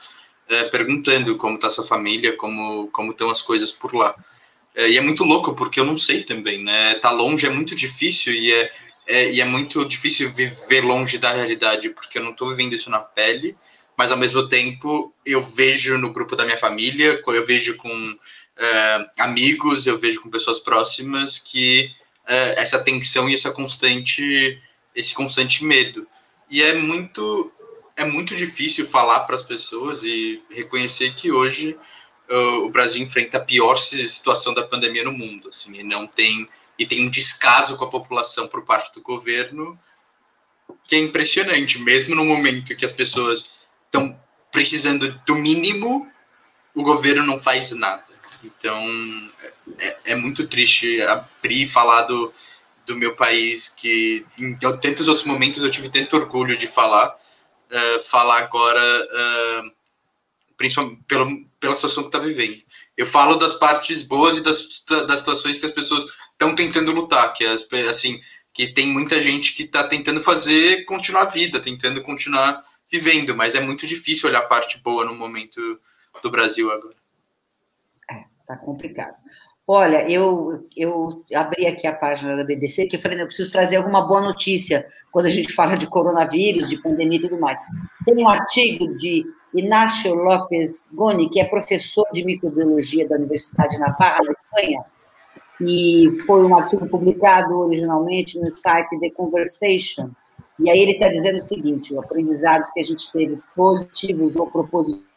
é, 0.48 0.64
perguntando 0.64 1.36
como 1.36 1.56
está 1.56 1.70
sua 1.70 1.84
família, 1.84 2.36
como 2.36 2.88
como 2.88 3.12
estão 3.12 3.30
as 3.30 3.42
coisas 3.42 3.72
por 3.72 3.94
lá. 3.94 4.14
É, 4.74 4.88
e 4.88 4.98
é 4.98 5.00
muito 5.00 5.24
louco 5.24 5.54
porque 5.54 5.80
eu 5.80 5.84
não 5.84 5.98
sei 5.98 6.22
também, 6.22 6.62
né? 6.62 6.94
Tá 6.94 7.10
longe 7.10 7.46
é 7.46 7.50
muito 7.50 7.74
difícil 7.74 8.32
e 8.32 8.52
é, 8.52 8.72
é 9.06 9.32
e 9.32 9.40
é 9.40 9.44
muito 9.44 9.84
difícil 9.84 10.32
viver 10.32 10.82
longe 10.82 11.18
da 11.18 11.32
realidade 11.32 11.90
porque 11.90 12.18
eu 12.18 12.22
não 12.22 12.32
estou 12.32 12.48
vivendo 12.50 12.74
isso 12.74 12.90
na 12.90 13.00
pele, 13.00 13.56
mas 13.96 14.12
ao 14.12 14.18
mesmo 14.18 14.48
tempo 14.48 15.12
eu 15.26 15.42
vejo 15.42 15.98
no 15.98 16.12
grupo 16.12 16.36
da 16.36 16.44
minha 16.44 16.56
família, 16.56 17.20
eu 17.26 17.46
vejo 17.46 17.76
com 17.76 18.18
é, 18.60 19.10
amigos, 19.20 19.86
eu 19.86 19.98
vejo 19.98 20.20
com 20.20 20.28
pessoas 20.28 20.58
próximas 20.58 21.38
que 21.38 21.90
é, 22.26 22.60
essa 22.60 22.78
tensão 22.84 23.28
e 23.28 23.34
essa 23.34 23.50
constante 23.50 24.60
esse 24.94 25.14
constante 25.14 25.64
medo. 25.64 26.06
E 26.50 26.62
é 26.62 26.74
muito 26.74 27.50
é 27.96 28.04
muito 28.04 28.36
difícil 28.36 28.86
falar 28.86 29.20
para 29.20 29.36
as 29.36 29.42
pessoas 29.42 30.04
e 30.04 30.42
reconhecer 30.50 31.14
que 31.14 31.30
hoje 31.30 31.76
uh, 32.30 32.64
o 32.64 32.70
Brasil 32.70 33.02
enfrenta 33.02 33.36
a 33.36 33.44
pior 33.44 33.76
situação 33.76 34.54
da 34.54 34.66
pandemia 34.66 35.04
no 35.04 35.12
mundo, 35.12 35.48
assim, 35.48 35.78
e 35.78 35.82
não 35.82 36.06
tem 36.06 36.48
e 36.78 36.86
tem 36.86 37.06
um 37.06 37.10
descaso 37.10 37.76
com 37.76 37.84
a 37.84 37.90
população 37.90 38.46
por 38.46 38.64
parte 38.64 38.94
do 38.94 39.02
governo 39.02 39.78
que 40.86 40.96
é 40.96 40.98
impressionante, 40.98 41.78
mesmo 41.80 42.14
no 42.14 42.24
momento 42.24 42.76
que 42.76 42.84
as 42.84 42.92
pessoas 42.92 43.50
estão 43.84 44.18
precisando 44.52 45.08
do 45.26 45.34
mínimo, 45.34 46.10
o 46.74 46.82
governo 46.82 47.24
não 47.24 47.38
faz 47.38 47.72
nada. 47.72 48.09
Então 48.44 48.78
é, 49.78 50.12
é 50.12 50.14
muito 50.14 50.46
triste 50.46 51.00
abrir 51.02 51.62
e 51.62 51.68
falar 51.68 52.02
do, 52.02 52.32
do 52.86 52.96
meu 52.96 53.14
país, 53.14 53.68
que 53.68 54.24
em 54.38 54.56
tantos 54.56 55.08
outros 55.08 55.26
momentos 55.26 55.62
eu 55.62 55.70
tive 55.70 55.88
tanto 55.88 56.16
orgulho 56.16 56.56
de 56.56 56.66
falar, 56.66 57.08
uh, 57.08 58.04
falar 58.04 58.38
agora, 58.38 58.82
uh, 58.82 59.72
principalmente 60.56 61.02
pelo, 61.06 61.44
pela 61.58 61.74
situação 61.74 62.04
que 62.04 62.08
está 62.08 62.18
vivendo. 62.18 62.60
Eu 62.96 63.06
falo 63.06 63.36
das 63.36 63.54
partes 63.54 64.02
boas 64.02 64.38
e 64.38 64.42
das, 64.42 64.84
das 65.06 65.20
situações 65.20 65.58
que 65.58 65.66
as 65.66 65.72
pessoas 65.72 66.06
estão 66.32 66.54
tentando 66.54 66.92
lutar, 66.92 67.32
que 67.32 67.44
as, 67.44 67.66
assim, 67.88 68.20
que 68.52 68.68
tem 68.68 68.86
muita 68.86 69.20
gente 69.20 69.54
que 69.54 69.62
está 69.62 69.84
tentando 69.84 70.20
fazer 70.20 70.84
continuar 70.84 71.22
a 71.22 71.26
vida, 71.26 71.60
tentando 71.60 72.02
continuar 72.02 72.62
vivendo, 72.90 73.36
mas 73.36 73.54
é 73.54 73.60
muito 73.60 73.86
difícil 73.86 74.28
olhar 74.28 74.40
a 74.40 74.48
parte 74.48 74.78
boa 74.80 75.04
no 75.04 75.14
momento 75.14 75.80
do 76.22 76.30
Brasil 76.30 76.70
agora. 76.72 76.99
Tá 78.50 78.56
complicado. 78.56 79.14
Olha, 79.64 80.10
eu, 80.10 80.66
eu 80.76 81.24
abri 81.32 81.68
aqui 81.68 81.86
a 81.86 81.92
página 81.92 82.36
da 82.36 82.42
BBC, 82.42 82.86
que 82.86 82.96
eu 82.96 83.00
falei, 83.00 83.22
eu 83.22 83.26
preciso 83.26 83.52
trazer 83.52 83.76
alguma 83.76 84.04
boa 84.08 84.20
notícia 84.20 84.84
quando 85.12 85.26
a 85.26 85.30
gente 85.30 85.52
fala 85.52 85.76
de 85.76 85.86
coronavírus, 85.86 86.68
de 86.68 86.82
pandemia 86.82 87.18
e 87.18 87.20
tudo 87.20 87.38
mais. 87.38 87.60
Tem 88.04 88.16
um 88.16 88.28
artigo 88.28 88.92
de 88.96 89.24
Inácio 89.54 90.12
Lopes 90.16 90.92
Goni, 90.96 91.30
que 91.30 91.38
é 91.38 91.44
professor 91.44 92.04
de 92.12 92.24
microbiologia 92.24 93.08
da 93.08 93.14
Universidade 93.14 93.70
de 93.70 93.78
Navarra, 93.78 94.18
na 94.24 94.32
Espanha, 94.32 94.84
e 95.60 96.10
foi 96.26 96.44
um 96.44 96.56
artigo 96.56 96.88
publicado 96.88 97.56
originalmente 97.56 98.36
no 98.36 98.50
site 98.50 98.98
The 98.98 99.10
Conversation. 99.10 100.10
E 100.58 100.68
aí 100.68 100.80
ele 100.80 100.94
está 100.94 101.08
dizendo 101.08 101.36
o 101.36 101.40
seguinte: 101.40 101.92
os 101.92 102.00
aprendizados 102.00 102.68
que 102.72 102.80
a 102.80 102.84
gente 102.84 103.12
teve 103.12 103.38
positivos 103.54 104.34
ou 104.34 104.50
propositivos 104.50 105.09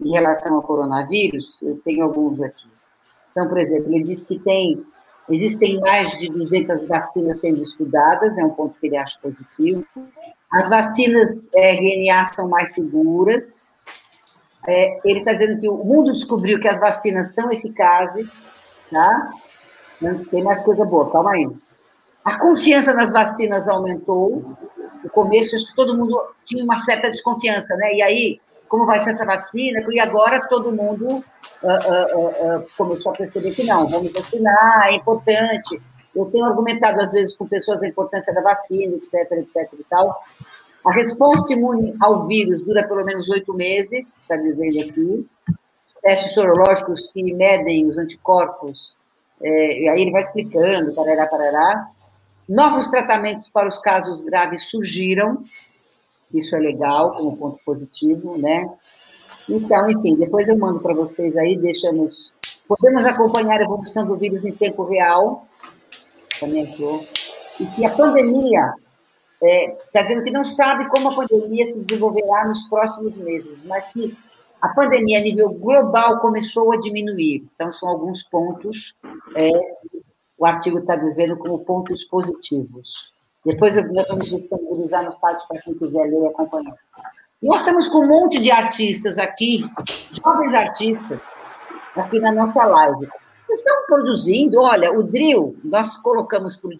em 0.00 0.12
relação 0.12 0.54
ao 0.54 0.62
coronavírus, 0.62 1.62
eu 1.62 1.80
tenho 1.84 2.04
alguns 2.04 2.40
aqui. 2.40 2.68
Então, 3.30 3.48
por 3.48 3.58
exemplo, 3.58 3.92
ele 3.92 4.02
diz 4.02 4.24
que 4.24 4.38
tem, 4.38 4.82
existem 5.28 5.80
mais 5.80 6.10
de 6.18 6.28
200 6.28 6.86
vacinas 6.86 7.40
sendo 7.40 7.62
estudadas, 7.62 8.38
é 8.38 8.44
um 8.44 8.50
ponto 8.50 8.78
que 8.78 8.86
ele 8.86 8.96
acha 8.96 9.18
positivo. 9.20 9.84
As 10.52 10.70
vacinas 10.70 11.52
é, 11.54 11.74
RNA 11.74 12.26
são 12.26 12.48
mais 12.48 12.72
seguras. 12.74 13.78
É, 14.66 15.00
ele 15.04 15.20
está 15.20 15.32
dizendo 15.32 15.60
que 15.60 15.68
o 15.68 15.84
mundo 15.84 16.12
descobriu 16.12 16.58
que 16.58 16.68
as 16.68 16.80
vacinas 16.80 17.34
são 17.34 17.52
eficazes, 17.52 18.52
tá? 18.90 19.30
Tem 20.30 20.42
mais 20.42 20.62
coisa 20.62 20.84
boa, 20.84 21.10
calma 21.10 21.32
aí. 21.32 21.48
A 22.24 22.38
confiança 22.38 22.92
nas 22.92 23.12
vacinas 23.12 23.68
aumentou. 23.68 24.56
No 25.02 25.10
começo, 25.10 25.54
acho 25.54 25.68
que 25.68 25.76
todo 25.76 25.96
mundo 25.96 26.20
tinha 26.44 26.64
uma 26.64 26.76
certa 26.78 27.08
desconfiança, 27.08 27.76
né? 27.76 27.94
E 27.94 28.02
aí, 28.02 28.40
como 28.68 28.86
vai 28.86 29.00
ser 29.00 29.10
essa 29.10 29.24
vacina, 29.24 29.84
e 29.90 30.00
agora 30.00 30.46
todo 30.48 30.74
mundo 30.74 31.06
uh, 31.08 31.66
uh, 31.66 32.58
uh, 32.58 32.66
começou 32.76 33.12
a 33.12 33.16
perceber 33.16 33.52
que 33.52 33.64
não, 33.64 33.88
vamos 33.88 34.12
vacinar, 34.12 34.88
é 34.88 34.94
importante. 34.94 35.80
Eu 36.14 36.26
tenho 36.26 36.46
argumentado, 36.46 37.00
às 37.00 37.12
vezes, 37.12 37.36
com 37.36 37.46
pessoas 37.46 37.82
a 37.82 37.88
importância 37.88 38.32
da 38.32 38.40
vacina, 38.40 38.96
etc, 38.96 39.32
etc 39.32 39.72
e 39.78 39.84
tal. 39.84 40.18
A 40.84 40.92
resposta 40.92 41.52
imune 41.52 41.94
ao 42.00 42.26
vírus 42.26 42.62
dura 42.62 42.86
pelo 42.86 43.04
menos 43.04 43.28
oito 43.28 43.52
meses, 43.52 44.20
está 44.20 44.36
dizendo 44.36 44.80
aqui. 44.80 45.26
Testes 46.00 46.32
sorológicos 46.34 47.10
que 47.12 47.34
medem 47.34 47.86
os 47.88 47.98
anticorpos, 47.98 48.94
é, 49.42 49.80
e 49.82 49.88
aí 49.88 50.02
ele 50.02 50.12
vai 50.12 50.20
explicando, 50.20 50.94
parará, 50.94 51.26
parará. 51.26 51.88
Novos 52.48 52.88
tratamentos 52.88 53.48
para 53.48 53.68
os 53.68 53.78
casos 53.78 54.20
graves 54.20 54.70
surgiram, 54.70 55.42
isso 56.32 56.54
é 56.56 56.58
legal, 56.58 57.14
como 57.16 57.36
ponto 57.36 57.58
positivo, 57.64 58.36
né? 58.38 58.68
Então, 59.48 59.90
enfim, 59.90 60.16
depois 60.16 60.48
eu 60.48 60.58
mando 60.58 60.80
para 60.80 60.94
vocês 60.94 61.36
aí, 61.36 61.56
deixamos. 61.56 62.34
Podemos 62.66 63.06
acompanhar 63.06 63.60
a 63.60 63.64
evolução 63.64 64.06
do 64.06 64.16
vírus 64.16 64.44
em 64.44 64.52
tempo 64.52 64.84
real, 64.84 65.46
também 66.40 66.64
entrou, 66.64 67.00
e 67.60 67.66
que 67.66 67.84
a 67.84 67.94
pandemia 67.94 68.74
está 69.34 69.46
é, 69.46 69.78
tá 69.92 70.02
dizendo 70.02 70.24
que 70.24 70.32
não 70.32 70.44
sabe 70.44 70.88
como 70.88 71.10
a 71.10 71.14
pandemia 71.14 71.66
se 71.66 71.84
desenvolverá 71.84 72.48
nos 72.48 72.64
próximos 72.64 73.16
meses, 73.16 73.64
mas 73.64 73.92
que 73.92 74.16
a 74.60 74.68
pandemia 74.68 75.20
a 75.20 75.22
nível 75.22 75.50
global 75.50 76.18
começou 76.18 76.72
a 76.72 76.80
diminuir. 76.80 77.46
Então, 77.54 77.70
são 77.70 77.88
alguns 77.88 78.22
pontos, 78.24 78.96
é, 79.36 79.50
o 80.36 80.44
artigo 80.44 80.78
está 80.78 80.96
dizendo 80.96 81.36
como 81.36 81.64
pontos 81.64 82.04
positivos. 82.04 83.15
Depois 83.46 83.76
nós 83.76 84.08
vamos 84.08 84.28
disponibilizar 84.28 85.04
no 85.04 85.12
site 85.12 85.46
para 85.46 85.60
quem 85.62 85.72
quiser 85.74 86.04
ler 86.04 86.20
e 86.20 86.26
acompanhar. 86.26 86.74
Nós 87.40 87.60
estamos 87.60 87.88
com 87.88 87.98
um 87.98 88.08
monte 88.08 88.40
de 88.40 88.50
artistas 88.50 89.18
aqui, 89.18 89.58
jovens 90.10 90.52
artistas, 90.52 91.22
aqui 91.94 92.18
na 92.18 92.32
nossa 92.32 92.64
live. 92.64 93.06
Vocês 93.46 93.60
estão 93.60 93.86
produzindo, 93.86 94.60
olha, 94.60 94.92
o 94.92 95.04
Drill, 95.04 95.56
nós 95.62 95.96
colocamos 95.96 96.56
para 96.56 96.70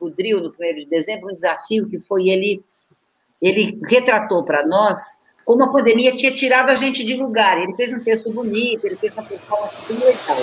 o 0.00 0.10
Drill 0.10 0.40
no 0.40 0.48
1 0.48 0.74
de 0.74 0.86
dezembro 0.86 1.30
um 1.30 1.34
desafio 1.34 1.88
que 1.88 2.00
foi 2.00 2.28
ele, 2.28 2.60
ele 3.40 3.80
retratou 3.86 4.42
para 4.42 4.66
nós 4.66 5.22
como 5.44 5.62
a 5.62 5.68
pandemia 5.68 6.16
tinha 6.16 6.34
tirado 6.34 6.70
a 6.70 6.74
gente 6.74 7.04
de 7.04 7.14
lugar. 7.14 7.62
Ele 7.62 7.76
fez 7.76 7.92
um 7.92 8.00
texto 8.00 8.32
bonito, 8.32 8.84
ele 8.84 8.96
fez 8.96 9.12
uma 9.12 9.22
performance 9.22 9.76
bem 9.86 9.98
legal. 9.98 10.36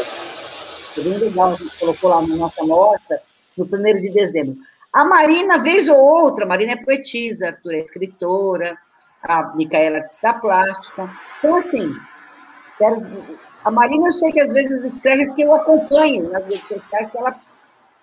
Foi 0.93 1.03
bem 1.03 1.17
legal, 1.17 1.49
a 1.49 1.55
gente 1.55 1.77
colocou 1.77 2.09
lá 2.09 2.21
na 2.21 2.35
nossa 2.37 2.63
mostra, 2.63 3.21
no 3.57 3.65
1 3.65 4.01
de 4.01 4.09
dezembro. 4.11 4.55
A 4.93 5.03
Marina, 5.03 5.57
vez 5.57 5.89
ou 5.89 5.97
outra, 5.97 6.45
a 6.45 6.47
Marina 6.47 6.73
é 6.73 6.75
poetisa, 6.75 7.47
a 7.47 7.49
Arthur 7.49 7.73
é 7.73 7.77
escritora, 7.79 8.77
a 9.23 9.55
Micaela 9.55 9.97
é 9.97 10.05
da 10.21 10.33
plástica. 10.33 11.09
Então, 11.39 11.55
assim, 11.55 11.91
quero... 12.77 13.01
a 13.65 13.71
Marina 13.71 14.07
eu 14.07 14.11
sei 14.11 14.31
que 14.31 14.39
às 14.39 14.53
vezes 14.53 14.83
escreve 14.83 15.25
porque 15.25 15.43
eu 15.43 15.55
acompanho 15.55 16.29
nas 16.29 16.47
redes 16.47 16.67
sociais 16.67 17.09
que 17.09 17.17
ela 17.17 17.35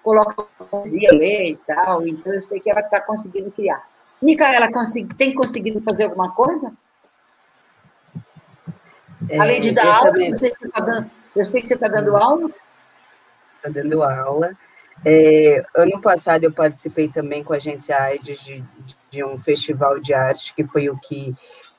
coloca 0.03 0.43
poesia, 0.71 1.13
lê 1.13 1.51
e 1.51 1.57
tal, 1.59 2.05
então 2.07 2.33
eu 2.33 2.41
sei 2.41 2.59
que 2.59 2.71
ela 2.71 2.81
está 2.81 3.01
conseguindo 3.01 3.53
criar. 3.53 3.87
Micaela, 4.21 4.69
tem 5.17 5.35
conseguido 5.35 5.81
fazer 5.83 6.05
alguma 6.05 6.33
coisa? 6.33 6.73
É, 9.29 9.39
Além 9.39 9.61
de 9.61 9.71
dar 9.73 9.87
aula, 9.87 10.11
também... 10.11 10.31
eu, 10.31 10.37
sei 10.37 10.51
que 10.51 10.69
tá 10.69 10.81
dando, 10.81 11.11
eu 11.37 11.45
sei 11.45 11.61
que 11.61 11.69
você 11.69 11.75
está 11.75 11.87
dando 11.87 12.17
aula. 12.17 12.51
Está 13.57 13.69
dando 13.69 14.03
aula. 14.03 14.57
É, 15.05 15.65
ano 15.75 16.01
passado 16.01 16.45
eu 16.45 16.53
participei 16.53 17.09
também 17.09 17.43
com 17.43 17.53
a 17.53 17.57
agência 17.57 17.97
AIDS 17.97 18.41
de, 18.41 18.63
de 19.11 19.25
um 19.25 19.39
festival 19.39 19.99
de 19.99 20.13
arte, 20.13 20.55
que 20.55 20.65
foi 20.65 20.91
o 20.91 20.99
que 20.99 21.35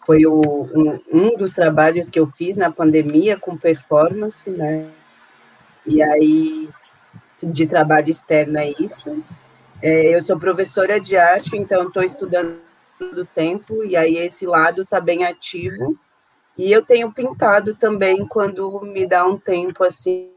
foi 0.06 0.26
o, 0.26 0.42
um, 0.42 1.00
um, 1.12 1.38
dos 1.38 1.54
trabalhos 1.54 2.10
que 2.10 2.20
eu 2.20 2.26
fiz 2.26 2.58
na 2.58 2.72
pandemia 2.72 3.38
com 3.38 3.56
performance, 3.56 4.50
né? 4.50 4.90
E 5.86 6.02
aí, 6.02 6.70
de 7.42 7.68
trabalho 7.68 8.10
externo 8.10 8.58
é 8.58 8.72
isso. 8.80 9.24
É, 9.82 10.16
eu 10.16 10.22
sou 10.22 10.40
professora 10.40 11.00
de 11.00 11.16
arte, 11.16 11.56
então 11.56 11.88
estou 11.88 12.04
estudando 12.04 12.60
do 13.00 13.26
tempo, 13.26 13.84
e 13.84 13.96
aí 13.96 14.18
esse 14.18 14.46
lado 14.46 14.84
está 14.84 15.00
bem 15.00 15.24
ativo. 15.24 15.98
E 16.58 16.72
eu 16.72 16.84
tenho 16.84 17.12
pintado 17.12 17.76
também 17.76 18.26
quando 18.28 18.82
me 18.82 19.06
dá 19.06 19.26
um 19.26 19.38
tempo 19.38 19.84
assim 19.84 20.30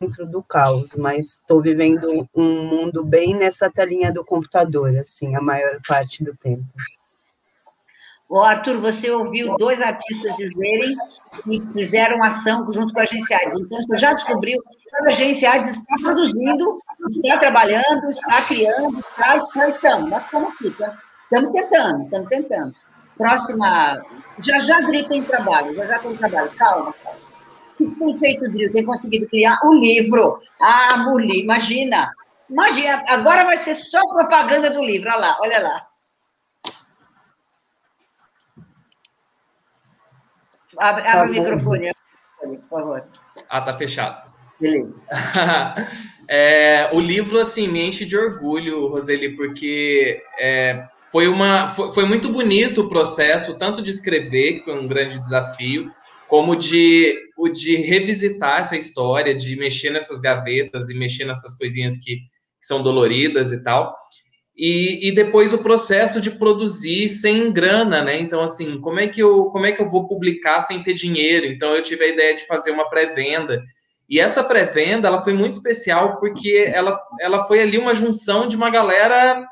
dentro 0.00 0.26
do 0.26 0.42
caos, 0.42 0.94
mas 0.94 1.36
estou 1.36 1.60
vivendo 1.60 2.26
um 2.34 2.64
mundo 2.64 3.04
bem 3.04 3.34
nessa 3.34 3.70
telinha 3.70 4.12
do 4.12 4.24
computador, 4.24 4.96
assim, 4.96 5.36
a 5.36 5.40
maior 5.40 5.78
parte 5.86 6.24
do 6.24 6.34
tempo. 6.36 6.64
Ô, 8.28 8.40
Arthur, 8.40 8.78
você 8.80 9.10
ouviu 9.10 9.56
dois 9.58 9.82
artistas 9.82 10.34
dizerem 10.36 10.96
que 11.44 11.60
fizeram 11.72 12.24
ação 12.24 12.66
junto 12.72 12.94
com 12.94 13.00
a 13.00 13.02
Agência 13.02 13.36
AIDS. 13.36 13.60
Então, 13.60 13.78
você 13.82 13.96
já 13.96 14.12
descobriu 14.14 14.58
que 14.62 15.04
a 15.04 15.08
Agência 15.08 15.50
AIDS 15.50 15.76
está 15.76 15.94
produzindo, 16.00 16.78
está 17.10 17.38
trabalhando, 17.38 18.08
está 18.08 18.40
criando, 18.48 19.00
está, 19.00 19.36
está 19.36 19.68
estamos. 19.68 20.08
Nós 20.08 20.24
estamos 20.24 20.48
aqui, 20.54 20.68
estamos 20.68 21.52
tentando, 21.52 22.04
estamos 22.04 22.28
tentando. 22.30 22.74
Próxima. 23.16 24.02
Já 24.38 24.58
já 24.58 24.80
Dri 24.80 25.06
tem 25.06 25.22
trabalho, 25.22 25.74
já 25.74 25.86
já 25.86 25.98
tem 25.98 26.16
trabalho. 26.16 26.50
Calma, 26.56 26.94
calma. 27.02 27.18
O 27.80 27.88
que 27.88 27.94
tem 27.96 28.16
feito, 28.16 28.50
Dri? 28.50 28.70
Tem 28.70 28.84
conseguido 28.84 29.28
criar 29.28 29.58
um 29.64 29.74
livro. 29.74 30.40
Ah, 30.60 30.96
mulher, 30.98 31.36
imagina. 31.36 32.12
Imagina, 32.48 33.02
agora 33.08 33.44
vai 33.44 33.56
ser 33.56 33.74
só 33.74 34.00
propaganda 34.08 34.70
do 34.70 34.84
livro. 34.84 35.10
Olha 35.10 35.18
lá, 35.18 35.38
olha 35.40 35.58
lá. 35.60 35.86
Abre, 40.78 41.02
abre 41.02 41.12
tá 41.12 41.24
o 41.24 41.28
microfone, 41.28 41.92
por 42.40 42.68
favor. 42.68 43.08
Ah, 43.48 43.60
tá 43.60 43.76
fechado. 43.76 44.30
Beleza. 44.60 44.96
é, 46.28 46.88
o 46.92 47.00
livro, 47.00 47.38
assim, 47.38 47.68
me 47.68 47.86
enche 47.86 48.04
de 48.04 48.16
orgulho, 48.16 48.88
Roseli, 48.88 49.36
porque 49.36 50.22
é, 50.38 50.86
foi, 51.12 51.28
uma, 51.28 51.68
foi, 51.68 51.92
foi, 51.92 52.06
muito 52.06 52.30
bonito 52.30 52.80
o 52.80 52.88
processo, 52.88 53.58
tanto 53.58 53.82
de 53.82 53.90
escrever, 53.90 54.54
que 54.54 54.60
foi 54.60 54.74
um 54.74 54.88
grande 54.88 55.20
desafio, 55.20 55.92
como 56.26 56.56
de, 56.56 57.14
o 57.36 57.50
de 57.50 57.76
revisitar 57.76 58.60
essa 58.60 58.78
história, 58.78 59.34
de 59.34 59.54
mexer 59.54 59.90
nessas 59.90 60.18
gavetas 60.18 60.88
e 60.88 60.94
mexer 60.94 61.26
nessas 61.26 61.54
coisinhas 61.54 61.98
que, 61.98 62.16
que 62.16 62.66
são 62.66 62.82
doloridas 62.82 63.52
e 63.52 63.62
tal. 63.62 63.94
E, 64.56 65.06
e, 65.08 65.12
depois 65.12 65.52
o 65.52 65.58
processo 65.58 66.18
de 66.18 66.30
produzir 66.30 67.10
sem 67.10 67.52
grana, 67.52 68.02
né? 68.02 68.18
Então, 68.18 68.40
assim, 68.40 68.80
como 68.80 68.98
é, 68.98 69.06
que 69.06 69.22
eu, 69.22 69.46
como 69.46 69.66
é 69.66 69.72
que 69.72 69.82
eu 69.82 69.88
vou 69.88 70.08
publicar 70.08 70.62
sem 70.62 70.82
ter 70.82 70.94
dinheiro? 70.94 71.44
Então, 71.44 71.74
eu 71.74 71.82
tive 71.82 72.04
a 72.04 72.08
ideia 72.08 72.34
de 72.34 72.46
fazer 72.46 72.70
uma 72.70 72.88
pré-venda. 72.88 73.62
E 74.08 74.18
essa 74.18 74.42
pré-venda, 74.42 75.08
ela 75.08 75.22
foi 75.22 75.34
muito 75.34 75.52
especial 75.52 76.18
porque 76.18 76.70
ela, 76.72 76.98
ela 77.20 77.44
foi 77.44 77.60
ali 77.60 77.76
uma 77.76 77.94
junção 77.94 78.46
de 78.48 78.56
uma 78.56 78.70
galera 78.70 79.46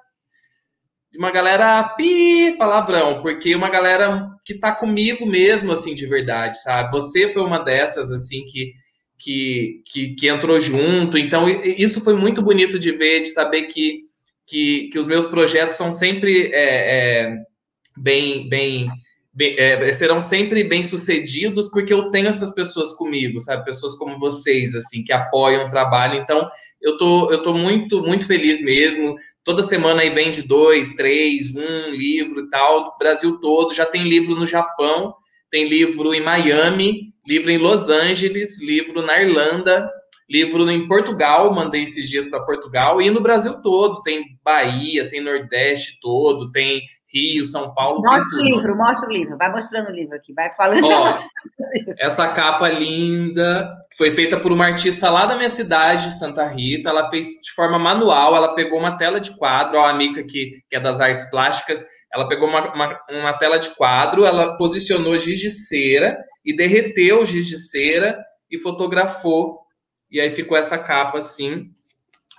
de 1.13 1.19
uma 1.19 1.31
galera 1.31 1.83
pi, 1.97 2.55
palavrão, 2.59 3.21
porque 3.21 3.55
uma 3.55 3.69
galera 3.69 4.29
que 4.45 4.55
tá 4.55 4.73
comigo 4.73 5.27
mesmo, 5.27 5.73
assim, 5.73 5.95
de 5.95 6.07
verdade, 6.07 6.61
sabe? 6.63 6.93
Você 6.93 7.31
foi 7.33 7.43
uma 7.43 7.59
dessas, 7.59 8.13
assim, 8.13 8.45
que, 8.47 8.73
que, 9.19 9.83
que, 9.87 10.15
que 10.15 10.29
entrou 10.29 10.61
junto. 10.61 11.19
Então, 11.19 11.49
isso 11.49 12.01
foi 12.01 12.15
muito 12.15 12.41
bonito 12.41 12.79
de 12.79 12.93
ver, 12.93 13.21
de 13.21 13.29
saber 13.29 13.63
que 13.65 14.01
que, 14.51 14.89
que 14.89 14.99
os 14.99 15.07
meus 15.07 15.27
projetos 15.27 15.77
são 15.77 15.93
sempre 15.93 16.51
é, 16.53 17.29
é, 17.29 17.35
bem, 17.97 18.49
bem, 18.49 18.89
é, 19.39 19.93
serão 19.93 20.21
sempre 20.21 20.65
bem 20.65 20.83
sucedidos 20.83 21.69
porque 21.71 21.93
eu 21.93 22.11
tenho 22.11 22.29
essas 22.29 22.53
pessoas 22.53 22.93
comigo, 22.93 23.39
sabe? 23.41 23.65
Pessoas 23.65 23.95
como 23.95 24.19
vocês, 24.19 24.75
assim, 24.75 25.05
que 25.05 25.13
apoiam 25.13 25.65
o 25.65 25.69
trabalho. 25.69 26.17
Então, 26.17 26.49
eu 26.81 26.97
tô, 26.97 27.31
eu 27.31 27.43
tô 27.43 27.55
muito, 27.55 28.03
muito 28.03 28.27
feliz 28.27 28.61
mesmo. 28.63 29.15
Toda 29.45 29.63
semana 29.63 30.03
aí 30.03 30.11
vende 30.11 30.43
dois, 30.43 30.95
três, 30.95 31.55
um 31.55 31.91
livro 31.91 32.41
e 32.41 32.51
tal, 32.51 32.97
Brasil 32.99 33.39
todo. 33.41 33.75
Já 33.75 33.87
tem 33.87 34.03
livro 34.05 34.35
no 34.35 34.47
Japão, 34.47 35.15
tem 35.51 35.65
livro 35.69 36.13
em 36.13 36.23
Miami, 36.23 37.13
livro 37.27 37.51
em 37.51 37.59
Los 37.59 37.89
Angeles, 37.89 38.61
livro 38.61 39.03
na 39.03 39.23
Irlanda, 39.23 39.89
livro 40.31 40.71
em 40.71 40.87
Portugal, 40.87 41.53
mandei 41.53 41.83
esses 41.83 42.09
dias 42.09 42.29
para 42.29 42.45
Portugal, 42.45 43.03
e 43.03 43.11
no 43.11 43.21
Brasil 43.21 43.61
todo, 43.61 44.01
tem 44.03 44.25
Bahia, 44.45 45.09
tem 45.09 45.21
Nordeste 45.21 45.99
todo, 46.01 46.53
tem 46.53 46.83
Rio, 47.13 47.45
São 47.45 47.75
Paulo. 47.75 48.01
Mostra 48.01 48.39
o 48.39 48.43
livro, 48.43 48.77
mostra 48.77 49.09
o 49.09 49.13
livro, 49.13 49.37
vai 49.37 49.51
mostrando 49.51 49.89
o 49.89 49.93
livro 49.93 50.15
aqui, 50.15 50.33
vai 50.33 50.55
falando. 50.55 50.87
Ó, 50.87 51.13
essa 51.99 52.29
capa 52.29 52.69
linda, 52.69 53.69
foi 53.99 54.13
feita 54.13 54.39
por 54.39 54.53
uma 54.53 54.67
artista 54.67 55.11
lá 55.11 55.27
da 55.27 55.35
minha 55.35 55.51
cidade, 55.51 56.17
Santa 56.17 56.47
Rita, 56.47 56.91
ela 56.91 57.11
fez 57.11 57.27
de 57.43 57.51
forma 57.53 57.79
manual, 57.79 58.37
ela 58.37 58.55
pegou 58.55 58.79
uma 58.79 58.97
tela 58.97 59.21
de 59.21 59.37
quadro, 59.37 59.79
ó, 59.79 59.87
a 59.87 59.93
Mica 59.93 60.23
que, 60.23 60.63
que 60.71 60.77
é 60.77 60.81
das 60.81 61.01
artes 61.01 61.29
plásticas, 61.29 61.85
ela 62.15 62.29
pegou 62.29 62.49
uma, 62.49 62.73
uma, 62.73 63.01
uma 63.11 63.33
tela 63.33 63.59
de 63.59 63.71
quadro, 63.71 64.25
ela 64.25 64.57
posicionou 64.57 65.19
giz 65.19 65.41
de 65.41 65.51
cera 65.51 66.17
e 66.45 66.55
derreteu 66.55 67.23
o 67.23 67.27
giz 67.27 67.47
de 67.47 67.59
cera 67.59 68.17
e 68.49 68.59
fotografou 68.59 69.61
e 70.11 70.21
aí 70.21 70.31
ficou 70.31 70.57
essa 70.57 70.79
capa 70.79 71.19
assim. 71.19 71.71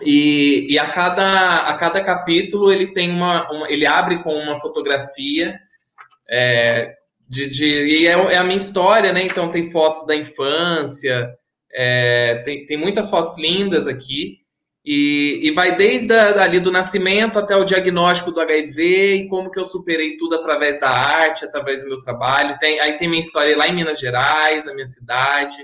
E, 0.04 0.68
e 0.70 0.80
a, 0.80 0.90
cada, 0.90 1.58
a 1.60 1.74
cada 1.76 2.04
capítulo 2.04 2.72
ele 2.72 2.88
tem 2.88 3.12
uma, 3.12 3.50
uma 3.52 3.72
ele 3.72 3.86
abre 3.86 4.24
com 4.24 4.34
uma 4.34 4.60
fotografia 4.60 5.60
é, 6.30 6.96
de, 7.30 7.50
de, 7.50 7.66
e 7.66 8.08
é, 8.08 8.12
é, 8.12 8.38
a 8.38 8.44
minha 8.44 8.58
história, 8.58 9.14
né? 9.14 9.24
Então 9.24 9.50
tem 9.50 9.72
fotos 9.72 10.06
da 10.06 10.16
infância, 10.16 11.30
é, 11.74 12.42
tem, 12.44 12.66
tem 12.66 12.78
muitas 12.78 13.10
fotos 13.10 13.38
lindas 13.38 13.88
aqui. 13.88 14.40
E, 14.84 15.40
e, 15.44 15.52
vai 15.52 15.76
desde 15.76 16.12
a, 16.12 16.42
ali 16.42 16.60
do 16.60 16.72
nascimento 16.72 17.38
até 17.38 17.56
o 17.56 17.64
diagnóstico 17.64 18.32
do 18.32 18.42
HIV 18.42 19.16
e 19.16 19.30
como 19.30 19.52
que 19.52 19.60
eu 19.60 19.66
superei 19.66 20.18
tudo 20.18 20.34
através 20.34 20.80
da 20.80 20.90
arte, 20.90 21.46
através 21.46 21.84
do 21.84 21.90
meu 21.90 22.00
trabalho. 22.00 22.58
Tem, 22.60 22.80
aí 22.80 22.98
tem 22.98 23.08
minha 23.08 23.20
história 23.20 23.56
lá 23.56 23.68
em 23.68 23.76
Minas 23.76 24.00
Gerais, 24.00 24.68
a 24.68 24.74
minha 24.74 24.88
cidade. 24.88 25.64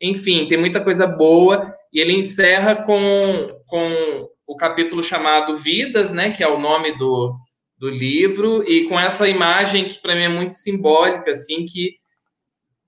Enfim, 0.00 0.46
tem 0.46 0.58
muita 0.58 0.80
coisa 0.80 1.06
boa. 1.06 1.74
E 1.92 2.00
ele 2.00 2.12
encerra 2.12 2.76
com, 2.76 3.46
com 3.66 4.28
o 4.46 4.56
capítulo 4.56 5.02
chamado 5.02 5.56
Vidas, 5.56 6.12
né, 6.12 6.30
que 6.30 6.42
é 6.42 6.48
o 6.48 6.58
nome 6.58 6.96
do, 6.98 7.32
do 7.78 7.88
livro, 7.88 8.68
e 8.68 8.88
com 8.88 8.98
essa 8.98 9.28
imagem 9.28 9.88
que 9.88 10.00
para 10.00 10.14
mim 10.14 10.22
é 10.22 10.28
muito 10.28 10.54
simbólica, 10.54 11.30
assim, 11.30 11.64
que, 11.64 11.94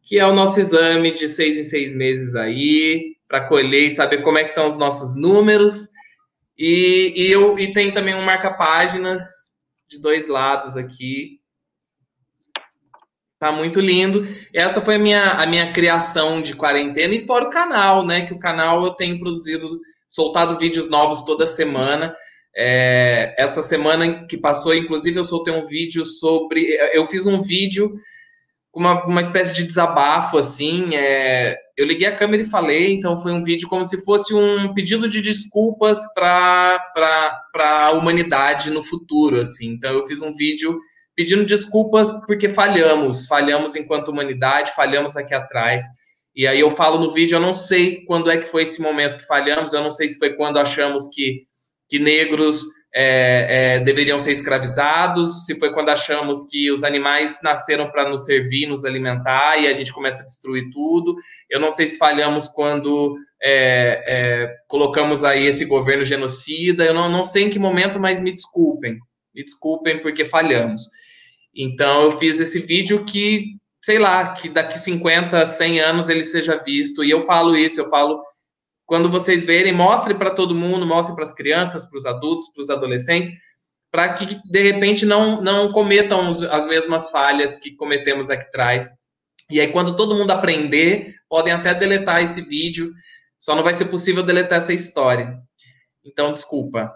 que 0.03 0.19
é 0.19 0.27
o 0.27 0.35
nosso 0.35 0.59
exame 0.61 1.13
de 1.13 1.29
seis 1.29 1.57
em 1.57 1.63
seis 1.63 1.95
meses 1.95 2.35
aí, 2.35 3.15
para 3.29 3.47
colher 3.47 3.87
e 3.87 3.91
saber 3.91 4.23
como 4.23 4.39
é 4.39 4.45
que 4.45 4.51
estão 4.51 4.69
os 4.69 4.79
nossos 4.79 5.17
números. 5.17 5.89
E, 6.59 7.13
e, 7.17 7.31
eu, 7.31 7.59
e 7.59 7.73
tem 7.73 7.93
também 7.93 8.15
um 8.15 8.23
marca-páginas 8.23 9.23
de 9.89 10.01
dois 10.01 10.27
lados 10.27 10.77
aqui, 10.77 11.39
Tá 13.39 13.53
muito 13.53 13.81
lindo. 13.81 14.27
Essa 14.55 14.81
foi 14.81 14.95
a 14.95 14.99
minha, 14.99 15.33
a 15.33 15.47
minha 15.47 15.71
criação 15.73 16.41
de 16.41 16.57
quarentena 16.57 17.15
e 17.15 17.27
fora 17.27 17.45
o 17.45 17.51
canal, 17.51 18.05
né? 18.05 18.25
Que 18.25 18.33
o 18.33 18.39
canal 18.39 18.83
eu 18.85 18.93
tenho 18.93 19.19
produzido, 19.19 19.79
soltado 20.09 20.59
vídeos 20.59 20.89
novos 20.89 21.23
toda 21.23 21.45
semana. 21.45 22.17
É, 22.57 23.35
essa 23.39 23.61
semana 23.61 24.27
que 24.27 24.39
passou, 24.39 24.75
inclusive, 24.75 25.19
eu 25.19 25.25
soltei 25.25 25.53
um 25.53 25.67
vídeo 25.67 26.03
sobre. 26.07 26.67
Eu 26.95 27.07
fiz 27.07 27.27
um 27.27 27.43
vídeo 27.43 27.95
com 28.73 28.81
uma, 28.81 29.05
uma 29.05 29.21
espécie 29.21 29.53
de 29.53 29.65
desabafo, 29.65 30.39
assim. 30.39 30.97
É, 30.97 31.59
eu 31.77 31.87
liguei 31.87 32.09
a 32.09 32.17
câmera 32.17 32.43
e 32.43 32.47
falei, 32.47 32.95
então 32.95 33.19
foi 33.19 33.33
um 33.33 33.43
vídeo 33.43 33.69
como 33.69 33.85
se 33.85 34.03
fosse 34.03 34.33
um 34.33 34.73
pedido 34.73 35.11
de 35.11 35.21
desculpas 35.21 35.99
para 36.15 36.81
a 37.55 37.93
humanidade 37.93 38.71
no 38.71 38.83
futuro, 38.83 39.39
assim. 39.39 39.73
Então 39.73 39.93
eu 39.93 40.07
fiz 40.07 40.23
um 40.23 40.33
vídeo 40.33 40.79
pedindo 41.17 41.47
desculpas 41.47 42.13
porque 42.27 42.49
falhamos, 42.49 43.27
falhamos 43.27 43.75
enquanto 43.75 44.09
humanidade, 44.09 44.75
falhamos 44.77 45.17
aqui 45.17 45.35
atrás. 45.35 45.83
E 46.35 46.47
aí 46.47 46.61
eu 46.61 46.71
falo 46.71 46.99
no 46.99 47.11
vídeo, 47.11 47.37
eu 47.37 47.41
não 47.41 47.55
sei 47.55 48.05
quando 48.05 48.31
é 48.31 48.37
que 48.37 48.45
foi 48.45 48.63
esse 48.63 48.83
momento 48.83 49.17
que 49.17 49.27
falhamos, 49.27 49.73
eu 49.73 49.83
não 49.83 49.91
sei 49.91 50.07
se 50.07 50.19
foi 50.19 50.35
quando 50.35 50.59
achamos 50.59 51.09
que, 51.09 51.45
que 51.89 51.99
negros 51.99 52.63
é, 52.95 53.77
é, 53.77 53.81
deveriam 53.81 54.19
ser 54.19 54.33
escravizados, 54.33 55.47
se 55.47 55.59
foi 55.59 55.73
quando 55.73 55.89
achamos 55.89 56.47
que 56.51 56.71
os 56.71 56.85
animais 56.85 57.41
nasceram 57.43 57.91
para 57.91 58.07
nos 58.09 58.27
servir, 58.27 58.67
nos 58.67 58.85
alimentar, 58.85 59.57
e 59.57 59.67
a 59.67 59.73
gente 59.73 59.95
começa 59.95 60.23
a 60.23 60.27
destruir 60.27 60.71
tudo. 60.71 61.15
Eu 61.49 61.59
não 61.59 61.71
sei 61.71 61.87
se 61.87 61.97
falhamos 61.97 62.49
quando 62.49 63.17
é, 63.43 64.05
é 64.07 64.55
colocamos 64.69 65.25
aí 65.25 65.47
esse 65.47 65.65
governo 65.65 66.05
genocida, 66.05 66.85
eu 66.85 66.93
não, 66.93 67.09
não 67.09 67.25
sei 67.25 67.45
em 67.45 67.51
que 67.51 67.59
momento, 67.59 67.99
mas 67.99 68.21
me 68.21 68.31
desculpem, 68.31 68.99
me 69.35 69.43
desculpem 69.43 70.03
porque 70.03 70.27
falhamos. 70.27 70.83
Então 71.57 72.05
eu 72.05 72.11
fiz 72.11 72.39
esse 72.39 72.61
vídeo 72.61 73.05
que, 73.05 73.57
sei 73.83 73.99
lá, 73.99 74.35
que 74.35 74.49
daqui 74.49 74.79
50, 74.79 75.47
100 75.47 75.81
anos 75.81 76.09
ele 76.09 76.25
seja 76.25 76.63
visto. 76.63 77.03
E 77.03 77.11
eu 77.11 77.23
falo 77.23 77.57
isso, 77.57 77.81
eu 77.81 77.89
falo 77.89 78.21
quando 78.85 79.11
vocês 79.11 79.45
verem, 79.45 79.73
mostre 79.73 80.15
para 80.15 80.31
todo 80.31 80.55
mundo, 80.55 80.87
mostre 80.87 81.15
para 81.15 81.25
as 81.25 81.35
crianças, 81.35 81.87
para 81.89 81.99
os 81.99 82.07
adultos, 82.07 82.49
para 82.53 82.63
os 82.63 82.71
adolescentes, 82.71 83.33
para 83.91 84.13
que 84.13 84.37
de 84.49 84.63
repente 84.63 85.07
não 85.07 85.41
não 85.41 85.73
cometam 85.73 86.31
as 86.51 86.67
mesmas 86.67 87.11
falhas 87.11 87.55
que 87.55 87.75
cometemos 87.75 88.31
aqui 88.31 88.45
atrás. 88.47 88.91
E 89.51 89.61
aí 89.61 89.69
quando 89.69 89.97
todo 89.97 90.15
mundo 90.15 90.31
aprender, 90.31 91.15
podem 91.29 91.53
até 91.53 91.75
deletar 91.75 92.23
esse 92.23 92.43
vídeo, 92.43 92.93
só 93.39 93.55
não 93.55 93.63
vai 93.63 93.75
ser 93.75 93.87
possível 93.87 94.23
deletar 94.23 94.59
essa 94.59 94.73
história. 94.73 95.39
Então, 96.05 96.33
desculpa. 96.33 96.93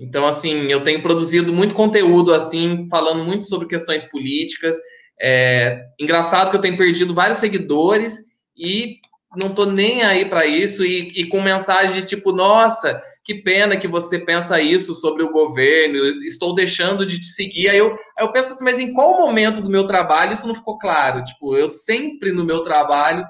Então, 0.00 0.26
assim, 0.26 0.62
eu 0.68 0.82
tenho 0.82 1.02
produzido 1.02 1.52
muito 1.52 1.74
conteúdo, 1.74 2.32
assim, 2.32 2.88
falando 2.88 3.22
muito 3.22 3.44
sobre 3.44 3.68
questões 3.68 4.02
políticas. 4.02 4.76
É, 5.20 5.78
engraçado 6.00 6.50
que 6.50 6.56
eu 6.56 6.60
tenho 6.60 6.78
perdido 6.78 7.12
vários 7.12 7.38
seguidores 7.38 8.18
e 8.56 8.96
não 9.36 9.54
tô 9.54 9.66
nem 9.66 10.02
aí 10.02 10.24
para 10.24 10.46
isso 10.46 10.84
e, 10.84 11.10
e, 11.14 11.28
com 11.28 11.42
mensagem 11.42 12.00
de 12.00 12.06
tipo, 12.06 12.32
nossa, 12.32 13.00
que 13.22 13.34
pena 13.42 13.76
que 13.76 13.86
você 13.86 14.18
pensa 14.18 14.60
isso 14.60 14.94
sobre 14.94 15.22
o 15.22 15.30
governo, 15.30 15.98
estou 16.24 16.54
deixando 16.54 17.04
de 17.04 17.20
te 17.20 17.26
seguir. 17.26 17.68
Aí 17.68 17.78
eu, 17.78 17.94
eu 18.18 18.32
penso 18.32 18.54
assim, 18.54 18.64
mas 18.64 18.80
em 18.80 18.94
qual 18.94 19.18
momento 19.18 19.60
do 19.60 19.70
meu 19.70 19.84
trabalho 19.84 20.32
isso 20.32 20.48
não 20.48 20.54
ficou 20.54 20.78
claro? 20.78 21.22
Tipo, 21.24 21.56
eu 21.56 21.68
sempre 21.68 22.32
no 22.32 22.44
meu 22.44 22.60
trabalho 22.60 23.24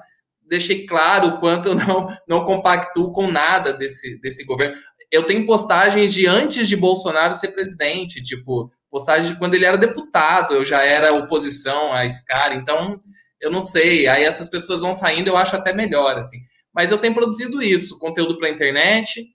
deixei 0.51 0.85
claro 0.85 1.27
o 1.27 1.39
quanto 1.39 1.69
eu 1.69 1.75
não, 1.75 2.07
não 2.27 2.43
compactuo 2.43 3.13
com 3.13 3.31
nada 3.31 3.71
desse, 3.73 4.19
desse 4.19 4.43
governo. 4.43 4.75
Eu 5.11 5.23
tenho 5.23 5.45
postagens 5.45 6.13
de 6.13 6.25
antes 6.25 6.67
de 6.67 6.75
Bolsonaro 6.75 7.35
ser 7.35 7.49
presidente, 7.49 8.23
tipo, 8.23 8.71
postagens 8.89 9.27
de 9.27 9.37
quando 9.37 9.55
ele 9.55 9.65
era 9.65 9.77
deputado, 9.77 10.55
eu 10.55 10.63
já 10.63 10.81
era 10.83 11.13
oposição 11.13 11.91
a 11.91 12.05
esse 12.05 12.25
cara, 12.25 12.55
então 12.55 12.99
eu 13.41 13.51
não 13.51 13.61
sei. 13.61 14.07
Aí 14.07 14.23
essas 14.23 14.47
pessoas 14.47 14.79
vão 14.79 14.93
saindo, 14.93 15.27
eu 15.27 15.37
acho 15.37 15.55
até 15.55 15.73
melhor, 15.73 16.17
assim. 16.17 16.37
Mas 16.73 16.91
eu 16.91 16.97
tenho 16.97 17.13
produzido 17.13 17.61
isso, 17.61 17.99
conteúdo 17.99 18.37
para 18.37 18.47
a 18.47 18.51
internet, 18.51 19.27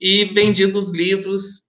e 0.00 0.24
vendido 0.26 0.78
os 0.78 0.92
livros, 0.92 1.68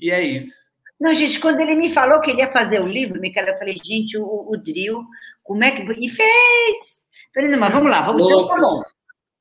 e 0.00 0.10
é 0.10 0.22
isso. 0.22 0.70
Não, 1.00 1.14
gente, 1.14 1.40
quando 1.40 1.60
ele 1.60 1.74
me 1.74 1.92
falou 1.92 2.20
que 2.20 2.30
ele 2.30 2.40
ia 2.40 2.52
fazer 2.52 2.80
o 2.80 2.86
livro, 2.86 3.20
Micaela, 3.20 3.50
eu 3.50 3.58
falei, 3.58 3.74
gente, 3.82 4.18
o, 4.18 4.50
o 4.50 4.56
Drill, 4.56 5.02
como 5.42 5.64
é 5.64 5.70
que. 5.70 5.82
E 5.82 6.08
fez! 6.10 7.00
falei, 7.34 7.50
não, 7.50 7.58
mas 7.58 7.72
vamos 7.72 7.90
lá, 7.90 8.02
vamos 8.02 8.22
então 8.26 8.48
tá 8.48 8.60
bom. 8.60 8.82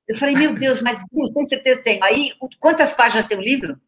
Eu 0.09 0.15
falei, 0.15 0.33
meu 0.35 0.55
Deus, 0.55 0.81
mas 0.81 1.03
tem 1.35 1.43
certeza 1.43 1.77
que 1.77 1.83
tem? 1.83 1.99
Aí, 2.01 2.31
quantas 2.59 2.93
páginas 2.93 3.27
tem 3.27 3.37
o 3.37 3.41
livro? 3.41 3.79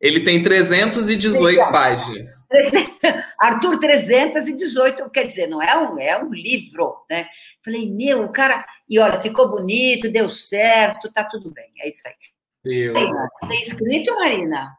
Ele 0.00 0.20
tem 0.20 0.42
318 0.42 1.44
Legal. 1.44 1.70
páginas. 1.70 2.46
Arthur, 3.38 3.78
318, 3.78 5.10
quer 5.10 5.26
dizer, 5.26 5.46
não 5.46 5.62
é 5.62 5.78
um, 5.78 5.98
é 6.00 6.24
um 6.24 6.32
livro, 6.32 6.96
né? 7.08 7.28
Falei, 7.62 7.88
meu, 7.92 8.24
o 8.24 8.32
cara. 8.32 8.66
E 8.88 8.98
olha, 8.98 9.20
ficou 9.20 9.50
bonito, 9.50 10.10
deu 10.10 10.30
certo, 10.30 11.12
tá 11.12 11.22
tudo 11.22 11.52
bem, 11.52 11.70
é 11.80 11.88
isso 11.88 12.00
aí. 12.06 12.14
Meu. 12.64 12.94
Tem 12.94 13.60
escrito, 13.60 14.14
Marina? 14.16 14.74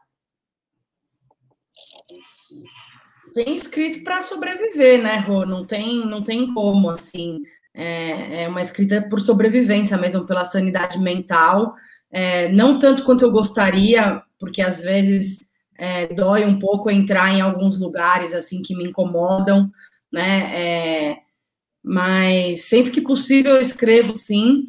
Tem 3.32 3.54
escrito 3.54 4.02
para 4.02 4.22
sobreviver, 4.22 5.00
né, 5.02 5.18
Rô? 5.18 5.46
Não 5.46 5.64
tem, 5.64 6.04
não 6.04 6.22
tem 6.22 6.52
como, 6.52 6.90
assim. 6.90 7.40
É, 7.74 8.44
é 8.44 8.48
uma 8.48 8.62
escrita 8.62 9.08
por 9.08 9.20
sobrevivência 9.20 9.96
mesmo, 9.96 10.24
pela 10.26 10.44
sanidade 10.44 10.98
mental. 10.98 11.74
É, 12.10 12.48
não 12.50 12.78
tanto 12.78 13.02
quanto 13.02 13.24
eu 13.24 13.32
gostaria, 13.32 14.22
porque 14.38 14.62
às 14.62 14.80
vezes 14.80 15.48
é, 15.76 16.06
dói 16.06 16.44
um 16.44 16.58
pouco 16.58 16.90
entrar 16.90 17.32
em 17.32 17.40
alguns 17.40 17.80
lugares 17.80 18.32
assim 18.32 18.62
que 18.62 18.76
me 18.76 18.84
incomodam, 18.84 19.70
né? 20.12 21.10
É, 21.10 21.16
mas 21.82 22.64
sempre 22.64 22.92
que 22.92 23.00
possível 23.00 23.56
eu 23.56 23.60
escrevo 23.60 24.14
sim. 24.14 24.68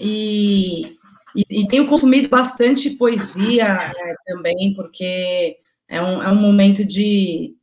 E, 0.00 0.96
e, 1.36 1.44
e 1.62 1.68
tenho 1.68 1.86
consumido 1.86 2.28
bastante 2.28 2.90
poesia 2.90 3.64
é, 3.64 4.14
também, 4.26 4.74
porque 4.74 5.56
é 5.88 6.02
um, 6.02 6.22
é 6.22 6.28
um 6.28 6.40
momento 6.40 6.84
de. 6.84 7.54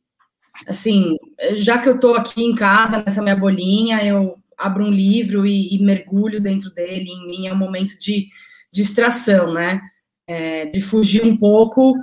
Assim, 0.66 1.16
já 1.56 1.78
que 1.78 1.88
eu 1.88 1.94
estou 1.94 2.14
aqui 2.14 2.42
em 2.44 2.54
casa, 2.54 3.02
nessa 3.04 3.22
minha 3.22 3.36
bolinha, 3.36 4.04
eu 4.04 4.38
abro 4.56 4.84
um 4.84 4.90
livro 4.90 5.46
e, 5.46 5.74
e, 5.74 5.82
mergulho 5.82 6.40
dentro 6.40 6.70
dele. 6.70 7.10
Em 7.10 7.26
mim 7.26 7.46
é 7.46 7.52
um 7.52 7.56
momento 7.56 7.98
de 7.98 8.28
distração, 8.72 9.54
né? 9.54 9.80
É, 10.26 10.66
de 10.66 10.80
fugir 10.80 11.24
um 11.24 11.36
pouco 11.36 11.94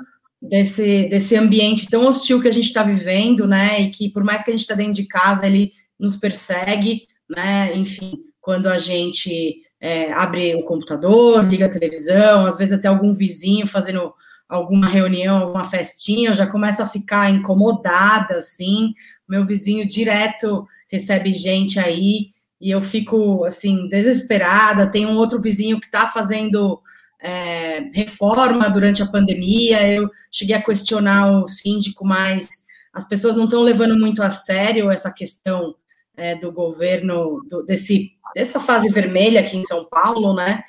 desse, 0.41 1.08
desse 1.08 1.36
ambiente 1.36 1.88
tão 1.88 2.06
hostil 2.06 2.41
que 2.41 2.48
a 2.48 2.52
gente 2.52 2.66
está 2.66 2.84
vivendo, 2.84 3.48
né? 3.48 3.82
E 3.82 3.91
que, 3.91 4.10
por 4.10 4.24
mais 4.24 4.43
que 4.43 4.50
a 4.50 4.54
gente 4.54 4.62
está 4.62 4.76
dentro 4.76 4.93
de 4.93 5.06
casa, 5.06 5.45
ele 5.45 5.72
nos 6.00 6.18
persegue, 6.18 7.08
né? 7.30 7.76
Enfim, 7.76 8.20
quando 8.41 8.68
a 8.68 8.78
gente 8.78 9.62
é, 9.80 10.12
abre 10.12 10.56
o 10.56 10.64
computador, 10.64 11.43
liga 11.45 11.68
a 11.68 11.70
televisão, 11.70 12.45
às 12.45 12.58
vezes 12.58 12.74
até 12.74 12.88
algum 12.88 13.14
vizinho 13.14 13.68
fazendo 13.68 14.14
alguma 14.48 14.88
reunião, 14.88 15.38
alguma 15.38 15.64
festinha, 15.66 16.30
eu 16.30 16.36
já 16.36 16.48
começo 16.48 16.82
a 16.82 16.88
ficar 16.88 17.30
incomodada, 17.30 18.38
assim, 18.38 18.93
meu 19.28 19.45
vizinho 19.45 19.88
direto 19.88 20.66
recebe 20.88 21.34
gente 21.34 21.80
aí, 21.80 22.32
e 22.60 22.72
eu 22.72 22.82
fico, 22.82 23.43
assim, 23.43 23.88
desesperada, 23.89 24.89
tem 24.89 25.06
um 25.06 25.18
outro 25.18 25.41
vizinho 25.41 25.80
que 25.80 25.86
está 25.86 26.08
fazendo 26.08 26.82
é, 27.20 27.89
reforma 27.93 28.70
durante 28.70 29.04
a 29.04 29.08
pandemia, 29.08 29.88
eu 29.88 30.10
cheguei 30.32 30.56
a 30.56 30.62
questionar 30.62 31.41
o 31.41 31.48
síndico, 31.48 32.06
mas 32.06 32.66
as 32.93 33.08
pessoas 33.08 33.36
não 33.36 33.43
estão 33.45 33.62
levando 33.62 33.98
muito 33.98 34.24
a 34.24 34.32
sério 34.32 34.89
essa 34.89 35.12
questão 35.12 35.76
é, 36.16 36.36
do 36.36 36.52
governo, 36.52 37.43
do, 37.48 37.64
desse, 37.64 38.12
dessa 38.34 38.60
fase 38.60 38.89
vermelha 38.89 39.41
aqui 39.41 39.58
em 39.58 39.64
São 39.64 39.86
Paulo, 39.86 40.34
né? 40.34 40.64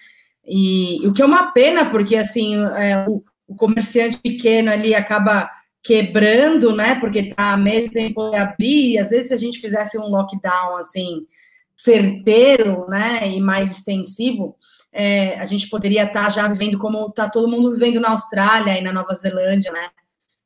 E, 0.47 1.07
o 1.07 1.13
que 1.13 1.23
é 1.23 1.27
uma 1.27 1.53
pena, 1.53 1.91
porque 1.91 2.17
assim 2.17 2.57
é, 2.57 3.07
o, 3.09 3.23
o, 3.49 3.55
comerciante 3.57 4.19
pequeno 4.19 4.71
ali 4.71 4.95
acaba 4.95 5.51
quebrando, 5.83 6.75
né? 6.75 6.99
Porque 7.01 7.35
tá 7.35 7.57
meses 7.57 7.93
sem 7.93 8.13
poder 8.13 8.37
abrir. 8.37 8.93
E 8.93 8.99
às 8.99 9.11
vezes, 9.11 9.29
se 9.29 9.35
a 9.35 9.39
gente 9.39 9.61
fizesse 9.61 9.99
um 9.99 10.07
lockdown 10.07 10.77
assim 10.77 11.27
certeiro, 11.75 12.87
né, 12.89 13.29
e 13.29 13.41
mais 13.41 13.71
extensivo, 13.71 14.57
é, 14.93 15.39
a 15.39 15.47
gente 15.47 15.69
poderia 15.69 16.05
estar 16.05 16.25
tá 16.25 16.31
já 16.31 16.49
vivendo 16.49 16.77
como 16.77 17.07
está 17.07 17.31
todo 17.31 17.49
mundo 17.49 17.73
vivendo 17.73 18.01
na 18.01 18.11
Austrália 18.11 18.79
e 18.79 18.83
na 18.83 18.93
Nova 18.93 19.15
Zelândia, 19.15 19.73
né? 19.73 19.91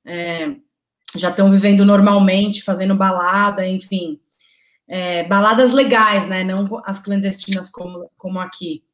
É, 0.04 0.54
já 1.16 1.30
estão 1.30 1.50
vivendo 1.50 1.84
normalmente, 1.84 2.62
fazendo 2.62 2.94
balada, 2.94 3.66
enfim 3.66 4.20
é, 4.92 5.24
baladas 5.24 5.72
legais, 5.72 6.28
né? 6.28 6.44
Não 6.44 6.68
as 6.84 6.98
clandestinas 6.98 7.70
como, 7.70 8.10
como 8.18 8.38
aqui. 8.38 8.84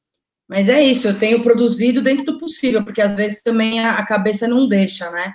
Mas 0.48 0.68
é 0.68 0.82
isso, 0.82 1.06
eu 1.06 1.18
tenho 1.18 1.42
produzido 1.42 2.00
dentro 2.00 2.24
do 2.24 2.38
possível, 2.38 2.82
porque 2.82 3.02
às 3.02 3.14
vezes 3.14 3.42
também 3.42 3.84
a, 3.84 4.02
cabeça 4.04 4.48
não 4.48 4.66
deixa, 4.66 5.10
né? 5.10 5.34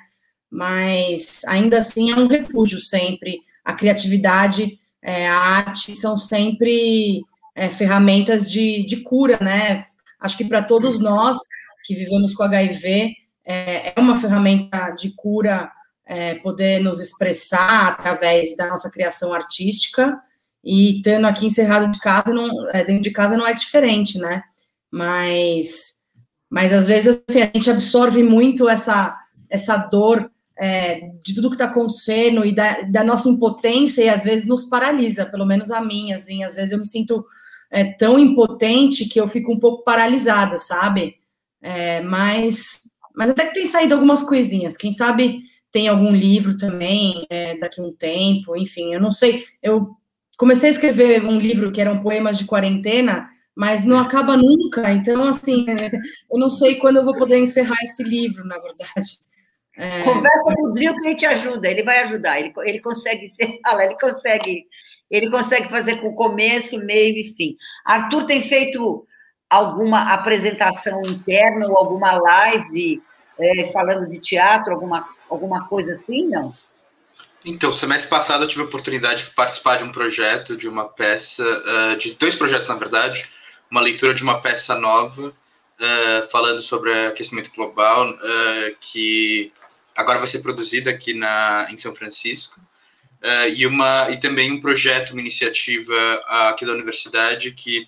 Mas 0.49 1.41
ainda 1.45 1.79
assim 1.79 2.11
é 2.11 2.15
um 2.15 2.27
refúgio 2.27 2.79
sempre. 2.79 3.39
A 3.63 3.73
criatividade, 3.73 4.79
é, 5.01 5.27
a 5.27 5.37
arte 5.37 5.95
são 5.95 6.17
sempre 6.17 7.21
é, 7.55 7.69
ferramentas 7.69 8.49
de, 8.49 8.83
de 8.85 9.01
cura, 9.01 9.37
né? 9.39 9.83
Acho 10.19 10.37
que 10.37 10.45
para 10.45 10.63
todos 10.63 10.99
nós 10.99 11.37
que 11.85 11.93
vivemos 11.93 12.33
com 12.33 12.43
HIV, 12.43 13.13
é, 13.45 13.93
é 13.95 13.99
uma 13.99 14.17
ferramenta 14.17 14.89
de 14.91 15.13
cura 15.15 15.71
é, 16.05 16.35
poder 16.35 16.81
nos 16.81 16.99
expressar 16.99 17.89
através 17.89 18.55
da 18.55 18.67
nossa 18.67 18.89
criação 18.89 19.33
artística 19.33 20.19
e 20.63 20.97
estando 20.97 21.25
aqui 21.27 21.45
encerrado 21.45 21.91
de 21.91 21.99
casa, 21.99 22.33
não, 22.33 22.69
é, 22.69 22.83
dentro 22.83 23.03
de 23.03 23.11
casa 23.11 23.37
não 23.37 23.45
é 23.45 23.53
diferente, 23.53 24.17
né? 24.17 24.43
Mas, 24.93 26.03
mas 26.47 26.71
às 26.71 26.87
vezes 26.87 27.23
assim, 27.27 27.41
a 27.41 27.45
gente 27.51 27.67
absorve 27.71 28.21
muito 28.21 28.69
essa, 28.69 29.17
essa 29.49 29.75
dor 29.75 30.29
é, 30.55 31.09
de 31.25 31.33
tudo 31.33 31.49
que 31.49 31.55
está 31.55 31.65
acontecendo 31.65 32.45
e 32.45 32.51
da, 32.51 32.81
da, 32.81 33.03
nossa 33.03 33.27
impotência 33.27 34.03
e 34.03 34.09
às 34.09 34.23
vezes 34.23 34.45
nos 34.45 34.65
paralisa, 34.65 35.25
pelo 35.25 35.47
menos 35.47 35.71
a 35.71 35.81
minha, 35.81 36.17
assim, 36.17 36.43
às 36.43 36.57
vezes 36.57 36.71
eu 36.71 36.77
me 36.77 36.85
sinto 36.85 37.25
é, 37.71 37.85
tão 37.85 38.19
impotente 38.19 39.09
que 39.09 39.19
eu 39.19 39.27
fico 39.27 39.51
um 39.51 39.57
pouco 39.59 39.83
paralisada, 39.83 40.59
sabe? 40.59 41.15
É, 41.59 41.99
mas, 42.01 42.81
mas 43.15 43.31
até 43.31 43.47
que 43.47 43.55
tem 43.55 43.65
saído 43.65 43.95
algumas 43.95 44.21
coisinhas, 44.21 44.77
quem 44.77 44.91
sabe 44.91 45.39
tem 45.71 45.87
algum 45.87 46.11
livro 46.11 46.55
também 46.55 47.25
é, 47.31 47.57
daqui 47.57 47.81
a 47.81 47.83
um 47.83 47.91
tempo, 47.91 48.55
enfim, 48.55 48.93
eu 48.93 49.01
não 49.01 49.11
sei, 49.11 49.43
eu 49.59 49.89
comecei 50.37 50.69
a 50.69 50.73
escrever 50.73 51.25
um 51.25 51.39
livro 51.39 51.71
que 51.71 51.81
eram 51.81 51.99
poemas 51.99 52.37
de 52.37 52.45
quarentena, 52.45 53.27
mas 53.55 53.83
não 53.83 53.99
acaba 53.99 54.35
nunca. 54.35 54.91
Então, 54.91 55.27
assim, 55.27 55.65
eu 56.31 56.39
não 56.39 56.49
sei 56.49 56.75
quando 56.75 56.97
eu 56.97 57.05
vou 57.05 57.17
poder 57.17 57.39
encerrar 57.39 57.77
esse 57.83 58.03
livro, 58.03 58.45
na 58.45 58.57
verdade. 58.57 59.19
É... 59.77 60.03
Conversa 60.03 60.53
com 60.55 60.69
o 60.69 60.73
Drill 60.73 60.95
que 60.95 61.07
ele 61.07 61.15
te 61.15 61.25
ajuda, 61.25 61.67
ele 61.67 61.83
vai 61.83 62.01
ajudar, 62.01 62.39
ele, 62.39 62.53
ele 62.63 62.79
consegue 62.79 63.27
ser, 63.27 63.59
ele 63.81 63.97
consegue, 63.99 64.65
ele 65.09 65.31
consegue 65.31 65.69
fazer 65.69 65.97
com 65.97 66.13
começo, 66.13 66.77
meio 66.79 67.17
e 67.17 67.33
fim. 67.35 67.55
Arthur 67.85 68.25
tem 68.25 68.41
feito 68.41 69.05
alguma 69.49 70.13
apresentação 70.13 71.01
interna 71.01 71.67
ou 71.67 71.77
alguma 71.77 72.11
live 72.13 73.01
é, 73.39 73.65
falando 73.71 74.07
de 74.07 74.19
teatro, 74.19 74.73
alguma, 74.73 75.07
alguma 75.29 75.67
coisa 75.67 75.93
assim, 75.93 76.27
não? 76.27 76.53
Então, 77.45 77.73
semestre 77.73 78.09
passado 78.09 78.43
eu 78.43 78.47
tive 78.47 78.61
a 78.61 78.65
oportunidade 78.65 79.25
de 79.25 79.31
participar 79.31 79.77
de 79.77 79.83
um 79.83 79.91
projeto, 79.91 80.55
de 80.55 80.67
uma 80.69 80.85
peça, 80.85 81.43
uh, 81.43 81.97
de 81.97 82.13
dois 82.13 82.35
projetos, 82.35 82.69
na 82.69 82.75
verdade, 82.75 83.27
uma 83.73 83.81
leitura 83.81 84.13
de 84.13 84.21
uma 84.21 84.39
peça 84.39 84.75
nova, 84.75 85.29
uh, 85.29 86.29
falando 86.31 86.61
sobre 86.61 86.93
aquecimento 87.07 87.49
global, 87.55 88.07
uh, 88.07 88.75
que 88.79 89.51
agora 89.95 90.19
vai 90.19 90.27
ser 90.27 90.43
produzida 90.43 90.91
aqui 90.91 91.15
na, 91.15 91.65
em 91.71 91.77
São 91.77 91.95
Francisco, 91.95 92.61
e, 93.55 93.65
uma, 93.65 94.09
e 94.09 94.19
também 94.19 94.51
um 94.51 94.59
projeto, 94.59 95.11
uma 95.11 95.21
iniciativa 95.21 95.95
aqui 96.49 96.65
da 96.65 96.73
universidade, 96.73 97.51
que 97.51 97.87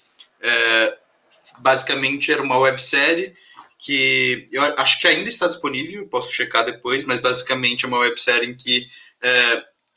basicamente 1.58 2.32
era 2.32 2.42
uma 2.42 2.58
websérie 2.58 3.36
que 3.78 4.48
eu 4.50 4.64
acho 4.78 4.98
que 5.02 5.10
ainda 5.10 5.28
está 5.28 5.46
disponível, 5.46 6.08
posso 6.08 6.32
checar 6.32 6.64
depois, 6.64 7.04
mas 7.04 7.20
basicamente 7.20 7.84
é 7.84 7.88
uma 7.90 7.98
websérie 7.98 8.50
em 8.50 8.56
que 8.56 8.88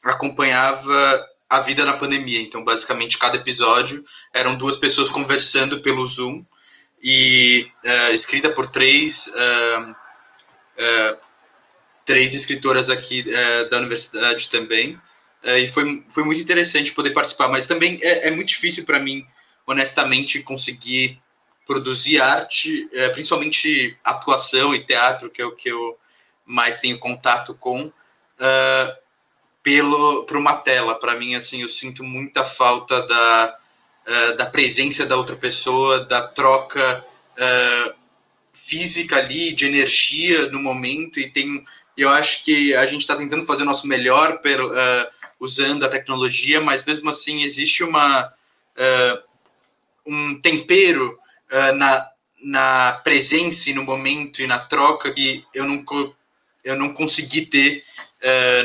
acompanhava 0.02 1.28
a 1.48 1.60
vida 1.60 1.84
na 1.84 1.96
pandemia. 1.96 2.40
Então, 2.40 2.62
basicamente, 2.62 3.18
cada 3.18 3.36
episódio 3.36 4.04
eram 4.32 4.56
duas 4.56 4.76
pessoas 4.76 5.08
conversando 5.08 5.80
pelo 5.80 6.06
Zoom 6.06 6.44
e 7.02 7.70
é, 7.84 8.12
escrita 8.12 8.50
por 8.50 8.68
três 8.68 9.30
é, 9.34 9.78
uh, 10.78 11.18
três 12.04 12.34
escritoras 12.34 12.88
aqui 12.88 13.20
uh, 13.20 13.68
da 13.68 13.78
universidade 13.78 14.48
também. 14.48 14.98
e 15.44 15.68
foi, 15.68 16.04
foi 16.08 16.24
muito 16.24 16.40
interessante 16.40 16.92
poder 16.92 17.10
participar, 17.10 17.48
mas 17.48 17.66
também 17.66 17.98
é, 18.02 18.28
é 18.28 18.30
muito 18.30 18.48
difícil 18.48 18.84
para 18.84 18.98
mim, 18.98 19.26
honestamente, 19.66 20.42
conseguir 20.42 21.20
produzir 21.66 22.18
arte, 22.18 22.88
principalmente 23.12 23.96
atuação 24.02 24.74
e 24.74 24.82
teatro, 24.82 25.28
que 25.28 25.42
é 25.42 25.44
o 25.44 25.54
que 25.54 25.68
eu 25.68 25.98
mais 26.46 26.80
tenho 26.80 26.98
contato 26.98 27.54
com, 27.54 27.92
pelo 29.68 30.24
para 30.24 30.38
uma 30.38 30.54
tela. 30.56 30.94
Para 30.94 31.14
mim, 31.14 31.34
assim, 31.34 31.60
eu 31.60 31.68
sinto 31.68 32.02
muita 32.02 32.42
falta 32.42 33.06
da, 33.06 33.56
da 34.38 34.46
presença 34.46 35.04
da 35.04 35.14
outra 35.14 35.36
pessoa, 35.36 36.06
da 36.06 36.26
troca 36.26 37.04
uh, 37.36 37.94
física 38.54 39.18
ali, 39.18 39.52
de 39.52 39.66
energia 39.66 40.48
no 40.48 40.58
momento, 40.58 41.20
e 41.20 41.28
tem. 41.28 41.62
Eu 41.94 42.08
acho 42.08 42.44
que 42.44 42.74
a 42.74 42.86
gente 42.86 43.02
está 43.02 43.14
tentando 43.14 43.44
fazer 43.44 43.64
o 43.64 43.66
nosso 43.66 43.86
melhor 43.86 44.38
per, 44.38 44.64
uh, 44.64 44.72
usando 45.38 45.84
a 45.84 45.88
tecnologia, 45.88 46.62
mas 46.62 46.82
mesmo 46.82 47.10
assim 47.10 47.42
existe 47.42 47.84
uma, 47.84 48.24
uh, 48.26 49.22
um 50.06 50.40
tempero 50.40 51.18
na, 51.76 52.06
na 52.42 53.00
presença 53.02 53.70
e 53.70 53.74
no 53.74 53.82
momento 53.82 54.42
e 54.42 54.46
na 54.46 54.58
troca 54.58 55.10
que 55.10 55.46
eu 55.54 55.64
não, 55.64 55.82
eu 56.62 56.76
não 56.76 56.92
consegui 56.92 57.46
ter 57.46 57.82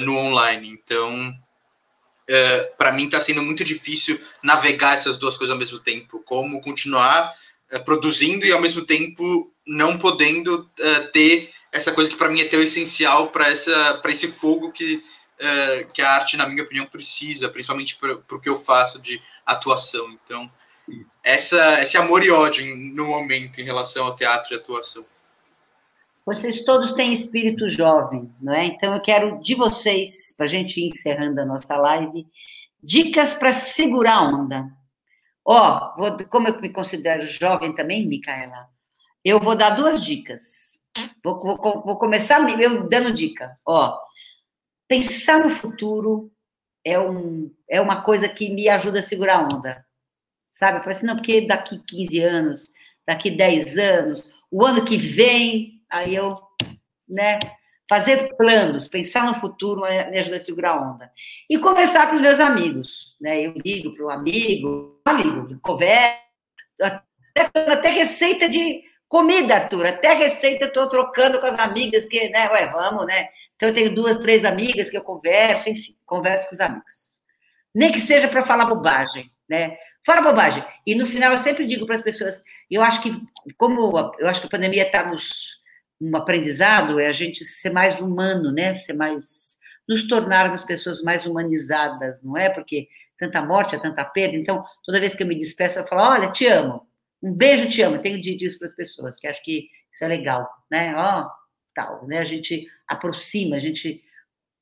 no 0.01 0.17
online. 0.17 0.69
Então, 0.69 1.29
uh, 1.29 2.77
para 2.77 2.91
mim 2.91 3.05
está 3.05 3.19
sendo 3.19 3.41
muito 3.41 3.63
difícil 3.63 4.19
navegar 4.41 4.93
essas 4.93 5.17
duas 5.17 5.37
coisas 5.37 5.51
ao 5.51 5.59
mesmo 5.59 5.79
tempo. 5.79 6.21
Como 6.25 6.61
continuar 6.61 7.33
é, 7.73 7.79
produzindo 7.79 8.45
e 8.45 8.51
ao 8.51 8.61
mesmo 8.61 8.85
tempo 8.85 9.51
não 9.65 9.97
podendo 9.97 10.69
uh, 10.79 11.11
ter 11.11 11.51
essa 11.71 11.91
coisa 11.91 12.09
que 12.09 12.17
para 12.17 12.29
mim 12.29 12.39
é 12.39 12.45
tão 12.45 12.61
essencial 12.61 13.29
para 13.29 13.49
essa 13.49 13.95
para 13.95 14.11
esse 14.11 14.27
fogo 14.27 14.71
que 14.71 14.95
uh, 14.95 15.91
que 15.91 15.99
a 15.99 16.11
arte 16.11 16.37
na 16.37 16.47
minha 16.47 16.61
opinião 16.61 16.85
precisa 16.85 17.49
principalmente 17.49 17.95
para 17.95 18.13
o 18.13 18.39
que 18.39 18.47
eu 18.47 18.57
faço 18.57 19.01
de 19.01 19.19
atuação 19.43 20.11
então 20.11 20.47
essa 21.23 21.81
esse 21.81 21.97
amor 21.97 22.23
e 22.23 22.29
ódio 22.29 22.63
no 22.93 23.07
momento 23.07 23.59
em 23.59 23.63
relação 23.63 24.05
ao 24.05 24.15
teatro 24.15 24.53
e 24.53 24.57
atuação 24.57 25.03
vocês 26.25 26.63
todos 26.63 26.93
têm 26.93 27.13
espírito 27.13 27.67
jovem 27.67 28.31
não 28.41 28.53
é 28.53 28.65
então 28.65 28.93
eu 28.93 29.01
quero 29.01 29.39
de 29.41 29.55
vocês 29.55 30.33
para 30.35 30.45
a 30.45 30.49
gente 30.49 30.79
ir 30.79 30.87
encerrando 30.87 31.41
a 31.41 31.45
nossa 31.45 31.75
live 31.75 32.25
dicas 32.81 33.33
para 33.33 33.53
segurar 33.53 34.15
a 34.15 34.23
onda 34.23 34.83
Ó, 35.45 35.93
como 36.29 36.47
eu 36.47 36.61
me 36.61 36.69
considero 36.69 37.27
jovem 37.27 37.75
também, 37.75 38.07
Micaela, 38.07 38.69
eu 39.23 39.39
vou 39.39 39.55
dar 39.55 39.71
duas 39.71 40.03
dicas. 40.03 40.41
Vou, 41.23 41.41
vou, 41.41 41.83
vou 41.83 41.97
começar 41.97 42.39
eu 42.61 42.87
dando 42.87 43.13
dica. 43.13 43.57
Ó, 43.65 43.97
pensar 44.87 45.39
no 45.39 45.49
futuro 45.49 46.31
é, 46.85 46.99
um, 46.99 47.53
é 47.69 47.81
uma 47.81 48.03
coisa 48.03 48.29
que 48.29 48.49
me 48.49 48.69
ajuda 48.69 48.99
a 48.99 49.03
segurar 49.03 49.37
a 49.37 49.43
onda. 49.43 49.85
Sabe? 50.49 50.77
Eu 50.77 50.81
falei 50.81 50.97
assim, 50.97 51.05
não, 51.05 51.15
porque 51.15 51.41
daqui 51.41 51.81
15 51.87 52.19
anos, 52.19 52.69
daqui 53.05 53.29
10 53.29 53.77
anos, 53.77 54.29
o 54.49 54.63
ano 54.65 54.85
que 54.85 54.97
vem, 54.97 55.82
aí 55.93 56.15
eu, 56.15 56.37
né? 57.07 57.39
fazer 57.93 58.35
planos, 58.37 58.87
pensar 58.87 59.25
no 59.25 59.35
futuro 59.35 59.81
me 59.81 60.17
ajuda 60.17 60.37
a 60.37 60.39
segurar 60.39 60.71
a 60.71 60.81
onda. 60.81 61.11
E 61.49 61.57
conversar 61.57 62.07
com 62.07 62.15
os 62.15 62.21
meus 62.21 62.39
amigos, 62.39 63.15
né? 63.19 63.45
Eu 63.45 63.53
ligo 63.63 63.93
para 63.93 64.05
o 64.05 64.09
amigo, 64.09 65.01
amigo, 65.05 65.59
conversa, 65.61 66.17
até, 66.81 67.71
até, 67.71 67.89
receita 67.89 68.47
de 68.47 68.81
comida, 69.07 69.55
Arthur, 69.55 69.85
até 69.85 70.13
receita 70.13 70.65
eu 70.65 70.69
estou 70.69 70.87
trocando 70.87 71.39
com 71.39 71.45
as 71.45 71.59
amigas, 71.59 72.03
porque, 72.03 72.29
né, 72.29 72.49
ué, 72.49 72.67
vamos, 72.67 73.05
né? 73.05 73.29
Então 73.55 73.69
eu 73.69 73.73
tenho 73.73 73.93
duas, 73.93 74.17
três 74.17 74.43
amigas 74.45 74.89
que 74.89 74.97
eu 74.97 75.03
converso, 75.03 75.69
enfim, 75.69 75.95
converso 76.05 76.47
com 76.47 76.55
os 76.55 76.59
amigos. 76.59 77.13
Nem 77.75 77.91
que 77.91 77.99
seja 77.99 78.27
para 78.27 78.45
falar 78.45 78.65
bobagem, 78.65 79.29
né? 79.47 79.77
Fora 80.05 80.21
bobagem. 80.21 80.63
E 80.85 80.95
no 80.95 81.05
final 81.05 81.31
eu 81.31 81.37
sempre 81.37 81.65
digo 81.65 81.85
para 81.85 81.95
as 81.95 82.01
pessoas, 82.01 82.43
eu 82.69 82.81
acho 82.81 83.01
que, 83.01 83.21
como 83.57 83.97
eu 84.19 84.27
acho 84.27 84.41
que 84.41 84.47
a 84.47 84.49
pandemia 84.49 84.85
está 84.85 85.05
nos 85.05 85.62
um 86.03 86.15
aprendizado 86.17 86.99
é 86.99 87.07
a 87.07 87.13
gente 87.13 87.45
ser 87.45 87.71
mais 87.71 87.99
humano, 87.99 88.51
né? 88.51 88.73
Ser 88.73 88.93
mais 88.93 89.55
nos 89.87 90.07
tornarmos 90.07 90.63
pessoas 90.63 91.01
mais 91.01 91.25
humanizadas, 91.25 92.21
não 92.21 92.37
é? 92.37 92.49
Porque 92.49 92.87
tanta 93.17 93.41
morte, 93.41 93.75
é 93.75 93.79
tanta 93.79 94.03
perda. 94.03 94.35
Então, 94.35 94.63
toda 94.85 94.99
vez 94.99 95.15
que 95.15 95.23
eu 95.23 95.27
me 95.27 95.35
despeço, 95.35 95.79
eu 95.79 95.87
falo: 95.87 96.01
"Olha, 96.01 96.31
te 96.31 96.45
amo. 96.45 96.85
Um 97.21 97.33
beijo, 97.33 97.67
te 97.67 97.81
amo". 97.81 97.99
Tenho 97.99 98.19
dito 98.19 98.43
isso 98.43 98.57
para 98.59 98.67
as 98.67 98.75
pessoas, 98.75 99.17
que 99.17 99.27
acho 99.27 99.41
que 99.43 99.69
isso 99.91 100.03
é 100.03 100.07
legal, 100.07 100.49
né? 100.69 100.93
Ó, 100.95 101.29
tal, 101.73 102.05
né? 102.07 102.19
A 102.19 102.25
gente 102.25 102.67
aproxima, 102.87 103.55
a 103.55 103.59
gente 103.59 104.03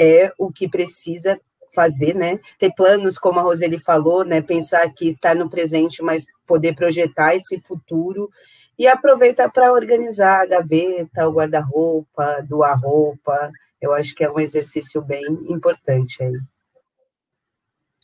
é 0.00 0.32
o 0.36 0.52
que 0.52 0.68
precisa 0.68 1.40
fazer, 1.72 2.14
né? 2.14 2.40
Ter 2.58 2.72
planos, 2.74 3.18
como 3.18 3.38
a 3.38 3.42
Roseli 3.42 3.78
falou, 3.78 4.24
né? 4.24 4.42
Pensar 4.42 4.92
que 4.92 5.06
estar 5.06 5.36
no 5.36 5.48
presente, 5.48 6.02
mas 6.02 6.26
poder 6.44 6.74
projetar 6.74 7.36
esse 7.36 7.60
futuro 7.60 8.28
e 8.76 8.88
aproveitar 8.88 9.48
para 9.50 9.72
organizar 9.72 10.40
a 10.40 10.46
gaveta, 10.46 11.28
o 11.28 11.32
guarda-roupa, 11.32 12.44
doar 12.48 12.80
roupa. 12.80 13.52
Eu 13.80 13.92
acho 13.92 14.14
que 14.14 14.24
é 14.24 14.30
um 14.30 14.40
exercício 14.40 15.00
bem 15.00 15.24
importante 15.48 16.22
aí. 16.22 16.32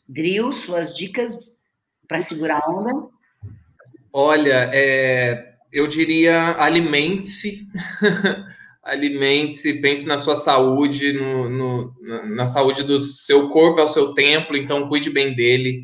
Gril, 0.09 0.53
suas 0.53 0.95
dicas 0.95 1.39
para 2.07 2.21
segurar 2.21 2.61
a 2.63 2.71
onda? 2.71 3.09
Olha, 4.13 4.71
é, 4.73 5.55
eu 5.73 5.87
diria 5.87 6.55
alimente-se, 6.59 7.67
alimente-se, 8.85 9.81
pense 9.81 10.07
na 10.07 10.17
sua 10.17 10.37
saúde, 10.37 11.13
no, 11.13 11.49
no, 11.49 11.91
na 12.37 12.47
saúde 12.47 12.85
do 12.85 13.01
seu 13.01 13.49
corpo, 13.49 13.81
é 13.81 13.83
o 13.83 13.89
seu 13.89 14.15
templo, 14.15 14.57
então 14.57 14.89
cuide 14.89 15.11
bem 15.11 15.35
dele. 15.35 15.83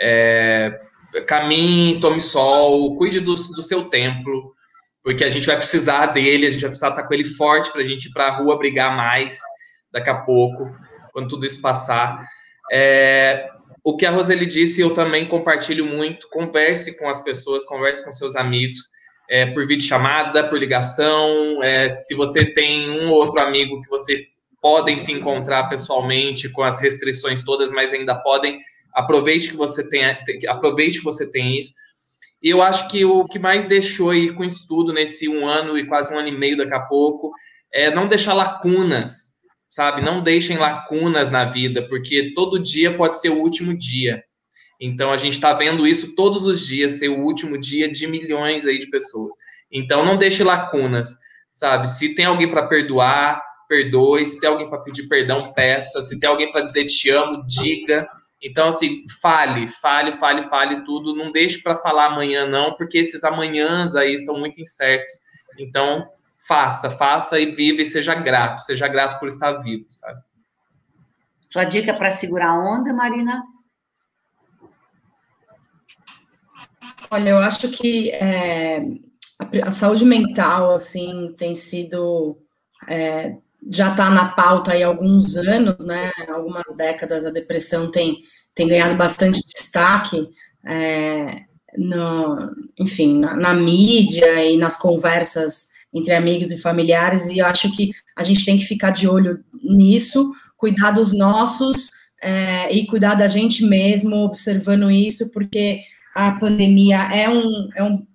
É, 0.00 0.80
caminhe, 1.26 2.00
tome 2.00 2.20
sol, 2.20 2.96
cuide 2.96 3.20
do, 3.20 3.34
do 3.34 3.62
seu 3.62 3.84
templo, 3.84 4.54
porque 5.02 5.22
a 5.22 5.30
gente 5.30 5.46
vai 5.46 5.56
precisar 5.56 6.06
dele, 6.06 6.46
a 6.46 6.50
gente 6.50 6.62
vai 6.62 6.70
precisar 6.70 6.90
estar 6.90 7.04
com 7.04 7.14
ele 7.14 7.24
forte 7.24 7.70
para 7.70 7.82
a 7.82 7.84
gente 7.84 8.06
ir 8.06 8.12
para 8.12 8.26
a 8.26 8.36
rua 8.36 8.58
brigar 8.58 8.96
mais 8.96 9.38
daqui 9.92 10.10
a 10.10 10.16
pouco, 10.16 10.74
quando 11.12 11.28
tudo 11.28 11.46
isso 11.46 11.60
passar. 11.60 12.26
É, 12.70 13.48
o 13.88 13.96
que 13.96 14.04
a 14.04 14.10
Roseli 14.10 14.44
disse, 14.44 14.82
eu 14.82 14.92
também 14.92 15.24
compartilho 15.24 15.86
muito. 15.86 16.28
Converse 16.28 16.94
com 16.98 17.08
as 17.08 17.24
pessoas, 17.24 17.64
converse 17.64 18.04
com 18.04 18.12
seus 18.12 18.36
amigos, 18.36 18.80
é, 19.30 19.46
por 19.46 19.66
videochamada, 19.66 20.46
por 20.46 20.58
ligação. 20.58 21.62
É, 21.62 21.88
se 21.88 22.14
você 22.14 22.44
tem 22.44 22.90
um 22.90 23.08
ou 23.08 23.14
outro 23.14 23.40
amigo 23.40 23.80
que 23.80 23.88
vocês 23.88 24.36
podem 24.60 24.98
se 24.98 25.10
encontrar 25.10 25.70
pessoalmente, 25.70 26.50
com 26.50 26.62
as 26.62 26.82
restrições 26.82 27.42
todas, 27.42 27.72
mas 27.72 27.94
ainda 27.94 28.14
podem, 28.16 28.60
aproveite 28.94 29.48
que 29.48 29.56
você 29.56 29.88
tem, 29.88 30.04
aproveite 30.46 30.98
que 30.98 31.04
você 31.04 31.26
tem 31.30 31.58
isso. 31.58 31.72
E 32.42 32.50
eu 32.50 32.60
acho 32.60 32.88
que 32.88 33.06
o 33.06 33.24
que 33.24 33.38
mais 33.38 33.64
deixou 33.64 34.10
aí 34.10 34.30
com 34.34 34.44
isso 34.44 34.66
tudo 34.68 34.92
nesse 34.92 35.30
um 35.30 35.48
ano 35.48 35.78
e 35.78 35.86
quase 35.86 36.12
um 36.12 36.18
ano 36.18 36.28
e 36.28 36.38
meio 36.38 36.58
daqui 36.58 36.74
a 36.74 36.80
pouco 36.80 37.32
é 37.72 37.90
não 37.90 38.06
deixar 38.06 38.34
lacunas 38.34 39.34
sabe? 39.78 40.02
Não 40.02 40.20
deixem 40.20 40.58
lacunas 40.58 41.30
na 41.30 41.44
vida, 41.44 41.86
porque 41.88 42.32
todo 42.34 42.58
dia 42.58 42.96
pode 42.96 43.20
ser 43.20 43.28
o 43.28 43.38
último 43.38 43.72
dia. 43.78 44.24
Então 44.80 45.12
a 45.12 45.16
gente 45.16 45.34
está 45.34 45.52
vendo 45.52 45.86
isso 45.86 46.16
todos 46.16 46.44
os 46.44 46.66
dias 46.66 46.98
ser 46.98 47.10
o 47.10 47.20
último 47.20 47.56
dia 47.56 47.88
de 47.88 48.04
milhões 48.08 48.66
aí 48.66 48.76
de 48.80 48.90
pessoas. 48.90 49.34
Então 49.70 50.04
não 50.04 50.16
deixe 50.16 50.42
lacunas, 50.42 51.16
sabe? 51.52 51.88
Se 51.88 52.12
tem 52.12 52.24
alguém 52.24 52.50
para 52.50 52.66
perdoar, 52.66 53.40
perdoe. 53.68 54.26
Se 54.26 54.40
tem 54.40 54.48
alguém 54.48 54.68
para 54.68 54.80
pedir 54.80 55.06
perdão, 55.06 55.52
peça. 55.52 56.02
Se 56.02 56.18
tem 56.18 56.28
alguém 56.28 56.50
para 56.50 56.62
dizer 56.62 56.84
te 56.86 57.08
amo, 57.10 57.46
diga. 57.46 58.08
Então, 58.42 58.70
assim, 58.70 59.04
fale, 59.22 59.68
fale, 59.68 60.10
fale, 60.10 60.42
fale 60.48 60.84
tudo. 60.84 61.14
Não 61.14 61.30
deixe 61.30 61.62
para 61.62 61.76
falar 61.76 62.06
amanhã, 62.06 62.46
não, 62.46 62.74
porque 62.74 62.98
esses 62.98 63.22
amanhãs 63.22 63.94
aí 63.94 64.12
estão 64.12 64.36
muito 64.36 64.60
incertos. 64.60 65.20
Então, 65.56 66.04
faça, 66.46 66.90
faça 66.90 67.38
e 67.38 67.50
viva 67.50 67.82
e 67.82 67.86
seja 67.86 68.14
grato. 68.14 68.60
Seja 68.62 68.86
grato 68.86 69.18
por 69.18 69.28
estar 69.28 69.52
vivo, 69.58 69.84
sabe? 69.88 70.20
Sua 71.50 71.64
dica 71.64 71.94
para 71.94 72.10
segurar 72.10 72.50
a 72.50 72.58
onda, 72.58 72.92
Marina? 72.92 73.42
Olha, 77.10 77.30
eu 77.30 77.38
acho 77.38 77.68
que 77.70 78.10
é, 78.10 78.80
a, 79.38 79.68
a, 79.68 79.72
saúde 79.72 80.04
mental, 80.04 80.72
assim, 80.72 81.34
tem 81.36 81.54
sido. 81.54 82.38
É, 82.86 83.36
já 83.70 83.90
está 83.90 84.10
na 84.10 84.28
pauta 84.28 84.72
há 84.72 84.86
alguns 84.86 85.36
anos, 85.36 85.84
né? 85.84 86.12
Algumas 86.28 86.76
décadas, 86.76 87.24
a 87.24 87.30
depressão 87.30 87.90
tem, 87.90 88.18
tem 88.54 88.68
ganhado 88.68 88.96
bastante 88.96 89.40
destaque, 89.46 90.28
é, 90.64 91.44
no, 91.76 92.54
enfim, 92.78 93.18
na, 93.18 93.34
na 93.34 93.54
mídia 93.54 94.44
e 94.44 94.58
nas 94.58 94.76
conversas 94.76 95.70
entre 95.92 96.14
amigos 96.14 96.50
e 96.50 96.58
familiares, 96.58 97.26
e 97.26 97.38
eu 97.38 97.46
acho 97.46 97.74
que 97.74 97.90
a 98.16 98.22
gente 98.22 98.44
tem 98.44 98.58
que 98.58 98.64
ficar 98.64 98.90
de 98.90 99.08
olho 99.08 99.42
nisso, 99.62 100.30
cuidar 100.56 100.90
dos 100.90 101.12
nossos 101.12 101.90
é, 102.22 102.72
e 102.72 102.86
cuidar 102.86 103.14
da 103.14 103.28
gente 103.28 103.64
mesmo, 103.64 104.16
observando 104.16 104.90
isso, 104.90 105.32
porque 105.32 105.82
a 106.14 106.32
pandemia 106.32 106.98
é 107.14 107.28
um, 107.28 107.68
é 107.76 107.82
um, 107.82 108.06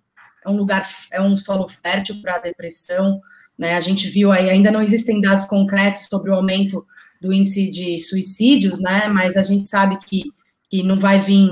é 0.45 0.49
um 0.49 0.57
lugar, 0.57 0.87
é 1.11 1.21
um 1.21 1.37
solo 1.37 1.67
fértil 1.67 2.21
para 2.21 2.35
a 2.35 2.39
depressão, 2.39 3.19
né? 3.57 3.75
A 3.75 3.81
gente 3.81 4.07
viu 4.09 4.31
aí, 4.31 4.49
ainda 4.49 4.71
não 4.71 4.81
existem 4.81 5.21
dados 5.21 5.45
concretos 5.45 6.07
sobre 6.07 6.29
o 6.29 6.35
aumento 6.35 6.85
do 7.21 7.31
índice 7.31 7.69
de 7.69 7.97
suicídios, 7.99 8.79
né? 8.79 9.07
Mas 9.07 9.37
a 9.37 9.41
gente 9.41 9.67
sabe 9.67 9.97
que, 10.05 10.23
que 10.69 10.83
não 10.83 10.99
vai 10.99 11.19
vir 11.19 11.49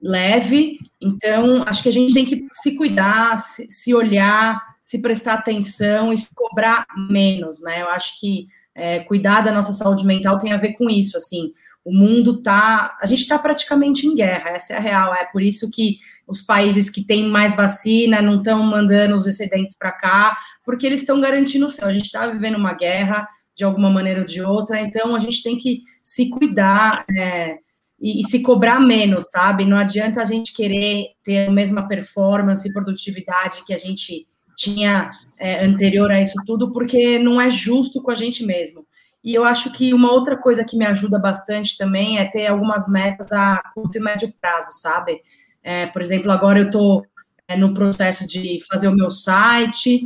leve, 0.00 0.78
então 1.00 1.62
acho 1.66 1.82
que 1.82 1.88
a 1.88 1.92
gente 1.92 2.14
tem 2.14 2.24
que 2.24 2.46
se 2.54 2.74
cuidar, 2.76 3.36
se, 3.38 3.66
se 3.70 3.92
olhar, 3.92 4.58
se 4.90 4.98
prestar 4.98 5.34
atenção 5.34 6.12
e 6.12 6.18
se 6.18 6.26
cobrar 6.34 6.84
menos, 7.08 7.62
né? 7.62 7.80
Eu 7.80 7.88
acho 7.90 8.18
que 8.18 8.48
é, 8.74 8.98
cuidar 8.98 9.40
da 9.40 9.52
nossa 9.52 9.72
saúde 9.72 10.04
mental 10.04 10.36
tem 10.36 10.52
a 10.52 10.56
ver 10.56 10.72
com 10.72 10.90
isso, 10.90 11.16
assim, 11.16 11.52
o 11.84 11.94
mundo 11.94 12.42
tá, 12.42 12.98
a 13.00 13.06
gente 13.06 13.20
está 13.20 13.38
praticamente 13.38 14.04
em 14.04 14.16
guerra, 14.16 14.50
essa 14.50 14.72
é 14.72 14.76
a 14.78 14.80
real, 14.80 15.14
é 15.14 15.24
por 15.26 15.42
isso 15.42 15.70
que 15.70 15.98
os 16.26 16.42
países 16.42 16.90
que 16.90 17.04
têm 17.04 17.28
mais 17.28 17.54
vacina 17.54 18.20
não 18.20 18.38
estão 18.38 18.64
mandando 18.64 19.14
os 19.14 19.28
excedentes 19.28 19.76
para 19.76 19.92
cá, 19.92 20.36
porque 20.64 20.86
eles 20.86 21.02
estão 21.02 21.20
garantindo 21.20 21.66
o 21.66 21.70
céu, 21.70 21.86
a 21.86 21.92
gente 21.92 22.06
está 22.06 22.26
vivendo 22.26 22.56
uma 22.56 22.74
guerra 22.74 23.28
de 23.54 23.62
alguma 23.62 23.90
maneira 23.90 24.22
ou 24.22 24.26
de 24.26 24.42
outra, 24.42 24.80
então 24.80 25.14
a 25.14 25.20
gente 25.20 25.40
tem 25.40 25.56
que 25.56 25.82
se 26.02 26.28
cuidar 26.30 27.04
é, 27.16 27.58
e, 28.00 28.22
e, 28.22 28.24
se 28.28 28.42
cobrar 28.42 28.80
menos, 28.80 29.24
sabe? 29.30 29.64
Não 29.64 29.76
adianta 29.76 30.20
a 30.20 30.24
gente 30.24 30.52
querer 30.52 31.10
ter 31.22 31.46
a 31.46 31.52
mesma 31.52 31.86
performance 31.86 32.68
e 32.68 32.72
produtividade 32.72 33.64
que 33.64 33.72
a 33.72 33.78
gente 33.78 34.26
tinha 34.60 35.10
é, 35.38 35.64
anterior 35.64 36.10
a 36.10 36.20
isso 36.20 36.34
tudo, 36.46 36.70
porque 36.70 37.18
não 37.18 37.40
é 37.40 37.50
justo 37.50 38.02
com 38.02 38.10
a 38.10 38.14
gente 38.14 38.44
mesmo. 38.44 38.86
E 39.24 39.34
eu 39.34 39.44
acho 39.44 39.72
que 39.72 39.94
uma 39.94 40.12
outra 40.12 40.36
coisa 40.36 40.64
que 40.64 40.76
me 40.76 40.84
ajuda 40.86 41.18
bastante 41.18 41.78
também 41.78 42.18
é 42.18 42.24
ter 42.26 42.46
algumas 42.46 42.86
metas 42.86 43.32
a 43.32 43.62
curto 43.74 43.96
e 43.96 44.00
médio 44.00 44.32
prazo, 44.40 44.72
sabe? 44.74 45.22
É, 45.62 45.86
por 45.86 46.02
exemplo, 46.02 46.30
agora 46.30 46.58
eu 46.58 46.66
estou 46.66 47.06
é, 47.48 47.56
no 47.56 47.72
processo 47.72 48.26
de 48.26 48.58
fazer 48.70 48.88
o 48.88 48.94
meu 48.94 49.10
site, 49.10 50.02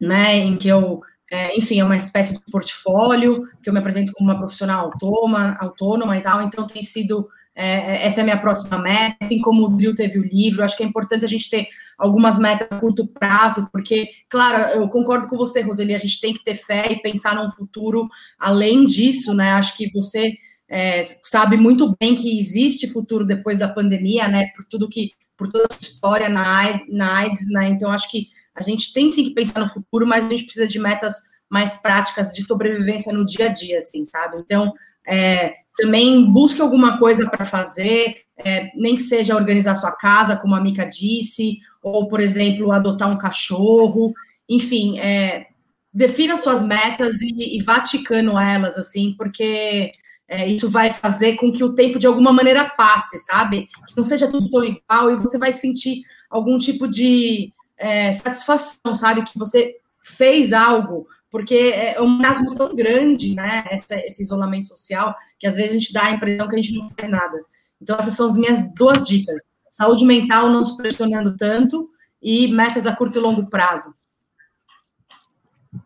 né, 0.00 0.36
em 0.36 0.56
que 0.56 0.68
eu, 0.68 1.00
é, 1.30 1.56
enfim, 1.56 1.80
é 1.80 1.84
uma 1.84 1.96
espécie 1.96 2.34
de 2.34 2.40
portfólio, 2.50 3.44
que 3.62 3.68
eu 3.68 3.72
me 3.72 3.78
apresento 3.78 4.12
como 4.12 4.30
uma 4.30 4.38
profissional 4.38 4.86
autônoma, 4.86 5.56
autônoma 5.58 6.16
e 6.16 6.20
tal, 6.22 6.42
então 6.42 6.66
tem 6.66 6.82
sido 6.82 7.28
é, 7.62 8.06
essa 8.06 8.20
é 8.20 8.22
a 8.22 8.24
minha 8.24 8.40
próxima 8.40 8.78
meta, 8.78 9.16
assim 9.20 9.38
como 9.38 9.66
o 9.66 9.76
Drill 9.76 9.94
teve 9.94 10.18
o 10.18 10.26
livro, 10.26 10.64
acho 10.64 10.74
que 10.74 10.82
é 10.82 10.86
importante 10.86 11.26
a 11.26 11.28
gente 11.28 11.50
ter 11.50 11.66
algumas 11.98 12.38
metas 12.38 12.66
a 12.70 12.80
curto 12.80 13.06
prazo, 13.06 13.68
porque, 13.70 14.08
claro, 14.30 14.78
eu 14.78 14.88
concordo 14.88 15.28
com 15.28 15.36
você, 15.36 15.60
Roseli, 15.60 15.94
a 15.94 15.98
gente 15.98 16.20
tem 16.20 16.32
que 16.32 16.42
ter 16.42 16.54
fé 16.54 16.90
e 16.90 17.02
pensar 17.02 17.34
num 17.34 17.50
futuro 17.50 18.08
além 18.38 18.86
disso, 18.86 19.34
né? 19.34 19.50
Acho 19.50 19.76
que 19.76 19.90
você 19.92 20.32
é, 20.66 21.02
sabe 21.02 21.58
muito 21.58 21.94
bem 22.00 22.14
que 22.14 22.40
existe 22.40 22.90
futuro 22.90 23.26
depois 23.26 23.58
da 23.58 23.68
pandemia, 23.68 24.26
né? 24.26 24.46
Por 24.56 24.64
tudo 24.64 24.88
que, 24.88 25.10
por 25.36 25.52
toda 25.52 25.64
a 25.64 25.78
história 25.82 26.30
na, 26.30 26.80
na 26.88 27.16
AIDS, 27.18 27.46
né? 27.50 27.68
Então, 27.68 27.90
acho 27.90 28.10
que 28.10 28.28
a 28.54 28.62
gente 28.62 28.90
tem 28.94 29.12
sim 29.12 29.24
que 29.24 29.34
pensar 29.34 29.60
no 29.60 29.68
futuro, 29.68 30.06
mas 30.06 30.24
a 30.24 30.30
gente 30.30 30.44
precisa 30.44 30.66
de 30.66 30.78
metas 30.78 31.14
mais 31.50 31.74
práticas 31.74 32.32
de 32.32 32.42
sobrevivência 32.42 33.12
no 33.12 33.26
dia 33.26 33.46
a 33.46 33.48
dia, 33.48 33.78
assim, 33.78 34.02
sabe? 34.06 34.38
Então, 34.38 34.72
é, 35.06 35.56
também 35.80 36.24
busque 36.24 36.60
alguma 36.60 36.98
coisa 36.98 37.28
para 37.28 37.44
fazer, 37.44 38.22
é, 38.36 38.70
nem 38.74 38.96
que 38.96 39.02
seja 39.02 39.36
organizar 39.36 39.74
sua 39.74 39.92
casa, 39.92 40.36
como 40.36 40.54
a 40.54 40.60
Mica 40.60 40.84
disse, 40.84 41.58
ou, 41.82 42.08
por 42.08 42.20
exemplo, 42.20 42.72
adotar 42.72 43.10
um 43.10 43.18
cachorro, 43.18 44.12
enfim, 44.48 44.98
é, 44.98 45.46
defina 45.92 46.36
suas 46.36 46.62
metas 46.62 47.20
e, 47.22 47.58
e 47.58 47.62
vá 47.62 47.80
ticando 47.80 48.38
elas, 48.38 48.76
assim, 48.76 49.14
porque 49.16 49.92
é, 50.28 50.46
isso 50.46 50.70
vai 50.70 50.92
fazer 50.92 51.36
com 51.36 51.50
que 51.50 51.64
o 51.64 51.74
tempo 51.74 51.98
de 51.98 52.06
alguma 52.06 52.32
maneira 52.32 52.68
passe, 52.68 53.18
sabe? 53.18 53.66
Que 53.88 53.96
não 53.96 54.04
seja 54.04 54.30
tudo 54.30 54.48
tão 54.48 54.64
igual 54.64 55.10
e 55.10 55.16
você 55.16 55.38
vai 55.38 55.52
sentir 55.52 56.02
algum 56.30 56.56
tipo 56.56 56.86
de 56.86 57.52
é, 57.76 58.12
satisfação, 58.12 58.94
sabe? 58.94 59.24
Que 59.24 59.38
você 59.38 59.76
fez 60.02 60.52
algo 60.52 61.06
porque 61.30 61.72
é 61.74 62.00
um 62.00 62.08
marasmo 62.08 62.54
tão 62.54 62.74
grande, 62.74 63.34
né, 63.34 63.64
esse, 63.70 63.94
esse, 64.06 64.22
isolamento 64.22 64.66
social, 64.66 65.14
que 65.38 65.46
às 65.46 65.56
vezes 65.56 65.70
a 65.70 65.74
gente 65.74 65.92
dá 65.92 66.04
a 66.06 66.10
impressão 66.10 66.48
que 66.48 66.56
a 66.56 66.62
gente 66.62 66.76
não 66.76 66.90
faz 66.98 67.08
nada. 67.08 67.44
Então, 67.80 67.96
essas 67.96 68.14
são 68.14 68.28
as 68.28 68.36
minhas 68.36 68.74
duas 68.74 69.04
dicas. 69.04 69.40
Saúde 69.70 70.04
mental 70.04 70.50
não 70.50 70.64
se 70.64 70.76
pressionando 70.76 71.36
tanto 71.36 71.88
e 72.20 72.48
metas 72.48 72.86
a 72.86 72.94
curto 72.94 73.18
e 73.18 73.20
longo 73.22 73.48
prazo. 73.48 73.94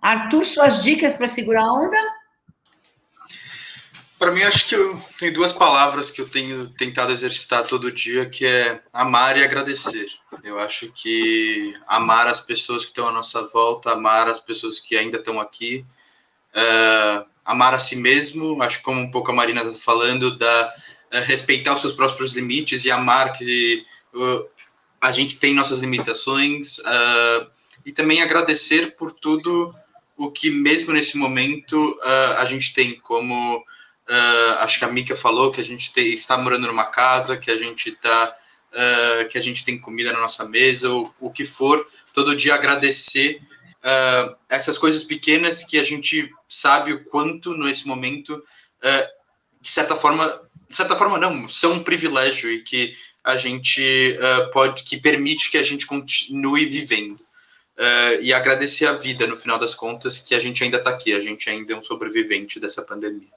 Arthur, 0.00 0.46
suas 0.46 0.82
dicas 0.82 1.14
para 1.14 1.26
segurar 1.26 1.62
a 1.62 1.72
onda? 1.74 1.96
Para 4.24 4.32
mim, 4.32 4.42
acho 4.42 4.66
que 4.66 4.74
eu 4.74 4.98
tenho 5.18 5.34
duas 5.34 5.52
palavras 5.52 6.10
que 6.10 6.18
eu 6.18 6.26
tenho 6.26 6.66
tentado 6.66 7.12
exercitar 7.12 7.62
todo 7.66 7.92
dia, 7.92 8.24
que 8.24 8.46
é 8.46 8.80
amar 8.90 9.36
e 9.36 9.44
agradecer. 9.44 10.06
Eu 10.42 10.58
acho 10.58 10.90
que 10.92 11.74
amar 11.86 12.26
as 12.26 12.40
pessoas 12.40 12.84
que 12.84 12.90
estão 12.90 13.06
à 13.06 13.12
nossa 13.12 13.46
volta, 13.48 13.92
amar 13.92 14.26
as 14.26 14.40
pessoas 14.40 14.80
que 14.80 14.96
ainda 14.96 15.18
estão 15.18 15.38
aqui, 15.38 15.84
uh, 16.56 17.26
amar 17.44 17.74
a 17.74 17.78
si 17.78 17.96
mesmo, 17.96 18.62
acho 18.62 18.80
como 18.80 18.98
um 18.98 19.10
pouco 19.10 19.30
a 19.30 19.34
Marina 19.34 19.60
está 19.60 19.78
falando, 19.78 20.38
da 20.38 20.74
uh, 21.12 21.20
respeitar 21.26 21.74
os 21.74 21.82
seus 21.82 21.92
próprios 21.92 22.34
limites 22.34 22.86
e 22.86 22.90
amar 22.90 23.30
que 23.30 23.84
uh, 24.14 24.48
a 25.02 25.12
gente 25.12 25.38
tem 25.38 25.52
nossas 25.52 25.80
limitações, 25.80 26.78
e 27.84 27.92
também 27.92 28.22
agradecer 28.22 28.96
por 28.96 29.12
tudo 29.12 29.74
o 30.16 30.30
que 30.30 30.48
mesmo 30.48 30.94
nesse 30.94 31.18
momento 31.18 31.98
a 32.38 32.46
gente 32.46 32.72
tem 32.72 32.98
como 33.00 33.62
Uh, 34.08 34.58
acho 34.60 34.78
que 34.78 34.84
a 34.84 34.88
Mika 34.88 35.16
falou 35.16 35.50
que 35.50 35.60
a 35.60 35.64
gente 35.64 35.90
está 35.98 36.36
morando 36.36 36.66
numa 36.66 36.84
casa, 36.84 37.38
que 37.38 37.50
a 37.50 37.56
gente 37.56 37.88
está, 37.88 38.36
uh, 38.72 39.28
que 39.28 39.38
a 39.38 39.40
gente 39.40 39.64
tem 39.64 39.78
comida 39.78 40.12
na 40.12 40.20
nossa 40.20 40.44
mesa, 40.44 40.90
ou 40.90 41.12
o 41.18 41.30
que 41.30 41.44
for, 41.44 41.86
todo 42.12 42.36
dia 42.36 42.54
agradecer 42.54 43.40
uh, 43.78 44.36
essas 44.48 44.76
coisas 44.76 45.02
pequenas 45.02 45.64
que 45.64 45.78
a 45.78 45.82
gente 45.82 46.30
sabe 46.46 46.92
o 46.92 47.04
quanto 47.06 47.56
nesse 47.56 47.86
momento, 47.86 48.42
de 49.60 49.70
certa 49.70 49.96
forma, 49.96 50.28
de 50.68 50.76
certa 50.76 50.94
forma 50.94 51.16
não, 51.18 51.48
são 51.48 51.72
um 51.72 51.82
privilégio 51.82 52.52
e 52.52 52.62
que 52.62 52.94
a 53.24 53.34
gente 53.34 54.18
pode, 54.52 54.84
que 54.84 54.98
permite 54.98 55.50
que 55.50 55.56
a 55.56 55.62
gente 55.62 55.86
continue 55.86 56.66
vivendo. 56.66 57.18
e 58.20 58.30
agradecer 58.30 58.86
a 58.86 58.92
vida 58.92 59.26
no 59.26 59.38
final 59.38 59.58
das 59.58 59.74
contas 59.74 60.18
que 60.18 60.34
a 60.34 60.38
gente 60.38 60.62
ainda 60.62 60.76
está 60.76 60.90
aqui, 60.90 61.14
a 61.14 61.20
gente 61.20 61.48
ainda 61.48 61.72
é 61.72 61.76
um 61.76 61.82
sobrevivente 61.82 62.60
dessa 62.60 62.82
pandemia. 62.82 63.32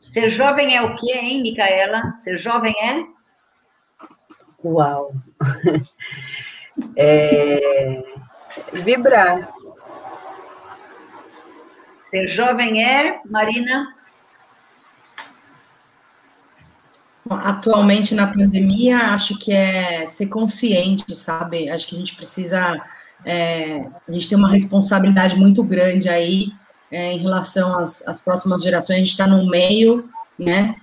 Ser 0.00 0.28
jovem 0.28 0.76
é 0.76 0.82
o 0.82 0.94
quê, 0.94 1.12
hein, 1.12 1.42
Micaela? 1.42 2.14
Ser 2.22 2.36
jovem 2.36 2.74
é? 2.80 3.04
Uau! 4.64 5.12
É... 6.94 8.04
Vibrar. 8.84 9.52
Ser 12.00 12.28
jovem 12.28 12.84
é, 12.84 13.20
Marina? 13.24 13.94
Atualmente 17.28 18.14
na 18.14 18.26
pandemia, 18.26 18.96
acho 19.12 19.36
que 19.38 19.52
é 19.52 20.06
ser 20.06 20.28
consciente, 20.28 21.14
sabe? 21.16 21.68
Acho 21.68 21.88
que 21.88 21.96
a 21.96 21.98
gente 21.98 22.14
precisa. 22.14 22.80
É, 23.24 23.84
a 24.08 24.12
gente 24.12 24.28
tem 24.28 24.38
uma 24.38 24.52
responsabilidade 24.52 25.36
muito 25.36 25.62
grande 25.64 26.08
aí 26.08 26.46
é, 26.90 27.12
em 27.12 27.18
relação 27.18 27.78
às, 27.78 28.06
às, 28.06 28.20
próximas 28.20 28.62
gerações, 28.62 28.96
a 28.96 28.98
gente 28.98 29.10
está 29.10 29.26
no 29.26 29.48
meio, 29.48 30.08
né? 30.38 30.74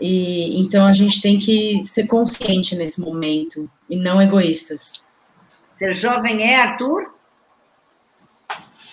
E 0.00 0.60
então 0.60 0.86
a 0.86 0.92
gente 0.92 1.20
tem 1.22 1.38
que 1.38 1.84
ser 1.86 2.06
consciente 2.06 2.74
nesse 2.74 3.00
momento 3.00 3.70
e 3.88 3.96
não 3.96 4.20
egoístas. 4.20 5.04
Ser 5.76 5.92
jovem 5.92 6.42
é, 6.42 6.56
Arthur? 6.56 7.14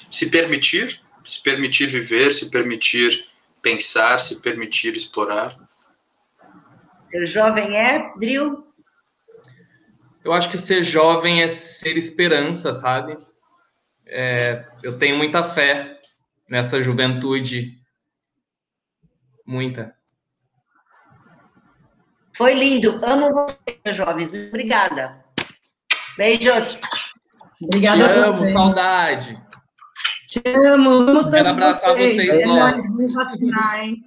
Se 0.10 0.30
permitir, 0.30 1.02
se 1.26 1.42
permitir 1.42 1.88
viver, 1.88 2.34
se 2.34 2.50
permitir 2.50 3.26
pensar, 3.62 4.20
se 4.20 4.42
permitir 4.42 4.94
explorar. 4.96 5.58
Ser 7.08 7.26
jovem 7.26 7.78
é, 7.78 8.12
Dril? 8.18 8.66
Eu 10.24 10.34
acho 10.34 10.50
que 10.50 10.58
ser 10.58 10.84
jovem 10.84 11.42
é 11.42 11.48
ser 11.48 11.98
esperança, 11.98 12.74
sabe? 12.74 13.18
É, 14.06 14.66
eu 14.84 15.00
tenho 15.00 15.18
muita 15.18 15.42
fé 15.42 16.01
nessa 16.52 16.82
juventude. 16.82 17.80
Muita. 19.48 19.96
Foi 22.36 22.54
lindo. 22.54 23.00
Amo 23.04 23.30
vocês, 23.32 23.96
jovens. 23.96 24.30
Obrigada. 24.50 25.24
Beijos. 26.18 26.78
Obrigada 27.62 28.04
Te 28.08 28.20
amo, 28.20 28.38
você. 28.38 28.52
saudade. 28.52 29.44
Te 30.28 30.42
amo. 30.46 30.90
Amo 31.10 31.32
Quero 31.32 31.50
abraçar 31.50 31.94
vocês 31.96 32.20
É 32.30 32.46
logo. 32.46 32.60
nóis, 32.60 32.78
vamos 32.90 33.14
vacinar, 33.14 33.80
hein? 33.84 34.04